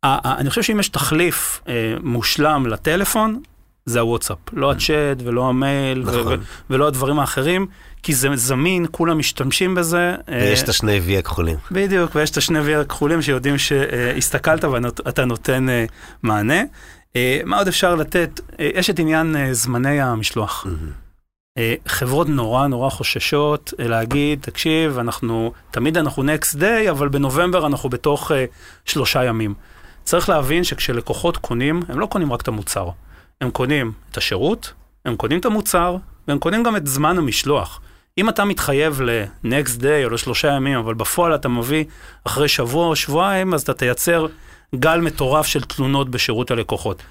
אני 0.03 0.49
חושב 0.49 0.61
שאם 0.61 0.79
יש 0.79 0.89
תחליף 0.89 1.61
אה, 1.67 1.95
מושלם 2.03 2.67
לטלפון, 2.67 3.39
זה 3.85 3.99
הוואטסאפ, 3.99 4.37
לא 4.53 4.71
הצ'אט 4.71 5.17
ולא 5.23 5.49
המייל 5.49 6.03
נכון. 6.05 6.39
ולא 6.69 6.87
הדברים 6.87 7.19
האחרים, 7.19 7.67
כי 8.03 8.13
זה 8.13 8.29
זמין, 8.35 8.85
כולם 8.91 9.17
משתמשים 9.17 9.75
בזה. 9.75 10.15
אה, 10.29 10.39
ויש 10.41 10.63
את 10.63 10.69
השני 10.69 10.99
וי 10.99 11.17
הכחולים. 11.17 11.57
בדיוק, 11.71 12.15
ויש 12.15 12.29
את 12.29 12.37
השני 12.37 12.59
וי 12.59 12.75
הכחולים 12.75 13.21
שיודעים 13.21 13.57
שהסתכלת 13.57 14.63
ואתה 14.63 15.25
נותן 15.25 15.69
אה, 15.69 15.85
מענה. 16.23 16.61
אה, 17.15 17.41
מה 17.45 17.57
עוד 17.57 17.67
אפשר 17.67 17.95
לתת? 17.95 18.39
אה, 18.59 18.69
יש 18.75 18.89
את 18.89 18.99
עניין 18.99 19.35
אה, 19.35 19.53
זמני 19.53 20.01
המשלוח. 20.01 20.67
אה, 21.57 21.75
חברות 21.87 22.29
נורא 22.29 22.67
נורא 22.67 22.89
חוששות 22.89 23.73
אה, 23.79 23.87
להגיד, 23.87 24.39
תקשיב, 24.41 24.97
אנחנו, 24.99 25.51
תמיד 25.71 25.97
אנחנו 25.97 26.23
next 26.23 26.55
day, 26.55 26.89
אבל 26.91 27.07
בנובמבר 27.07 27.67
אנחנו 27.67 27.89
בתוך 27.89 28.31
אה, 28.31 28.45
שלושה 28.85 29.23
ימים. 29.23 29.53
צריך 30.03 30.29
להבין 30.29 30.63
שכשלקוחות 30.63 31.37
קונים, 31.37 31.81
הם 31.89 31.99
לא 31.99 32.05
קונים 32.05 32.33
רק 32.33 32.41
את 32.41 32.47
המוצר. 32.47 32.89
הם 33.43 33.51
קונים 33.51 33.91
את 34.11 34.17
השירות, 34.17 34.73
הם 35.05 35.15
קונים 35.15 35.39
את 35.39 35.45
המוצר, 35.45 35.97
והם 36.27 36.39
קונים 36.39 36.63
גם 36.63 36.75
את 36.75 36.87
זמן 36.87 37.17
המשלוח. 37.17 37.81
אם 38.17 38.29
אתה 38.29 38.45
מתחייב 38.45 39.01
ל-next 39.01 39.81
day 39.81 40.05
או 40.05 40.09
לשלושה 40.09 40.47
ימים, 40.47 40.79
אבל 40.79 40.93
בפועל 40.93 41.35
אתה 41.35 41.49
מביא 41.49 41.83
אחרי 42.23 42.47
שבוע 42.47 42.87
או 42.87 42.95
שבועיים, 42.95 43.53
אז 43.53 43.61
אתה 43.61 43.73
תייצר 43.73 44.25
גל 44.75 45.01
מטורף 45.01 45.45
של 45.45 45.61
תלונות 45.61 46.09
בשירות 46.09 46.51
הלקוחות. 46.51 47.03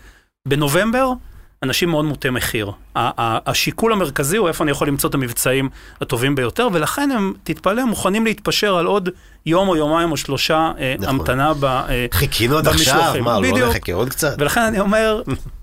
בנובמבר, 0.48 1.12
אנשים 1.62 1.88
מאוד 1.90 2.04
מוטי 2.04 2.30
מחיר. 2.30 2.70
השיקול 2.96 3.92
המרכזי 3.92 4.36
הוא 4.36 4.48
איפה 4.48 4.64
אני 4.64 4.70
יכול 4.70 4.88
למצוא 4.88 5.10
את 5.10 5.14
המבצעים 5.14 5.68
הטובים 6.00 6.34
ביותר, 6.34 6.68
ולכן 6.72 7.10
הם, 7.10 7.32
תתפלא, 7.42 7.84
מוכנים 7.84 8.24
להתפשר 8.24 8.76
על 8.76 8.86
עוד 8.86 9.08
יום 9.46 9.68
או 9.68 9.76
יומיים 9.76 10.12
או 10.12 10.16
שלושה 10.16 10.72
אה, 10.78 10.94
נכון. 10.98 11.14
המתנה 11.14 11.54
ב... 11.54 11.64
אה, 11.64 12.06
חיכינו 12.12 12.58
עד 12.58 12.68
עכשיו, 12.68 12.94
במשלוחים. 12.94 13.24
מה, 13.24 13.40
לא. 13.40 13.68
נחכה 13.68 13.92
עוד 13.92 14.08
קצת? 14.08 14.34
ולכן 14.38 14.60
אני 14.60 14.80
אומר, 14.80 15.22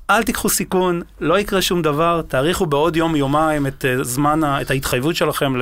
אל 0.09 0.23
תיקחו 0.23 0.49
סיכון, 0.49 1.01
לא 1.19 1.39
יקרה 1.39 1.61
שום 1.61 1.81
דבר, 1.81 2.21
תאריכו 2.27 2.65
בעוד 2.65 2.95
יום, 2.95 3.15
יומיים 3.15 3.67
את, 3.67 3.85
אה, 3.85 4.03
זמן, 4.03 4.41
את 4.61 4.71
ההתחייבות 4.71 5.15
שלכם 5.15 5.53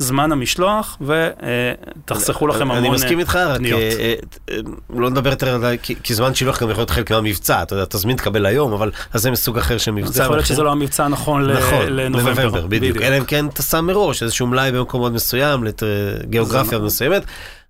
לזמן 0.00 0.32
המשלוח, 0.32 0.98
ותחסכו 1.00 2.46
לכם 2.46 2.62
המון 2.62 2.76
אני 2.76 2.90
מסכים 2.90 3.18
אה, 3.18 3.22
איתך, 3.22 3.36
רק 3.36 3.56
פניות. 3.58 3.80
אה, 3.80 3.88
אה, 3.98 4.14
אה, 4.50 4.56
לא 4.96 5.10
נדבר 5.10 5.30
יותר 5.30 5.64
על 5.66 5.76
כי- 5.82 6.14
זמן 6.14 6.34
שילוח 6.34 6.62
גם 6.62 6.70
יכול 6.70 6.80
להיות 6.80 6.90
חלק 6.90 7.10
מהמבצע, 7.12 7.62
אתה 7.62 7.74
יודע, 7.74 7.84
תזמין 7.84 8.16
תקבל 8.16 8.46
היום, 8.46 8.72
אבל 8.72 8.90
אז 9.12 9.22
זה 9.22 9.30
מסוג 9.30 9.58
אחר 9.58 9.78
של 9.78 9.90
מבצע. 9.90 10.12
זה 10.12 10.22
יכול 10.22 10.36
להיות 10.36 10.46
שזה 10.46 10.62
לא 10.62 10.72
המבצע 10.72 11.04
הנכון 11.04 11.50
נכון, 11.50 11.86
לנובמבר. 11.86 12.66
בדיוק. 12.66 12.96
אלא 13.02 13.18
אם 13.18 13.24
כן 13.24 13.46
אתה 13.46 13.62
שם 13.62 13.84
מראש 13.86 14.22
איזשהו 14.22 14.46
מלאי 14.46 14.72
במקום 14.72 15.00
מאוד 15.00 15.12
מסוים, 15.12 15.64
לגיאוגרפיה. 15.64 16.78
מסוימת, 16.78 17.22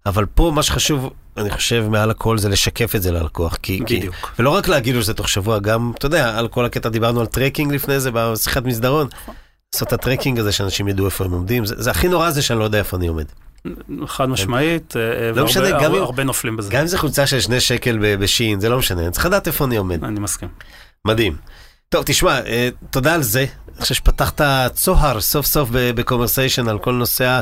אבל 0.06 0.26
פה 0.26 0.52
מה 0.54 0.62
שחשוב, 0.62 1.10
אני 1.36 1.50
חושב, 1.50 1.84
מעל 1.90 2.10
הכל 2.10 2.38
זה 2.38 2.48
לשקף 2.48 2.94
את 2.96 3.02
זה 3.02 3.12
ללקוח. 3.12 3.56
כי, 3.62 3.80
כי, 3.86 3.96
בדיוק. 3.98 4.32
ולא 4.38 4.50
רק 4.50 4.68
להגיד 4.68 4.94
לו 4.94 5.02
שזה 5.02 5.14
תוך 5.14 5.28
שבוע, 5.28 5.58
גם, 5.58 5.92
אתה 5.98 6.06
יודע, 6.06 6.38
על 6.38 6.48
כל 6.48 6.64
הקטע 6.64 6.88
דיברנו 6.88 7.20
על 7.20 7.26
tracking 7.26 7.72
לפני 7.74 8.00
זה, 8.00 8.10
בשיחת 8.14 8.64
מסדרון. 8.64 9.08
לעשות 9.74 9.88
את 9.88 9.92
ה-tracking 9.92 10.38
הזה, 10.38 10.52
שאנשים 10.52 10.88
ידעו 10.88 11.06
איפה 11.06 11.24
הם 11.24 11.30
עומדים, 11.32 11.66
זה, 11.66 11.74
זה 11.78 11.90
הכי 11.90 12.08
נורא 12.08 12.30
זה 12.30 12.42
שאני 12.42 12.58
לא 12.58 12.64
יודע 12.64 12.78
איפה 12.78 12.96
אני 12.96 13.06
עומד. 13.06 13.24
חד 14.06 14.26
משמעית, 14.28 14.94
אה, 14.96 15.32
לא 15.32 15.44
משנה, 15.44 15.62
והרבה 15.64 15.84
גם 15.84 15.94
אם- 15.94 16.02
הרבה 16.02 16.24
נופלים 16.24 16.56
בזה. 16.56 16.70
גם 16.70 16.80
אם 16.80 16.86
זה 16.86 16.98
חולצה 16.98 17.26
של 17.26 17.40
שני 17.40 17.60
שקל 17.60 17.98
בשין, 18.16 18.60
זה 18.60 18.68
לא 18.68 18.78
משנה, 18.78 19.02
אני 19.02 19.10
צריך 19.10 19.26
לדעת 19.26 19.46
איפה 19.46 19.64
אני 19.64 19.76
עומד. 19.76 20.04
אני 20.04 20.20
מסכים. 20.20 20.48
מדהים. 21.04 21.36
טוב, 21.88 22.02
תשמע, 22.06 22.40
אה, 22.46 22.68
תודה 22.90 23.14
על 23.14 23.22
זה. 23.22 23.40
אני 23.74 23.82
חושב 23.82 23.94
שפתחת 23.94 24.40
צוהר 24.72 25.20
סוף 25.20 25.46
סוף 25.46 25.68
בקומרסיישן 25.72 26.68
על 26.68 26.78
כל 26.78 26.92
נושא 26.92 27.40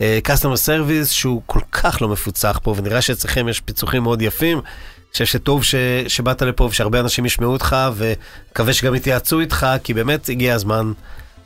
ה-customer 0.00 0.66
service, 0.66 1.06
שהוא 1.06 1.42
כל 1.46 1.60
כך 1.72 2.02
לא 2.02 2.08
מפוצח 2.08 2.60
פה, 2.62 2.74
ונראה 2.76 3.02
שאצלכם 3.02 3.48
יש 3.48 3.60
פיצוחים 3.60 4.02
מאוד 4.02 4.22
יפים. 4.22 4.58
אני 4.58 5.12
חושב 5.12 5.24
שטוב 5.24 5.64
ש, 5.64 5.74
שבאת 6.08 6.42
לפה 6.42 6.64
ושהרבה 6.64 7.00
אנשים 7.00 7.26
ישמעו 7.26 7.52
אותך, 7.52 7.76
ומקווה 7.94 8.72
שגם 8.72 8.94
יתייעצו 8.94 9.40
איתך, 9.40 9.66
כי 9.84 9.94
באמת 9.94 10.28
הגיע 10.28 10.54
הזמן. 10.54 10.92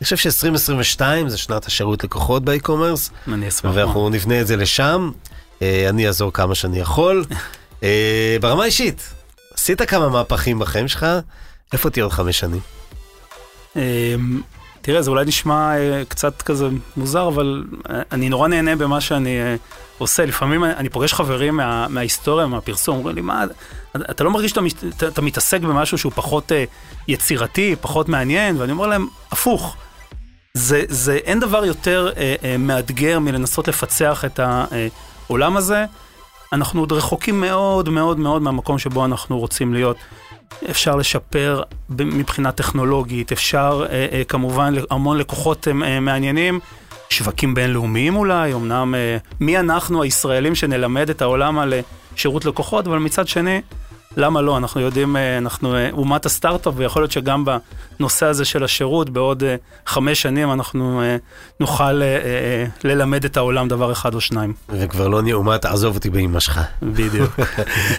אני 0.03 0.05
חושב 0.05 0.16
ש-2022 0.16 1.03
זה 1.28 1.38
שנת 1.38 1.66
השירות 1.66 2.05
לקוחות 2.05 2.44
באי-קומרס, 2.44 3.11
אני 3.28 3.48
אשמח. 3.48 3.72
ואנחנו 3.74 4.09
נבנה 4.09 4.40
את 4.40 4.46
זה 4.46 4.57
לשם. 4.57 5.11
אה, 5.62 5.86
אני 5.88 6.07
אעזור 6.07 6.32
כמה 6.32 6.55
שאני 6.55 6.80
יכול. 6.80 7.24
אה, 7.82 8.36
ברמה 8.40 8.64
אישית, 8.64 9.14
עשית 9.55 9.82
כמה 9.82 10.09
מהפכים 10.09 10.59
בחיים 10.59 10.88
שלך, 10.88 11.07
איפה 11.72 11.90
תהיה 11.90 12.05
עוד 12.05 12.12
חמש 12.12 12.38
שנים? 12.38 12.61
תראה, 14.83 15.03
זה 15.03 15.11
אולי 15.11 15.24
נשמע 15.24 15.76
אה, 15.76 16.03
קצת 16.09 16.43
כזה 16.43 16.68
מוזר, 16.97 17.28
אבל 17.28 17.64
אה, 17.91 18.03
אני 18.12 18.28
נורא 18.28 18.49
נהנה 18.49 18.76
במה 18.76 19.01
שאני 19.01 19.41
אה, 19.41 19.57
עושה. 19.99 20.24
לפעמים 20.26 20.64
אני 20.64 20.89
פוגש 20.89 21.12
חברים 21.12 21.57
מה, 21.57 21.89
מההיסטוריה, 21.89 22.47
מהפרסום, 22.47 22.97
אומרים 22.97 23.16
לי, 23.16 23.22
מה, 23.22 23.45
אתה 24.11 24.24
לא 24.24 24.30
מרגיש 24.30 24.51
שאתה 24.51 24.61
אתה- 25.09 25.22
מתעסק 25.22 25.61
במשהו 25.61 25.99
שהוא 25.99 26.12
פחות 26.14 26.53
יצירתי, 27.09 27.76
פחות 27.80 28.09
מעניין? 28.09 28.57
ואני 28.61 28.72
אומר 28.72 28.87
להם, 28.87 29.07
הפוך. 29.33 29.76
זה, 30.55 30.83
זה, 30.89 31.14
אין 31.14 31.41
דבר 31.41 31.64
יותר 31.64 32.11
אה, 32.16 32.35
אה, 32.45 32.57
מאתגר 32.59 33.18
מלנסות 33.18 33.68
לפצח 33.68 34.24
את 34.24 34.41
העולם 34.43 35.57
הזה. 35.57 35.85
אנחנו 36.53 36.80
עוד 36.80 36.93
רחוקים 36.93 37.41
מאוד 37.41 37.89
מאוד 37.89 38.18
מאוד 38.18 38.43
מהמקום 38.43 38.78
שבו 38.78 39.05
אנחנו 39.05 39.39
רוצים 39.39 39.74
להיות. 39.74 39.97
אפשר 40.70 40.96
לשפר 40.96 41.62
מבחינה 41.90 42.53
טכנולוגית, 42.53 43.32
אפשר 43.32 43.86
אה, 43.90 44.07
אה, 44.12 44.22
כמובן 44.24 44.74
המון 44.90 45.18
לקוחות 45.18 45.68
אה, 45.68 46.00
מעניינים, 46.00 46.61
שווקים 47.11 47.55
בינלאומיים 47.55 48.16
אולי, 48.16 48.55
אמנם 48.55 48.94
מי 49.40 49.59
אנחנו 49.59 50.03
הישראלים 50.03 50.55
שנלמד 50.55 51.11
את 51.11 51.22
העולם 51.22 51.59
על 51.59 51.74
שירות 52.16 52.44
לקוחות, 52.44 52.86
אבל 52.86 52.98
מצד 52.98 53.28
שני, 53.28 53.61
למה 54.16 54.40
לא? 54.40 54.56
אנחנו 54.56 54.80
יודעים, 54.80 55.16
אה, 55.16 55.38
אנחנו 55.38 55.74
אה, 55.74 55.90
אומת 55.92 56.26
הסטארט-אפ, 56.26 56.74
ויכול 56.76 57.02
להיות 57.02 57.12
שגם 57.12 57.44
בנושא 57.44 58.26
הזה 58.26 58.44
של 58.44 58.64
השירות, 58.64 59.10
בעוד 59.10 59.44
אה, 59.44 59.56
חמש 59.86 60.22
שנים 60.22 60.52
אנחנו 60.52 61.02
נוכל 61.60 62.02
ללמד 62.84 63.24
את 63.24 63.36
העולם 63.36 63.68
דבר 63.68 63.92
אחד 63.92 64.14
או 64.14 64.20
שניים. 64.20 64.52
וכבר 64.68 65.08
לא 65.08 65.22
נהיה 65.22 65.34
אומה, 65.34 65.58
תעזוב 65.58 65.94
אותי 65.94 66.10
באמא 66.10 66.40
שלך. 66.40 66.60
בדיוק. 66.82 67.30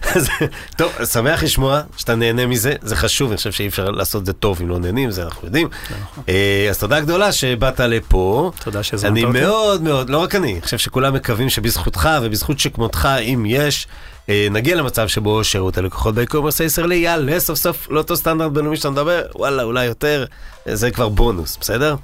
טוב, 0.78 0.92
שמח 1.06 1.44
לשמוע 1.44 1.82
שאתה 1.98 2.16
נהנה 2.16 2.46
מזה, 2.46 2.74
זה 2.82 2.96
חשוב, 2.96 3.30
אני 3.30 3.38
חושב 3.38 3.52
שאי 3.52 3.68
אפשר 3.68 3.90
לעשות 3.90 4.22
את 4.22 4.26
זה 4.26 4.34
טוב 4.34 4.60
אם 4.62 4.70
לא 4.70 4.80
נהנים, 4.80 5.12
זה 5.12 5.24
אנחנו 5.24 5.48
יודעים. 5.48 5.68
נכון. 5.92 6.24
אז 6.70 6.78
תודה 6.80 7.00
גדולה 7.00 7.32
שבאת 7.32 7.80
לפה. 7.80 8.52
תודה 8.64 8.84
שהזמנת 8.84 9.24
אותי. 9.24 9.38
אני 9.38 9.46
מאוד 9.46 9.82
מאוד, 9.82 10.10
לא 10.10 10.18
רק 10.18 10.36
אני, 10.36 10.54
אני 10.54 10.62
חושב 10.62 10.78
שכולם 10.78 11.14
מקווים 11.14 11.50
שבזכותך 11.50 12.10
ובזכות 12.22 12.60
שכמותך, 12.60 13.10
אם 13.22 13.44
יש... 13.48 13.88
אה, 14.30 14.48
נגיע 14.52 14.76
למצב 14.76 15.08
שבו 15.08 15.44
שירות 15.44 15.78
הלקוחות 15.78 16.16
ב-e-commerce 16.16 16.62
הישראלי 16.62 16.96
יעלה 16.96 17.40
סוף 17.40 17.60
סוף 17.60 17.90
לאותו 17.90 18.16
סטנדרט 18.16 18.52
בינלאומי 18.52 18.78
שאתה 18.78 18.90
מדבר, 18.90 19.22
וואלה, 19.36 19.64
אולי 19.64 19.86
יותר, 19.86 20.26
זה 20.66 20.92
כבר 20.92 21.10
בונוס, 21.10 21.58
בסדר? 21.62 21.96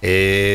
אה, 0.00 0.04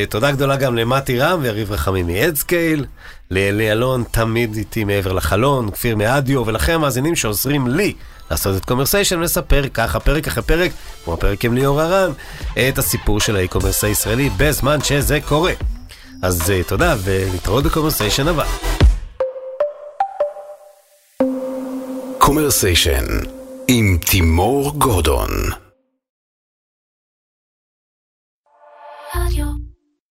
תודה 0.10 0.32
גדולה 0.32 0.56
גם 0.56 0.76
למתי 0.76 1.20
רם 1.20 1.40
ויריב 1.42 1.72
רחמים 1.72 2.08
מ-Adscale, 2.08 2.84
לאלי 3.32 3.72
אלון 3.72 4.04
תמיד 4.12 4.56
איתי 4.56 4.84
מעבר 4.84 5.14
לחלון, 5.14 5.72
כפיר 5.72 5.96
מאדיו, 5.96 6.46
ולכם 6.46 6.74
המאזינים 6.74 7.16
שעוזרים 7.16 7.68
לי 7.68 7.94
לעשות 8.32 8.58
את 8.58 8.66
קומרסיישן 8.66 9.20
ולספר 9.20 9.64
ככה 9.74 10.00
פרק 10.00 10.28
אחרי 10.28 10.44
פרק, 10.44 10.72
כמו 11.04 11.14
הפרק 11.14 11.46
עם 11.46 11.54
ליאור 11.54 11.82
הרן, 11.82 12.12
את 12.70 12.78
הסיפור 12.78 13.20
של 13.20 13.36
ה-e-commerce 13.36 13.84
הישראלי 13.84 14.30
בזמן 14.38 14.82
שזה 14.82 15.20
קורה. 15.26 15.54
אז 16.22 16.42
אה, 16.42 16.70
תודה 16.70 16.96
ולהתראות 17.04 17.64
בקומרסיישן 17.64 18.28
הבא. 18.28 18.46
קומרסיישן 22.32 23.06
עם 23.68 23.98
תימור 24.12 24.74
גורדון. 24.78 25.30